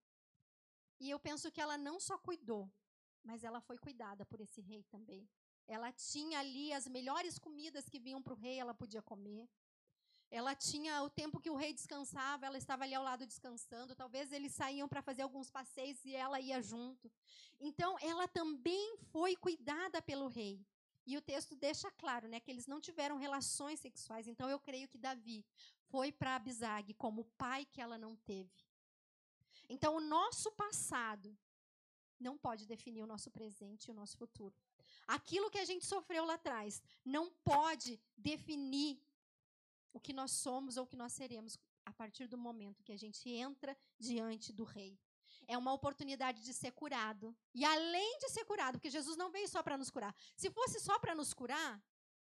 E 0.99 1.09
eu 1.09 1.19
penso 1.19 1.51
que 1.51 1.61
ela 1.61 1.77
não 1.77 1.99
só 1.99 2.17
cuidou, 2.17 2.71
mas 3.23 3.43
ela 3.43 3.61
foi 3.61 3.77
cuidada 3.77 4.25
por 4.25 4.41
esse 4.41 4.61
rei 4.61 4.83
também. 4.85 5.29
Ela 5.67 5.91
tinha 5.91 6.39
ali 6.39 6.71
as 6.71 6.87
melhores 6.87 7.37
comidas 7.37 7.89
que 7.89 7.99
vinham 7.99 8.21
para 8.21 8.33
o 8.33 8.37
rei, 8.37 8.59
ela 8.59 8.73
podia 8.73 9.01
comer. 9.01 9.47
Ela 10.29 10.53
tinha 10.55 11.01
o 11.03 11.09
tempo 11.09 11.39
que 11.39 11.49
o 11.49 11.55
rei 11.55 11.73
descansava, 11.73 12.45
ela 12.45 12.57
estava 12.57 12.83
ali 12.83 12.93
ao 12.93 13.03
lado 13.03 13.25
descansando. 13.25 13.95
Talvez 13.95 14.31
eles 14.31 14.53
saíam 14.53 14.87
para 14.87 15.01
fazer 15.01 15.21
alguns 15.21 15.49
passeios 15.49 16.03
e 16.03 16.13
ela 16.15 16.39
ia 16.39 16.61
junto. 16.61 17.11
Então, 17.59 17.97
ela 18.01 18.27
também 18.27 18.97
foi 19.11 19.35
cuidada 19.35 20.01
pelo 20.01 20.27
rei. 20.27 20.65
E 21.05 21.15
o 21.15 21.21
texto 21.21 21.55
deixa 21.55 21.89
claro, 21.91 22.27
né, 22.27 22.41
que 22.41 22.51
eles 22.51 22.67
não 22.67 22.81
tiveram 22.81 23.17
relações 23.17 23.79
sexuais. 23.79 24.27
Então, 24.27 24.49
eu 24.49 24.59
creio 24.59 24.89
que 24.89 24.97
Davi 24.97 25.45
foi 25.89 26.11
para 26.11 26.35
Abisag 26.35 26.93
como 26.95 27.23
pai 27.37 27.65
que 27.65 27.81
ela 27.81 27.97
não 27.97 28.13
teve. 28.17 28.51
Então, 29.69 29.95
o 29.95 30.01
nosso 30.01 30.51
passado 30.51 31.37
não 32.19 32.37
pode 32.37 32.65
definir 32.65 33.01
o 33.01 33.07
nosso 33.07 33.31
presente 33.31 33.85
e 33.85 33.91
o 33.91 33.93
nosso 33.93 34.17
futuro. 34.17 34.55
Aquilo 35.07 35.49
que 35.49 35.57
a 35.57 35.65
gente 35.65 35.85
sofreu 35.85 36.25
lá 36.25 36.33
atrás 36.33 36.81
não 37.03 37.31
pode 37.43 37.99
definir 38.15 39.01
o 39.93 39.99
que 39.99 40.13
nós 40.13 40.31
somos 40.31 40.77
ou 40.77 40.83
o 40.83 40.87
que 40.87 40.97
nós 40.97 41.13
seremos 41.13 41.57
a 41.85 41.93
partir 41.93 42.27
do 42.27 42.37
momento 42.37 42.83
que 42.83 42.91
a 42.91 42.97
gente 42.97 43.29
entra 43.29 43.75
diante 43.97 44.51
do 44.51 44.65
Rei. 44.65 44.99
É 45.47 45.57
uma 45.57 45.71
oportunidade 45.71 46.43
de 46.43 46.53
ser 46.53 46.71
curado. 46.71 47.35
E 47.53 47.63
além 47.63 48.19
de 48.19 48.29
ser 48.29 48.43
curado, 48.43 48.77
porque 48.77 48.89
Jesus 48.89 49.15
não 49.15 49.31
veio 49.31 49.47
só 49.47 49.63
para 49.63 49.77
nos 49.77 49.89
curar. 49.89 50.13
Se 50.35 50.51
fosse 50.51 50.79
só 50.79 50.99
para 50.99 51.15
nos 51.15 51.33
curar, 51.33 51.81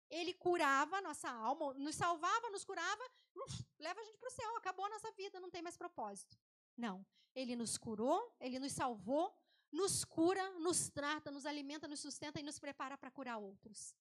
ele 0.10 0.34
curava 0.34 0.98
a 0.98 1.02
nossa 1.02 1.30
alma, 1.30 1.74
nos 1.76 1.96
salvava, 1.96 2.50
nos 2.50 2.66
curava, 2.66 3.04
uf, 3.36 3.66
leva 3.80 4.00
a 4.02 4.04
gente 4.04 4.18
para 4.18 4.28
o 4.28 4.32
céu, 4.32 4.56
acabou 4.58 4.86
a 4.86 4.90
nossa 4.90 5.10
vida, 5.12 5.40
não 5.40 5.50
tem 5.50 5.62
mais 5.62 5.78
propósito. 5.78 6.38
Não. 6.76 7.06
Ele 7.34 7.56
nos 7.56 7.78
curou, 7.78 8.36
ele 8.40 8.60
nos 8.60 8.74
salvou, 8.74 9.36
nos 9.74 10.06
cura, 10.06 10.52
nos 10.60 10.88
trata, 10.90 11.32
nos 11.32 11.46
alimenta, 11.48 11.88
nos 11.88 12.00
sustenta 12.00 12.40
e 12.40 12.44
nos 12.44 12.60
prepara 12.60 12.96
para 12.96 13.10
curar 13.10 13.38
outros. 13.38 13.96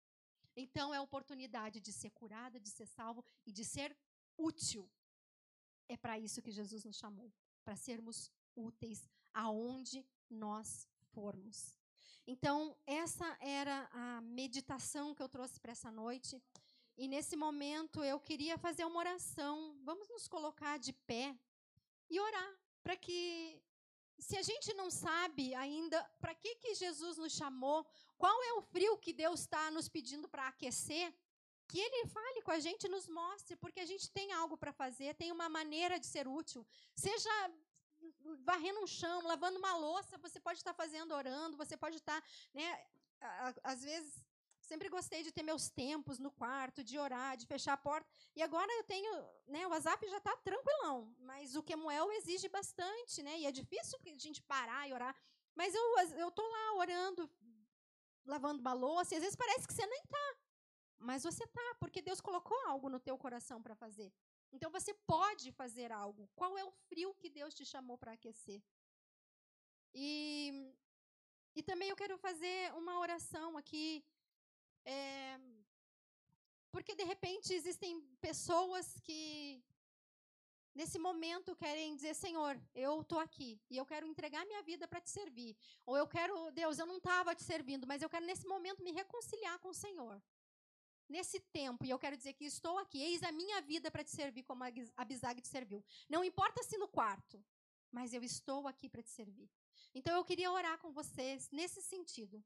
Então 0.55 0.93
é 0.93 0.99
a 0.99 1.03
oportunidade 1.03 1.81
de 1.81 1.93
ser 1.93 2.11
curada, 2.11 2.61
de 2.61 2.69
ser 2.69 2.87
salvo 2.87 3.25
e 3.47 3.51
de 3.51 3.65
ser 3.65 3.97
útil. 4.37 4.89
É 5.89 5.97
para 5.97 6.19
isso 6.19 6.43
que 6.43 6.51
Jesus 6.51 6.85
nos 6.85 6.97
chamou, 6.97 7.33
para 7.65 7.75
sermos 7.75 8.31
úteis 8.55 9.09
aonde 9.33 10.07
nós 10.29 10.87
formos. 11.13 11.75
Então, 12.27 12.77
essa 12.87 13.37
era 13.41 13.89
a 13.93 14.21
meditação 14.21 15.15
que 15.15 15.23
eu 15.23 15.29
trouxe 15.29 15.59
para 15.59 15.73
essa 15.73 15.91
noite. 15.91 16.41
E 16.97 17.09
nesse 17.09 17.35
momento 17.35 18.05
eu 18.05 18.21
queria 18.21 18.59
fazer 18.59 18.85
uma 18.85 18.99
oração. 18.99 19.77
Vamos 19.83 20.09
nos 20.09 20.29
colocar 20.29 20.79
de 20.79 20.93
pé 20.93 21.35
e 22.11 22.21
orar 22.21 22.55
para 22.83 22.97
que 22.97 23.62
se 24.23 24.37
a 24.37 24.43
gente 24.51 24.73
não 24.81 24.89
sabe 24.91 25.45
ainda 25.55 25.99
para 26.21 26.35
que, 26.35 26.55
que 26.63 26.75
Jesus 26.75 27.17
nos 27.19 27.33
chamou, 27.41 27.85
qual 28.17 28.37
é 28.49 28.53
o 28.55 28.63
frio 28.63 28.97
que 29.05 29.13
Deus 29.13 29.41
está 29.41 29.71
nos 29.77 29.89
pedindo 29.89 30.29
para 30.29 30.47
aquecer, 30.47 31.13
que 31.67 31.81
Ele 31.87 32.07
fale 32.07 32.41
com 32.43 32.53
a 32.53 32.61
gente, 32.61 32.89
nos 32.89 33.09
mostre, 33.09 33.57
porque 33.57 33.81
a 33.81 33.89
gente 33.93 34.09
tem 34.11 34.33
algo 34.33 34.57
para 34.57 34.73
fazer, 34.73 35.15
tem 35.15 35.33
uma 35.33 35.49
maneira 35.49 35.99
de 35.99 36.07
ser 36.07 36.29
útil. 36.29 36.65
Seja 36.95 37.31
varrendo 38.51 38.81
um 38.81 38.87
chão, 38.87 39.23
lavando 39.33 39.59
uma 39.59 39.75
louça, 39.77 40.19
você 40.19 40.39
pode 40.39 40.59
estar 40.59 40.75
fazendo 40.75 41.15
orando, 41.15 41.57
você 41.57 41.77
pode 41.77 41.97
estar, 41.97 42.23
né, 42.55 42.69
às 43.63 43.83
vezes 43.83 44.25
Sempre 44.63 44.89
gostei 44.89 45.25
de 45.25 45.33
ter 45.33 45.43
meus 45.43 45.69
tempos 45.69 46.21
no 46.21 46.31
quarto, 46.31 46.85
de 46.85 46.97
orar, 46.97 47.37
de 47.37 47.47
fechar 47.47 47.73
a 47.73 47.77
porta. 47.77 48.09
E 48.37 48.43
agora 48.43 48.73
eu 48.75 48.85
tenho, 48.85 49.13
né, 49.49 49.67
o 49.67 49.71
WhatsApp 49.71 50.09
já 50.09 50.19
está 50.19 50.37
tranquilão, 50.37 51.13
mas 51.19 51.57
o 51.57 51.63
Kemuel 51.65 52.13
exige 52.13 52.49
bastante, 52.49 53.25
né? 53.25 53.41
E 53.41 53.47
é 53.47 53.51
difícil 53.51 53.99
a 54.07 54.19
gente 54.19 54.41
parar 54.43 54.89
e 54.89 54.93
orar. 54.93 55.15
Mas 55.55 55.75
eu 55.75 55.85
eu 56.17 56.31
tô 56.31 56.47
lá 56.47 56.75
orando, 56.75 57.29
lavando 58.25 58.61
uma 58.61 58.73
louça, 58.73 59.13
e 59.13 59.17
às 59.17 59.23
vezes 59.25 59.37
parece 59.37 59.67
que 59.67 59.75
você 59.75 59.85
nem 59.85 60.03
tá. 60.07 60.37
Mas 60.97 61.25
você 61.25 61.45
tá, 61.49 61.77
porque 61.81 62.01
Deus 62.01 62.21
colocou 62.21 62.57
algo 62.65 62.89
no 62.89 63.01
teu 63.01 63.19
coração 63.19 63.61
para 63.61 63.75
fazer. 63.75 64.13
Então 64.53 64.71
você 64.71 64.95
pode 64.95 65.51
fazer 65.51 65.91
algo. 65.91 66.31
Qual 66.37 66.57
é 66.57 66.65
o 66.65 66.71
frio 66.89 67.13
que 67.15 67.29
Deus 67.29 67.53
te 67.53 67.65
chamou 67.65 67.99
para 67.99 68.13
aquecer? 68.13 68.63
E, 69.93 70.73
e 71.57 71.63
também 71.65 71.89
eu 71.89 71.97
quero 71.97 72.17
fazer 72.17 72.73
uma 72.75 73.01
oração 73.01 73.57
aqui 73.57 74.05
é, 74.85 75.39
porque, 76.71 76.95
de 76.95 77.05
repente, 77.05 77.53
existem 77.53 78.01
pessoas 78.21 78.99
que, 79.01 79.63
nesse 80.75 80.99
momento, 80.99 81.55
querem 81.55 81.95
dizer: 81.95 82.15
Senhor, 82.15 82.61
eu 82.75 83.03
estou 83.03 83.19
aqui 83.19 83.61
e 83.71 83.77
eu 83.77 83.87
quero 83.87 84.07
entregar 84.07 84.47
minha 84.47 84.63
vida 84.63 84.89
para 84.89 85.01
te 85.01 85.11
servir. 85.11 85.57
Ou 85.85 85.97
eu 85.97 86.07
quero, 86.09 86.51
Deus, 86.53 86.79
eu 86.79 86.87
não 86.87 86.97
estava 86.97 87.35
te 87.35 87.43
servindo, 87.43 87.87
mas 87.87 88.03
eu 88.03 88.09
quero, 88.09 88.25
nesse 88.25 88.47
momento, 88.47 88.83
me 88.83 88.93
reconciliar 88.93 89.59
com 89.59 89.69
o 89.69 89.75
Senhor. 89.75 90.21
Nesse 91.09 91.39
tempo, 91.41 91.85
e 91.85 91.91
eu 91.91 91.99
quero 91.99 92.17
dizer 92.17 92.33
que 92.33 92.47
estou 92.47 92.79
aqui, 92.79 93.03
eis 93.03 93.23
a 93.23 93.31
minha 93.31 93.61
vida 93.61 93.91
para 93.91 94.03
te 94.03 94.11
servir 94.11 94.45
como 94.45 94.65
a 94.65 94.69
Abisag 94.97 95.43
te 95.43 95.49
serviu. 95.49 95.85
Não 96.09 96.25
importa 96.25 96.63
se 96.63 96.79
no 96.79 96.89
quarto, 96.89 97.45
mas 97.91 98.15
eu 98.15 98.23
estou 98.23 98.67
aqui 98.67 98.89
para 98.89 99.03
te 99.03 99.11
servir. 99.11 99.51
Então 99.95 100.17
eu 100.17 100.25
queria 100.25 100.51
orar 100.51 100.79
com 100.79 100.91
vocês 100.91 101.51
nesse 101.51 101.83
sentido. 101.83 102.43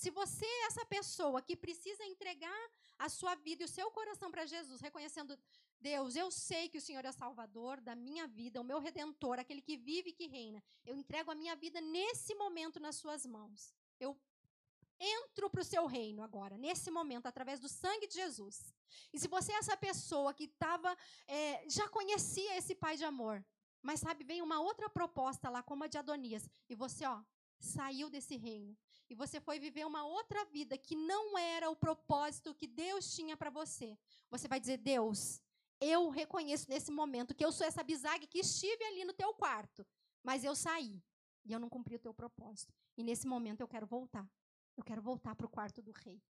Se 0.00 0.10
você 0.10 0.46
é 0.46 0.66
essa 0.68 0.84
pessoa 0.86 1.42
que 1.42 1.54
precisa 1.54 2.02
entregar 2.06 2.62
a 2.98 3.08
sua 3.10 3.34
vida 3.34 3.62
e 3.62 3.66
o 3.66 3.68
seu 3.68 3.90
coração 3.90 4.30
para 4.30 4.46
Jesus, 4.46 4.80
reconhecendo, 4.80 5.38
Deus, 5.78 6.16
eu 6.16 6.30
sei 6.30 6.70
que 6.70 6.78
o 6.78 6.80
Senhor 6.80 7.04
é 7.04 7.12
Salvador 7.12 7.82
da 7.82 7.94
minha 7.94 8.26
vida, 8.26 8.62
o 8.62 8.64
meu 8.64 8.78
Redentor, 8.78 9.38
aquele 9.38 9.60
que 9.60 9.76
vive 9.76 10.08
e 10.08 10.12
que 10.14 10.26
reina. 10.26 10.62
Eu 10.86 10.96
entrego 10.96 11.30
a 11.30 11.34
minha 11.34 11.54
vida 11.54 11.82
nesse 11.82 12.34
momento 12.34 12.80
nas 12.80 12.96
suas 12.96 13.26
mãos. 13.26 13.74
Eu 13.98 14.18
entro 14.98 15.50
para 15.50 15.60
o 15.60 15.70
seu 15.72 15.84
reino 15.84 16.22
agora, 16.22 16.56
nesse 16.56 16.90
momento, 16.90 17.26
através 17.26 17.60
do 17.60 17.68
sangue 17.68 18.06
de 18.06 18.14
Jesus. 18.14 18.74
E 19.12 19.18
se 19.18 19.28
você 19.28 19.52
é 19.52 19.56
essa 19.56 19.76
pessoa 19.76 20.32
que 20.32 20.44
estava, 20.44 20.96
é, 21.26 21.68
já 21.68 21.86
conhecia 21.90 22.56
esse 22.56 22.74
Pai 22.74 22.96
de 22.96 23.04
amor, 23.04 23.44
mas 23.82 24.00
sabe, 24.00 24.24
vem 24.24 24.40
uma 24.40 24.60
outra 24.60 24.88
proposta 24.88 25.50
lá, 25.50 25.62
como 25.62 25.84
a 25.84 25.88
de 25.88 25.98
Adonias, 25.98 26.48
e 26.70 26.74
você, 26.74 27.04
ó, 27.04 27.20
saiu 27.60 28.10
desse 28.10 28.36
reino 28.36 28.76
e 29.08 29.14
você 29.14 29.40
foi 29.40 29.58
viver 29.58 29.86
uma 29.86 30.04
outra 30.04 30.44
vida 30.46 30.78
que 30.78 30.94
não 30.94 31.36
era 31.36 31.68
o 31.68 31.76
propósito 31.76 32.54
que 32.54 32.66
Deus 32.66 33.14
tinha 33.14 33.36
para 33.36 33.50
você, 33.50 33.98
você 34.30 34.48
vai 34.48 34.60
dizer: 34.60 34.78
Deus, 34.78 35.40
eu 35.80 36.08
reconheço 36.10 36.68
nesse 36.68 36.90
momento 36.90 37.34
que 37.34 37.44
eu 37.44 37.52
sou 37.52 37.66
essa 37.66 37.82
bisaga 37.82 38.26
que 38.26 38.38
estive 38.38 38.84
ali 38.84 39.04
no 39.04 39.12
teu 39.12 39.34
quarto, 39.34 39.86
mas 40.22 40.44
eu 40.44 40.54
saí 40.54 41.02
e 41.44 41.52
eu 41.52 41.58
não 41.58 41.68
cumpri 41.68 41.96
o 41.96 41.98
teu 41.98 42.14
propósito. 42.14 42.72
E 42.96 43.02
nesse 43.02 43.26
momento 43.26 43.60
eu 43.60 43.68
quero 43.68 43.86
voltar. 43.86 44.28
Eu 44.76 44.84
quero 44.84 45.02
voltar 45.02 45.34
para 45.34 45.46
o 45.46 45.50
quarto 45.50 45.82
do 45.82 45.90
rei. 45.90 46.22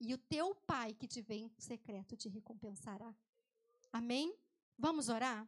E 0.00 0.14
o 0.14 0.18
teu 0.18 0.54
pai 0.54 0.94
que 0.94 1.06
te 1.06 1.20
vê 1.20 1.36
em 1.36 1.50
secreto 1.58 2.16
te 2.16 2.28
recompensará. 2.28 3.14
Amém? 3.92 4.34
Vamos 4.78 5.08
orar? 5.08 5.46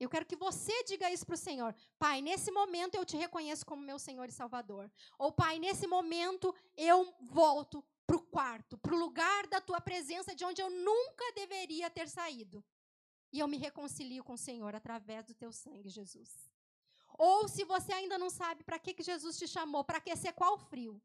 Eu 0.00 0.08
quero 0.08 0.24
que 0.24 0.36
você 0.36 0.84
diga 0.84 1.10
isso 1.10 1.26
para 1.26 1.34
o 1.34 1.38
Senhor. 1.38 1.74
Pai, 1.98 2.22
nesse 2.22 2.50
momento 2.50 2.94
eu 2.94 3.04
te 3.04 3.16
reconheço 3.16 3.66
como 3.66 3.82
meu 3.82 3.98
Senhor 3.98 4.28
e 4.28 4.32
Salvador. 4.32 4.90
Ou, 5.18 5.32
Pai, 5.32 5.58
nesse 5.58 5.86
momento 5.86 6.54
eu 6.76 7.14
volto 7.20 7.84
para 8.06 8.16
o 8.16 8.20
quarto, 8.20 8.78
para 8.78 8.94
o 8.94 8.98
lugar 8.98 9.46
da 9.48 9.60
tua 9.60 9.80
presença, 9.80 10.34
de 10.34 10.44
onde 10.44 10.62
eu 10.62 10.70
nunca 10.70 11.32
deveria 11.34 11.90
ter 11.90 12.08
saído. 12.08 12.64
E 13.32 13.40
eu 13.40 13.48
me 13.48 13.58
reconcilio 13.58 14.24
com 14.24 14.34
o 14.34 14.38
Senhor 14.38 14.74
através 14.74 15.26
do 15.26 15.34
teu 15.34 15.52
sangue, 15.52 15.88
Jesus. 15.88 16.50
Ou 17.18 17.48
se 17.48 17.64
você 17.64 17.92
ainda 17.92 18.16
não 18.16 18.30
sabe 18.30 18.62
para 18.62 18.78
que, 18.78 18.94
que 18.94 19.02
Jesus 19.02 19.36
te 19.36 19.48
chamou, 19.48 19.82
para 19.84 19.98
aquecer 19.98 20.32
qual 20.32 20.56
frio, 20.56 21.02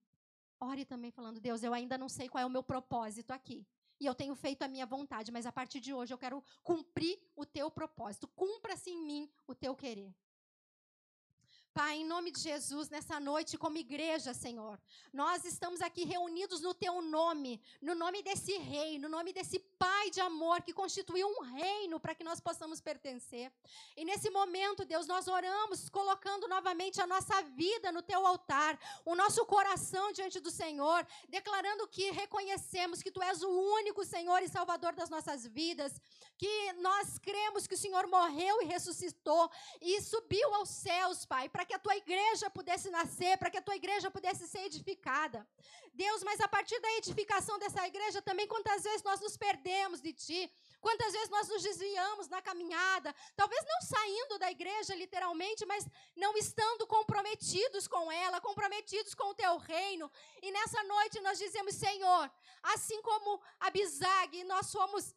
ore 0.59 0.85
também 0.85 1.11
falando: 1.11 1.41
Deus, 1.41 1.63
eu 1.63 1.73
ainda 1.73 1.97
não 1.97 2.07
sei 2.07 2.29
qual 2.29 2.41
é 2.41 2.45
o 2.45 2.49
meu 2.49 2.63
propósito 2.63 3.31
aqui 3.31 3.65
e 4.03 4.05
eu 4.05 4.13
tenho 4.13 4.35
feito 4.35 4.63
a 4.63 4.67
minha 4.67 4.85
vontade, 4.85 5.31
mas 5.31 5.45
a 5.45 5.51
partir 5.51 5.79
de 5.79 5.93
hoje 5.93 6.13
eu 6.13 6.17
quero 6.17 6.43
cumprir 6.61 7.17
o 7.37 7.45
teu 7.45 7.71
propósito. 7.71 8.27
Cumpra-se 8.27 8.89
em 8.89 9.01
mim 9.01 9.31
o 9.47 9.55
teu 9.55 9.73
querer. 9.73 10.13
Pai, 11.73 11.95
em 11.97 12.05
nome 12.05 12.29
de 12.29 12.39
Jesus, 12.39 12.89
nessa 12.89 13.19
noite, 13.19 13.57
como 13.57 13.77
igreja, 13.77 14.31
Senhor, 14.31 14.79
nós 15.11 15.43
estamos 15.43 15.81
aqui 15.81 16.03
reunidos 16.03 16.61
no 16.61 16.71
Teu 16.71 17.01
nome, 17.01 17.59
no 17.81 17.95
nome 17.95 18.21
desse 18.21 18.55
Rei, 18.57 18.99
no 18.99 19.09
nome 19.09 19.33
desse 19.33 19.57
Pai 19.83 20.09
de 20.09 20.21
amor 20.21 20.61
que 20.61 20.71
constituiu 20.71 21.27
um 21.27 21.41
reino 21.41 21.99
para 21.99 22.15
que 22.15 22.23
nós 22.23 22.39
possamos 22.39 22.79
pertencer. 22.79 23.51
E 23.97 24.05
nesse 24.05 24.29
momento, 24.29 24.85
Deus, 24.85 25.05
nós 25.05 25.27
oramos, 25.27 25.89
colocando 25.89 26.47
novamente 26.47 27.01
a 27.01 27.07
nossa 27.13 27.41
vida 27.61 27.91
no 27.91 28.01
Teu 28.01 28.25
altar, 28.25 28.79
o 29.05 29.13
nosso 29.13 29.45
coração 29.45 30.13
diante 30.13 30.39
do 30.39 30.49
Senhor, 30.49 31.05
declarando 31.27 31.85
que 31.89 32.11
reconhecemos 32.11 33.03
que 33.03 33.11
Tu 33.11 33.21
és 33.21 33.43
o 33.43 33.49
único 33.49 34.05
Senhor 34.05 34.41
e 34.41 34.47
Salvador 34.47 34.93
das 34.95 35.09
nossas 35.09 35.45
vidas, 35.45 35.91
que 36.37 36.71
nós 36.87 37.19
cremos 37.19 37.67
que 37.67 37.75
o 37.75 37.81
Senhor 37.85 38.07
morreu 38.07 38.61
e 38.61 38.65
ressuscitou 38.65 39.51
e 39.81 40.01
subiu 40.01 40.53
aos 40.53 40.69
céus, 40.69 41.25
Pai, 41.25 41.49
para 41.49 41.65
que 41.65 41.73
a 41.73 41.79
tua 41.79 41.97
igreja 41.97 42.49
pudesse 42.49 42.89
nascer, 42.89 43.37
para 43.37 43.49
que 43.49 43.57
a 43.57 43.61
tua 43.61 43.75
igreja 43.75 44.09
pudesse 44.09 44.47
ser 44.47 44.59
edificada. 44.59 45.45
Deus, 45.93 46.23
mas 46.23 46.39
a 46.39 46.47
partir 46.47 46.79
da 46.79 46.91
edificação 46.93 47.59
dessa 47.59 47.85
igreja 47.85 48.21
também, 48.21 48.47
quantas 48.47 48.81
vezes 48.83 49.03
nós 49.03 49.19
nos 49.19 49.35
perdemos 49.35 49.72
de 50.01 50.13
Ti, 50.13 50.51
quantas 50.79 51.13
vezes 51.13 51.29
nós 51.29 51.47
nos 51.47 51.63
desviamos 51.63 52.27
na 52.27 52.41
caminhada, 52.41 53.13
talvez 53.35 53.63
não 53.65 53.81
saindo 53.81 54.37
da 54.37 54.51
igreja 54.51 54.93
literalmente, 54.95 55.65
mas 55.65 55.85
não 56.15 56.37
estando 56.37 56.85
comprometidos 56.85 57.87
com 57.87 58.11
ela, 58.11 58.39
comprometidos 58.41 59.13
com 59.13 59.29
o 59.29 59.33
Teu 59.33 59.57
reino. 59.57 60.11
E 60.41 60.51
nessa 60.51 60.83
noite 60.83 61.19
nós 61.21 61.39
dizemos, 61.39 61.75
Senhor, 61.75 62.31
assim 62.61 63.01
como 63.01 63.41
Abisag, 63.59 64.43
nós 64.43 64.67
somos 64.67 65.13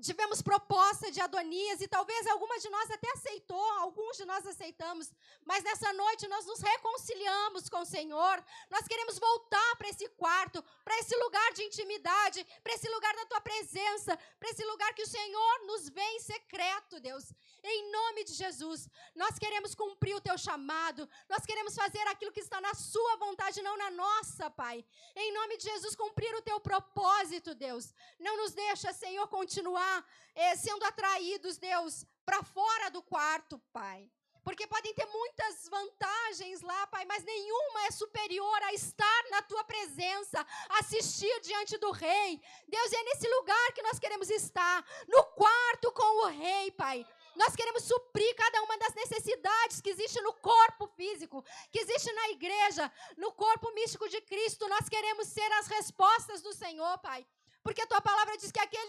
tivemos 0.00 0.40
proposta 0.42 1.10
de 1.10 1.20
Adonias 1.20 1.80
e 1.80 1.88
talvez 1.88 2.26
alguma 2.26 2.58
de 2.58 2.68
nós 2.68 2.90
até 2.90 3.10
aceitou, 3.12 3.70
alguns 3.72 4.16
de 4.16 4.24
nós 4.24 4.46
aceitamos, 4.46 5.12
mas 5.44 5.64
nessa 5.64 5.92
noite 5.92 6.28
nós 6.28 6.46
nos 6.46 6.60
reconciliamos 6.60 7.68
com 7.68 7.80
o 7.80 7.86
Senhor. 7.86 8.44
Nós 8.70 8.86
queremos 8.86 9.18
voltar 9.18 9.76
para 9.76 9.88
esse 9.88 10.08
quarto, 10.10 10.62
para 10.84 10.98
esse 10.98 11.16
lugar 11.16 11.52
de 11.52 11.64
intimidade, 11.64 12.46
para 12.62 12.74
esse 12.74 12.88
lugar 12.88 13.14
da 13.16 13.26
tua 13.26 13.40
presença, 13.40 14.16
para 14.38 14.50
esse 14.50 14.64
lugar 14.64 14.92
que 14.94 15.02
o 15.02 15.06
Senhor 15.06 15.66
nos 15.66 15.88
vê 15.88 16.08
em 16.16 16.20
secreto, 16.20 17.00
Deus. 17.00 17.32
Em 17.62 17.90
nome 17.90 18.24
de 18.24 18.34
Jesus, 18.34 18.88
nós 19.14 19.38
queremos 19.38 19.74
cumprir 19.74 20.14
o 20.14 20.20
teu 20.20 20.38
chamado, 20.38 21.08
nós 21.28 21.44
queremos 21.44 21.74
fazer 21.74 22.06
aquilo 22.08 22.32
que 22.32 22.40
está 22.40 22.60
na 22.60 22.74
sua 22.74 23.16
vontade, 23.16 23.62
não 23.62 23.76
na 23.76 23.90
nossa, 23.90 24.50
Pai. 24.50 24.84
Em 25.16 25.32
nome 25.32 25.56
de 25.56 25.64
Jesus, 25.64 25.96
cumprir 25.96 26.34
o 26.36 26.42
teu 26.42 26.60
propósito, 26.60 27.54
Deus. 27.54 27.92
Não 28.18 28.36
nos 28.36 28.52
deixa, 28.52 28.92
Senhor, 28.92 29.26
continuar 29.28 29.87
eh, 30.34 30.56
sendo 30.56 30.84
atraídos, 30.84 31.58
Deus, 31.58 32.04
para 32.24 32.42
fora 32.42 32.90
do 32.90 33.02
quarto, 33.02 33.58
Pai. 33.72 34.10
Porque 34.48 34.66
podem 34.66 34.94
ter 34.94 35.04
muitas 35.04 35.68
vantagens 35.68 36.62
lá, 36.62 36.86
Pai, 36.86 37.04
mas 37.04 37.22
nenhuma 37.22 37.84
é 37.86 37.90
superior 37.90 38.62
a 38.62 38.72
estar 38.72 39.22
na 39.30 39.42
tua 39.42 39.62
presença, 39.62 40.46
assistir 40.80 41.40
diante 41.42 41.76
do 41.76 41.90
Rei. 41.90 42.40
Deus, 42.66 42.92
é 42.94 43.02
nesse 43.02 43.28
lugar 43.28 43.72
que 43.74 43.82
nós 43.82 43.98
queremos 43.98 44.30
estar, 44.30 44.82
no 45.06 45.22
quarto 45.24 45.92
com 45.92 46.24
o 46.24 46.28
Rei, 46.28 46.70
Pai 46.70 47.06
Nós 47.36 47.54
queremos 47.54 47.82
suprir 47.82 48.34
cada 48.36 48.62
uma 48.62 48.78
das 48.78 48.94
necessidades 48.94 49.82
que 49.82 49.90
existe 49.90 50.18
no 50.22 50.32
corpo 50.32 50.86
físico, 50.96 51.44
que 51.70 51.80
existe 51.80 52.10
na 52.12 52.30
igreja, 52.30 52.90
no 53.18 53.30
corpo 53.32 53.70
místico 53.72 54.08
de 54.08 54.20
Cristo. 54.22 54.66
Nós 54.66 54.88
queremos 54.88 55.28
ser 55.28 55.52
as 55.60 55.66
respostas 55.66 56.40
do 56.40 56.54
Senhor, 56.54 56.96
Pai. 56.98 57.26
Porque 57.62 57.82
a 57.82 57.86
tua 57.86 58.00
palavra 58.00 58.34
diz 58.38 58.50
que 58.50 58.60
aquele 58.60 58.87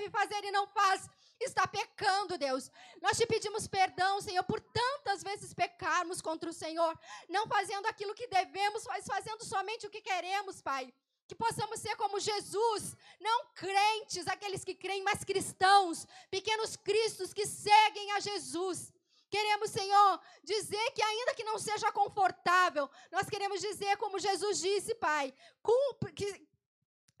deve 0.00 0.10
fazer 0.10 0.42
e 0.44 0.50
não 0.50 0.66
faz, 0.66 1.08
está 1.38 1.66
pecando, 1.66 2.38
Deus. 2.38 2.70
Nós 3.02 3.16
te 3.16 3.26
pedimos 3.26 3.66
perdão, 3.66 4.20
Senhor, 4.20 4.42
por 4.44 4.60
tantas 4.60 5.22
vezes 5.22 5.52
pecarmos 5.52 6.20
contra 6.22 6.48
o 6.48 6.52
Senhor, 6.52 6.98
não 7.28 7.46
fazendo 7.46 7.86
aquilo 7.86 8.14
que 8.14 8.26
devemos, 8.26 8.84
mas 8.86 9.06
fazendo 9.06 9.44
somente 9.44 9.86
o 9.86 9.90
que 9.90 10.00
queremos, 10.00 10.62
Pai. 10.62 10.92
Que 11.28 11.34
possamos 11.34 11.78
ser 11.78 11.94
como 11.96 12.18
Jesus, 12.18 12.96
não 13.20 13.46
crentes, 13.54 14.26
aqueles 14.26 14.64
que 14.64 14.74
creem, 14.74 15.02
mas 15.02 15.22
cristãos, 15.22 16.06
pequenos 16.30 16.76
cristos 16.76 17.32
que 17.32 17.46
seguem 17.46 18.10
a 18.12 18.20
Jesus. 18.20 18.92
Queremos, 19.30 19.70
Senhor, 19.70 20.20
dizer 20.42 20.90
que 20.90 21.00
ainda 21.00 21.34
que 21.34 21.44
não 21.44 21.56
seja 21.56 21.92
confortável, 21.92 22.90
nós 23.12 23.28
queremos 23.28 23.60
dizer 23.60 23.96
como 23.96 24.18
Jesus 24.18 24.58
disse, 24.58 24.92
Pai, 24.96 25.32
que, 26.16 26.49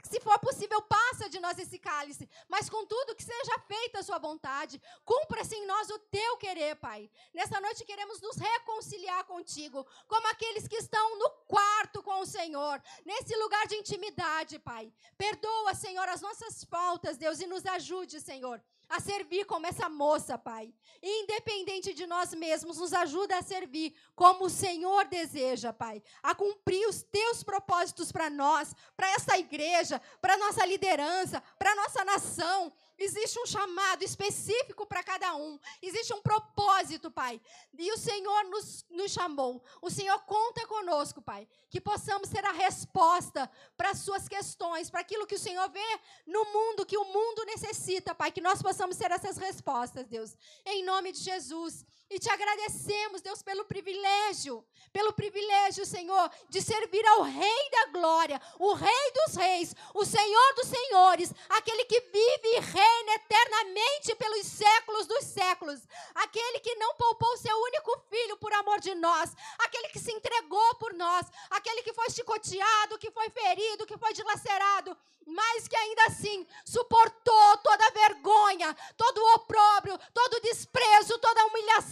se 0.08 0.20
for 0.20 0.38
possível, 0.38 0.80
passa 0.82 1.28
de 1.28 1.40
nós 1.40 1.58
esse 1.58 1.78
cálice, 1.78 2.28
mas 2.48 2.68
contudo 2.68 3.14
que 3.14 3.22
seja 3.22 3.58
feita 3.66 4.00
a 4.00 4.02
sua 4.02 4.18
vontade. 4.18 4.80
Cumpra-se 5.04 5.54
em 5.54 5.66
nós 5.66 5.90
o 5.90 5.98
teu 5.98 6.36
querer, 6.36 6.76
Pai. 6.76 7.10
Nessa 7.34 7.60
noite 7.60 7.84
queremos 7.84 8.20
nos 8.20 8.36
reconciliar 8.36 9.24
contigo, 9.24 9.86
como 10.06 10.28
aqueles 10.28 10.66
que 10.66 10.76
estão 10.76 11.18
no 11.18 11.30
quarto 11.46 12.02
com 12.02 12.20
o 12.20 12.26
Senhor, 12.26 12.82
nesse 13.04 13.36
lugar 13.36 13.66
de 13.66 13.76
intimidade, 13.76 14.58
Pai. 14.58 14.92
Perdoa, 15.18 15.74
Senhor, 15.74 16.08
as 16.08 16.20
nossas 16.20 16.64
faltas, 16.64 17.16
Deus, 17.16 17.40
e 17.40 17.46
nos 17.46 17.66
ajude, 17.66 18.20
Senhor 18.20 18.60
a 18.90 18.98
servir 18.98 19.44
como 19.46 19.66
essa 19.66 19.88
moça, 19.88 20.36
Pai. 20.36 20.74
Independente 21.00 21.94
de 21.94 22.06
nós 22.06 22.34
mesmos, 22.34 22.76
nos 22.76 22.92
ajuda 22.92 23.38
a 23.38 23.42
servir 23.42 23.94
como 24.16 24.46
o 24.46 24.50
Senhor 24.50 25.06
deseja, 25.06 25.72
Pai. 25.72 26.02
A 26.22 26.34
cumprir 26.34 26.86
os 26.88 27.02
teus 27.02 27.44
propósitos 27.44 28.10
para 28.10 28.28
nós, 28.28 28.74
para 28.96 29.08
essa 29.12 29.38
igreja, 29.38 30.02
para 30.20 30.36
nossa 30.36 30.66
liderança, 30.66 31.40
para 31.56 31.76
nossa 31.76 32.04
nação. 32.04 32.72
Existe 33.02 33.40
um 33.40 33.46
chamado 33.46 34.02
específico 34.04 34.84
para 34.84 35.02
cada 35.02 35.34
um. 35.34 35.58
Existe 35.80 36.12
um 36.12 36.20
propósito, 36.20 37.10
Pai. 37.10 37.40
E 37.78 37.90
o 37.90 37.96
Senhor 37.96 38.44
nos, 38.44 38.84
nos 38.90 39.10
chamou. 39.10 39.64
O 39.80 39.90
Senhor 39.90 40.18
conta 40.26 40.66
conosco, 40.66 41.22
Pai. 41.22 41.48
Que 41.70 41.80
possamos 41.80 42.28
ser 42.28 42.44
a 42.44 42.52
resposta 42.52 43.50
para 43.74 43.92
as 43.92 44.00
suas 44.00 44.28
questões, 44.28 44.90
para 44.90 45.00
aquilo 45.00 45.26
que 45.26 45.36
o 45.36 45.38
Senhor 45.38 45.66
vê 45.70 46.00
no 46.26 46.44
mundo, 46.52 46.84
que 46.84 46.98
o 46.98 47.04
mundo 47.06 47.42
necessita, 47.46 48.14
Pai. 48.14 48.30
Que 48.30 48.42
nós 48.42 48.60
possamos 48.60 48.98
ser 48.98 49.10
essas 49.10 49.38
respostas, 49.38 50.06
Deus. 50.06 50.36
Em 50.66 50.84
nome 50.84 51.10
de 51.10 51.20
Jesus. 51.20 51.86
E 52.10 52.18
te 52.18 52.28
agradecemos, 52.28 53.20
Deus, 53.22 53.40
pelo 53.40 53.64
privilégio, 53.64 54.66
pelo 54.92 55.12
privilégio, 55.12 55.86
Senhor, 55.86 56.28
de 56.48 56.60
servir 56.60 57.06
ao 57.06 57.22
Rei 57.22 57.70
da 57.70 57.86
Glória, 57.92 58.42
o 58.58 58.72
Rei 58.74 59.12
dos 59.12 59.36
Reis, 59.36 59.76
o 59.94 60.04
Senhor 60.04 60.54
dos 60.56 60.66
Senhores, 60.66 61.32
aquele 61.48 61.84
que 61.84 62.00
vive 62.00 62.48
e 62.48 62.58
reina 62.58 63.14
eternamente 63.14 64.16
pelos 64.16 64.44
séculos 64.44 65.06
dos 65.06 65.24
séculos, 65.24 65.80
aquele 66.16 66.58
que 66.58 66.74
não 66.74 66.96
poupou 66.96 67.36
seu 67.36 67.56
único 67.56 67.96
filho 68.10 68.36
por 68.38 68.52
amor 68.54 68.80
de 68.80 68.92
nós, 68.96 69.30
aquele 69.60 69.90
que 69.90 70.00
se 70.00 70.10
entregou 70.10 70.74
por 70.80 70.92
nós, 70.94 71.26
aquele 71.48 71.80
que 71.82 71.92
foi 71.92 72.10
chicoteado, 72.10 72.98
que 72.98 73.12
foi 73.12 73.30
ferido, 73.30 73.86
que 73.86 73.96
foi 73.96 74.12
dilacerado, 74.12 74.96
mas 75.24 75.68
que 75.68 75.76
ainda 75.76 76.06
assim 76.06 76.44
suportou 76.64 77.56
toda 77.58 77.90
vergonha, 77.92 78.76
todo 78.96 79.18
o 79.18 79.34
opróbrio, 79.34 79.96
todo 80.12 80.40
desprezo, 80.40 81.18
toda 81.18 81.40
a 81.40 81.46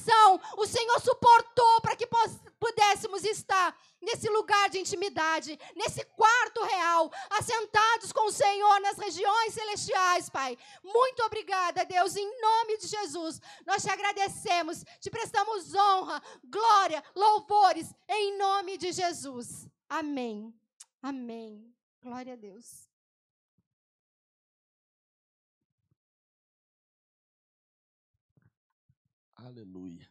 humilhação. 0.08 0.40
O 0.56 0.66
Senhor 0.66 1.00
suportou 1.00 1.80
para 1.80 1.94
que 1.94 2.08
pudéssemos 2.58 3.24
estar 3.24 3.76
nesse 4.00 4.28
lugar 4.28 4.70
de 4.70 4.78
intimidade, 4.78 5.58
nesse 5.76 6.04
quarto 6.04 6.62
real, 6.64 7.10
assentados 7.30 8.12
com 8.12 8.26
o 8.26 8.32
Senhor 8.32 8.80
nas 8.80 8.96
regiões 8.98 9.54
celestiais, 9.54 10.28
Pai. 10.30 10.56
Muito 10.82 11.22
obrigada, 11.22 11.84
Deus, 11.84 12.16
em 12.16 12.40
nome 12.40 12.78
de 12.78 12.86
Jesus. 12.86 13.40
Nós 13.66 13.82
te 13.82 13.90
agradecemos, 13.90 14.84
te 15.00 15.10
prestamos 15.10 15.74
honra, 15.74 16.22
glória, 16.44 17.02
louvores, 17.14 17.92
em 18.08 18.36
nome 18.38 18.78
de 18.78 18.92
Jesus. 18.92 19.68
Amém. 19.88 20.54
Amém. 21.02 21.74
Glória 22.02 22.32
a 22.34 22.36
Deus. 22.36 22.87
Aleluia. 29.38 30.04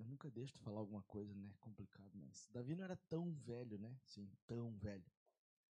Eu 0.00 0.04
nunca 0.06 0.28
deixo 0.28 0.52
de 0.54 0.58
falar 0.58 0.80
alguma 0.80 1.02
coisa, 1.04 1.32
né? 1.32 1.54
Complicado, 1.60 2.10
mas 2.16 2.48
Davi 2.48 2.74
não 2.74 2.82
era 2.82 2.96
tão 3.08 3.32
velho, 3.32 3.78
né? 3.78 3.96
Sim, 4.02 4.28
tão 4.44 4.76
velho. 4.76 5.10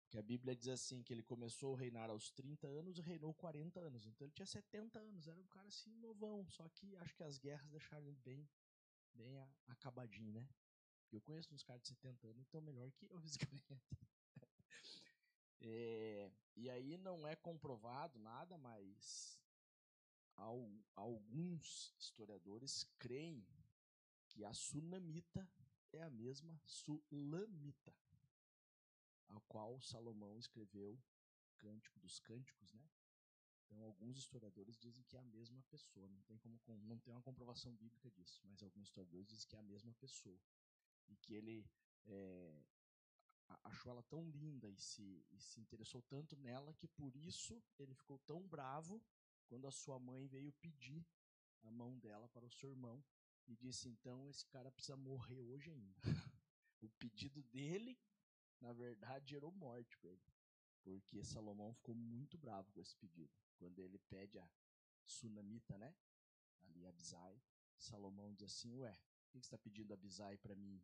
Que 0.10 0.18
a 0.18 0.22
Bíblia 0.22 0.56
diz 0.56 0.70
assim 0.70 1.04
que 1.04 1.12
ele 1.14 1.22
começou 1.22 1.76
a 1.76 1.80
reinar 1.80 2.10
aos 2.10 2.32
30 2.32 2.68
anos 2.68 2.98
e 2.98 3.02
reinou 3.02 3.34
40 3.34 3.82
anos. 3.82 4.06
Então 4.06 4.26
ele 4.26 4.34
tinha 4.34 4.46
70 4.46 4.98
anos, 4.98 5.28
era 5.28 5.38
um 5.38 5.48
cara 5.48 5.68
assim 5.68 5.94
novão, 5.98 6.48
só 6.50 6.70
que 6.70 6.96
acho 6.96 7.14
que 7.16 7.24
as 7.24 7.38
guerras 7.38 7.70
deixaram 7.70 8.08
ele 8.08 8.18
bem 8.24 8.48
bem 9.14 9.38
acabadinho, 9.68 10.32
né? 10.32 10.48
Eu 11.12 11.20
conheço 11.22 11.54
uns 11.54 11.64
caras 11.64 11.82
de 11.82 11.90
70 11.90 12.28
anos, 12.28 12.46
então 12.48 12.62
melhor 12.62 12.90
que 12.94 13.06
eu, 13.06 13.20
fisicamente. 13.20 13.78
é, 15.60 16.32
e 16.56 16.70
aí 16.70 16.98
não 16.98 17.28
é 17.28 17.36
comprovado 17.36 18.18
nada, 18.20 18.58
mas 18.58 19.38
alguns 20.96 21.94
historiadores 21.98 22.84
creem 23.00 23.46
que 24.28 24.44
a 24.44 24.54
sunamita 24.54 25.50
é 25.94 26.02
a 26.02 26.10
mesma 26.10 26.60
sulamita, 26.66 27.96
a 29.30 29.40
qual 29.42 29.80
Salomão 29.82 30.38
escreveu 30.38 31.02
Cântico 31.58 32.00
dos 32.00 32.20
Cânticos, 32.20 32.74
né? 32.74 32.84
Então, 33.66 33.82
alguns 33.82 34.18
historiadores 34.18 34.78
dizem 34.78 35.04
que 35.06 35.18
é 35.18 35.20
a 35.20 35.24
mesma 35.24 35.62
pessoa. 35.64 36.08
Não 36.10 36.22
tem, 36.22 36.38
como, 36.38 36.84
não 36.84 37.00
tem 37.00 37.14
uma 37.14 37.22
comprovação 37.22 37.74
bíblica 37.76 38.12
disso, 38.12 38.42
mas 38.46 38.62
alguns 38.62 38.88
historiadores 38.88 39.28
dizem 39.28 39.48
que 39.48 39.56
é 39.56 39.60
a 39.60 39.64
mesma 39.64 39.94
pessoa. 39.96 40.40
E 41.08 41.16
que 41.16 41.34
ele 41.34 41.66
é, 42.06 42.64
achou 43.64 43.92
ela 43.92 44.04
tão 44.04 44.30
linda 44.30 44.70
e 44.70 44.78
se, 44.78 45.26
e 45.32 45.40
se 45.40 45.60
interessou 45.60 46.02
tanto 46.04 46.36
nela 46.38 46.74
que 46.74 46.88
por 46.88 47.16
isso 47.16 47.62
ele 47.80 47.94
ficou 47.94 48.20
tão 48.20 48.48
bravo 48.48 49.02
quando 49.48 49.68
a 49.68 49.72
sua 49.72 50.00
mãe 50.00 50.28
veio 50.28 50.52
pedir 50.54 51.06
a 51.64 51.72
mão 51.72 51.98
dela 52.00 52.28
para 52.30 52.46
o 52.46 52.52
seu 52.52 52.70
irmão 52.70 53.04
e 53.48 53.56
disse: 53.56 53.88
então 53.90 54.28
esse 54.30 54.46
cara 54.48 54.72
precisa 54.72 54.98
morrer 54.98 55.40
hoje 55.42 55.72
ainda. 55.72 56.02
o 56.82 56.90
pedido 57.00 57.44
dele, 57.44 57.98
na 58.60 58.74
verdade, 58.74 59.32
gerou 59.32 59.52
morte 59.52 59.98
para 59.98 60.12
ele, 60.12 60.34
porque 60.84 61.24
Salomão 61.24 61.74
ficou 61.74 61.96
muito 61.96 62.38
bravo 62.38 62.72
com 62.72 62.82
esse 62.82 62.96
pedido. 62.96 63.32
Quando 63.58 63.80
ele 63.80 63.98
pede 64.10 64.38
a 64.38 64.50
Sunamita, 65.06 65.78
né? 65.78 65.96
Ali 66.64 66.86
Abisai, 66.86 67.42
Salomão 67.78 68.34
diz 68.34 68.44
assim: 68.44 68.74
Ué, 68.76 68.92
o 68.92 69.32
que 69.32 69.38
você 69.40 69.46
está 69.48 69.58
pedindo 69.58 69.94
Abisai 69.94 70.38
para 70.38 70.56
mim, 70.56 70.84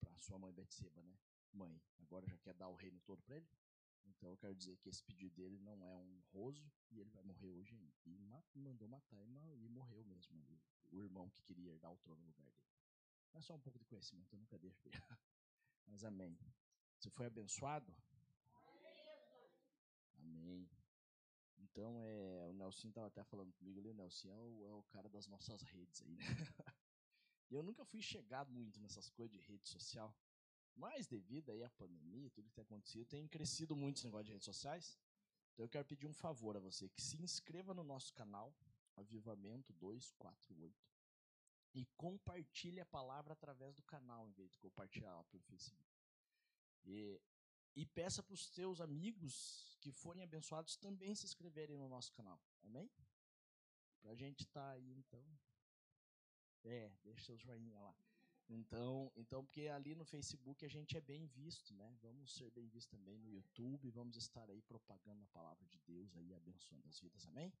para 0.00 0.20
sua 0.20 0.38
mãe 0.38 0.52
Betseba, 0.52 1.02
né? 1.02 1.18
Mãe, 1.52 1.82
agora 1.98 2.26
já 2.26 2.38
quer 2.38 2.54
dar 2.54 2.68
o 2.68 2.74
reino 2.74 3.00
todo 3.00 3.22
para 3.22 3.36
ele? 3.36 3.48
Então 4.06 4.30
eu 4.30 4.36
quero 4.36 4.54
dizer 4.54 4.76
que 4.78 4.88
esse 4.88 5.02
pedido 5.02 5.34
dele 5.34 5.58
não 5.58 5.84
é 5.86 5.94
honroso 5.94 6.70
e 6.90 7.00
ele 7.00 7.10
vai 7.10 7.22
morrer 7.22 7.48
hoje 7.48 7.74
ainda. 7.74 7.94
E 8.54 8.60
mandou 8.60 8.88
matar 8.88 9.22
e 9.24 9.68
morreu 9.68 10.04
mesmo 10.04 10.60
o 10.92 11.02
irmão 11.02 11.30
que 11.30 11.42
queria 11.42 11.70
herdar 11.72 11.92
o 11.92 11.98
trono 11.98 12.20
no 12.20 12.28
lugar 12.28 12.50
dele. 12.50 12.70
É 13.32 13.40
só 13.40 13.54
um 13.54 13.60
pouco 13.60 13.78
de 13.78 13.84
conhecimento, 13.84 14.32
eu 14.32 14.38
nunca 14.38 14.58
deixo 14.58 14.80
de 14.82 14.90
Mas 15.86 16.04
amém. 16.04 16.38
Você 16.98 17.10
foi 17.10 17.26
abençoado? 17.26 17.94
Amém. 20.16 20.68
Então, 21.58 22.02
é, 22.02 22.46
o 22.46 22.52
Nelson 22.52 22.88
estava 22.88 23.06
até 23.06 23.22
falando 23.24 23.52
comigo 23.52 23.78
ali, 23.78 23.88
o 23.88 23.94
Nelson 23.94 24.30
é 24.30 24.36
o, 24.36 24.66
é 24.66 24.72
o 24.72 24.82
cara 24.84 25.08
das 25.08 25.26
nossas 25.26 25.62
redes 25.62 26.02
aí, 26.02 26.16
né? 26.16 26.24
E 27.50 27.54
eu 27.54 27.64
nunca 27.64 27.84
fui 27.84 28.00
chegado 28.00 28.52
muito 28.52 28.78
nessas 28.78 29.10
coisas 29.10 29.36
de 29.36 29.44
rede 29.44 29.68
social. 29.68 30.16
Mas 30.80 31.06
devido 31.06 31.50
aí 31.50 31.62
à 31.62 31.68
pandemia, 31.68 32.30
tudo 32.30 32.48
que 32.48 32.54
tem 32.54 32.64
acontecido, 32.64 33.06
tem 33.06 33.28
crescido 33.28 33.76
muito 33.76 33.98
esse 33.98 34.06
negócio 34.06 34.24
de 34.24 34.32
redes 34.32 34.46
sociais. 34.46 34.98
Então 35.52 35.66
eu 35.66 35.68
quero 35.68 35.84
pedir 35.84 36.06
um 36.06 36.14
favor 36.14 36.56
a 36.56 36.60
você, 36.60 36.88
que 36.88 37.02
se 37.02 37.20
inscreva 37.22 37.74
no 37.74 37.84
nosso 37.84 38.14
canal, 38.14 38.54
Avivamento 38.96 39.74
248, 39.74 40.74
e 41.74 41.84
compartilhe 41.96 42.80
a 42.80 42.86
palavra 42.86 43.34
através 43.34 43.74
do 43.74 43.82
canal, 43.82 44.26
em 44.26 44.32
vez 44.32 44.50
de 44.52 44.58
compartilhar 44.58 45.14
lá 45.14 45.24
pelo 45.24 45.42
Facebook. 45.42 45.86
E, 46.86 47.20
e 47.76 47.84
peça 47.84 48.22
para 48.22 48.32
os 48.32 48.46
seus 48.46 48.80
amigos 48.80 49.76
que 49.82 49.92
forem 49.92 50.22
abençoados 50.22 50.78
também 50.78 51.14
se 51.14 51.26
inscreverem 51.26 51.76
no 51.76 51.90
nosso 51.90 52.10
canal. 52.14 52.40
Amém? 52.62 52.90
Para 54.00 54.12
a 54.12 54.14
gente 54.14 54.44
estar 54.44 54.62
tá 54.62 54.70
aí, 54.70 54.92
então. 54.94 55.22
É, 56.64 56.90
deixa 57.02 57.26
seus 57.26 57.40
joinha 57.40 57.78
lá. 57.78 57.94
Então, 58.52 59.12
então, 59.16 59.44
porque 59.44 59.68
ali 59.68 59.94
no 59.94 60.04
Facebook 60.04 60.64
a 60.64 60.68
gente 60.68 60.96
é 60.96 61.00
bem 61.00 61.24
visto, 61.26 61.72
né? 61.72 61.96
Vamos 62.02 62.34
ser 62.34 62.50
bem 62.50 62.66
vistos 62.66 62.90
também 62.90 63.16
no 63.16 63.30
YouTube, 63.30 63.88
vamos 63.90 64.16
estar 64.16 64.50
aí 64.50 64.60
propagando 64.62 65.22
a 65.22 65.28
palavra 65.28 65.64
de 65.68 65.78
Deus 65.86 66.16
aí, 66.16 66.34
abençoando 66.34 66.88
as 66.88 66.98
vidas, 66.98 67.24
amém? 67.26 67.52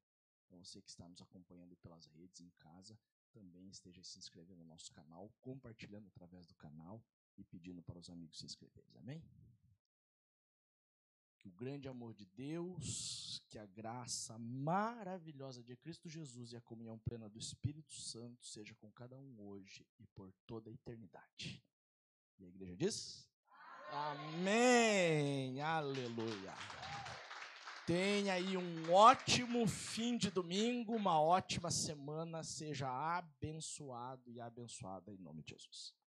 Para 0.48 0.58
você 0.58 0.82
que 0.82 0.90
está 0.90 1.08
nos 1.08 1.22
acompanhando 1.22 1.76
pelas 1.76 2.06
redes 2.06 2.40
em 2.40 2.50
casa, 2.58 2.98
também 3.30 3.68
esteja 3.68 4.02
se 4.02 4.18
inscrevendo 4.18 4.64
no 4.64 4.68
nosso 4.68 4.90
canal, 4.90 5.32
compartilhando 5.40 6.08
através 6.08 6.44
do 6.48 6.56
canal 6.56 7.00
e 7.38 7.44
pedindo 7.44 7.80
para 7.84 8.00
os 8.00 8.10
amigos 8.10 8.38
se 8.38 8.46
inscreverem. 8.46 8.96
Amém? 8.96 9.22
Que 11.38 11.46
o 11.46 11.52
grande 11.52 11.86
amor 11.86 12.14
de 12.14 12.26
Deus, 12.26 13.29
que 13.50 13.58
a 13.58 13.66
graça 13.66 14.38
maravilhosa 14.38 15.60
de 15.60 15.76
Cristo 15.76 16.08
Jesus 16.08 16.52
e 16.52 16.56
a 16.56 16.60
comunhão 16.60 16.96
plena 17.00 17.28
do 17.28 17.36
Espírito 17.36 17.92
Santo 17.92 18.46
seja 18.46 18.76
com 18.76 18.92
cada 18.92 19.18
um 19.18 19.40
hoje 19.40 19.84
e 19.98 20.06
por 20.06 20.32
toda 20.46 20.70
a 20.70 20.72
eternidade. 20.72 21.60
E 22.38 22.44
a 22.44 22.48
igreja 22.48 22.76
diz? 22.76 23.28
Amém! 23.90 25.60
Aleluia! 25.60 26.54
Tenha 27.84 28.34
aí 28.34 28.56
um 28.56 28.92
ótimo 28.92 29.66
fim 29.66 30.16
de 30.16 30.30
domingo, 30.30 30.94
uma 30.94 31.20
ótima 31.20 31.72
semana, 31.72 32.44
seja 32.44 32.88
abençoado 32.88 34.30
e 34.30 34.40
abençoada 34.40 35.12
em 35.12 35.18
nome 35.18 35.42
de 35.42 35.54
Jesus. 35.54 35.99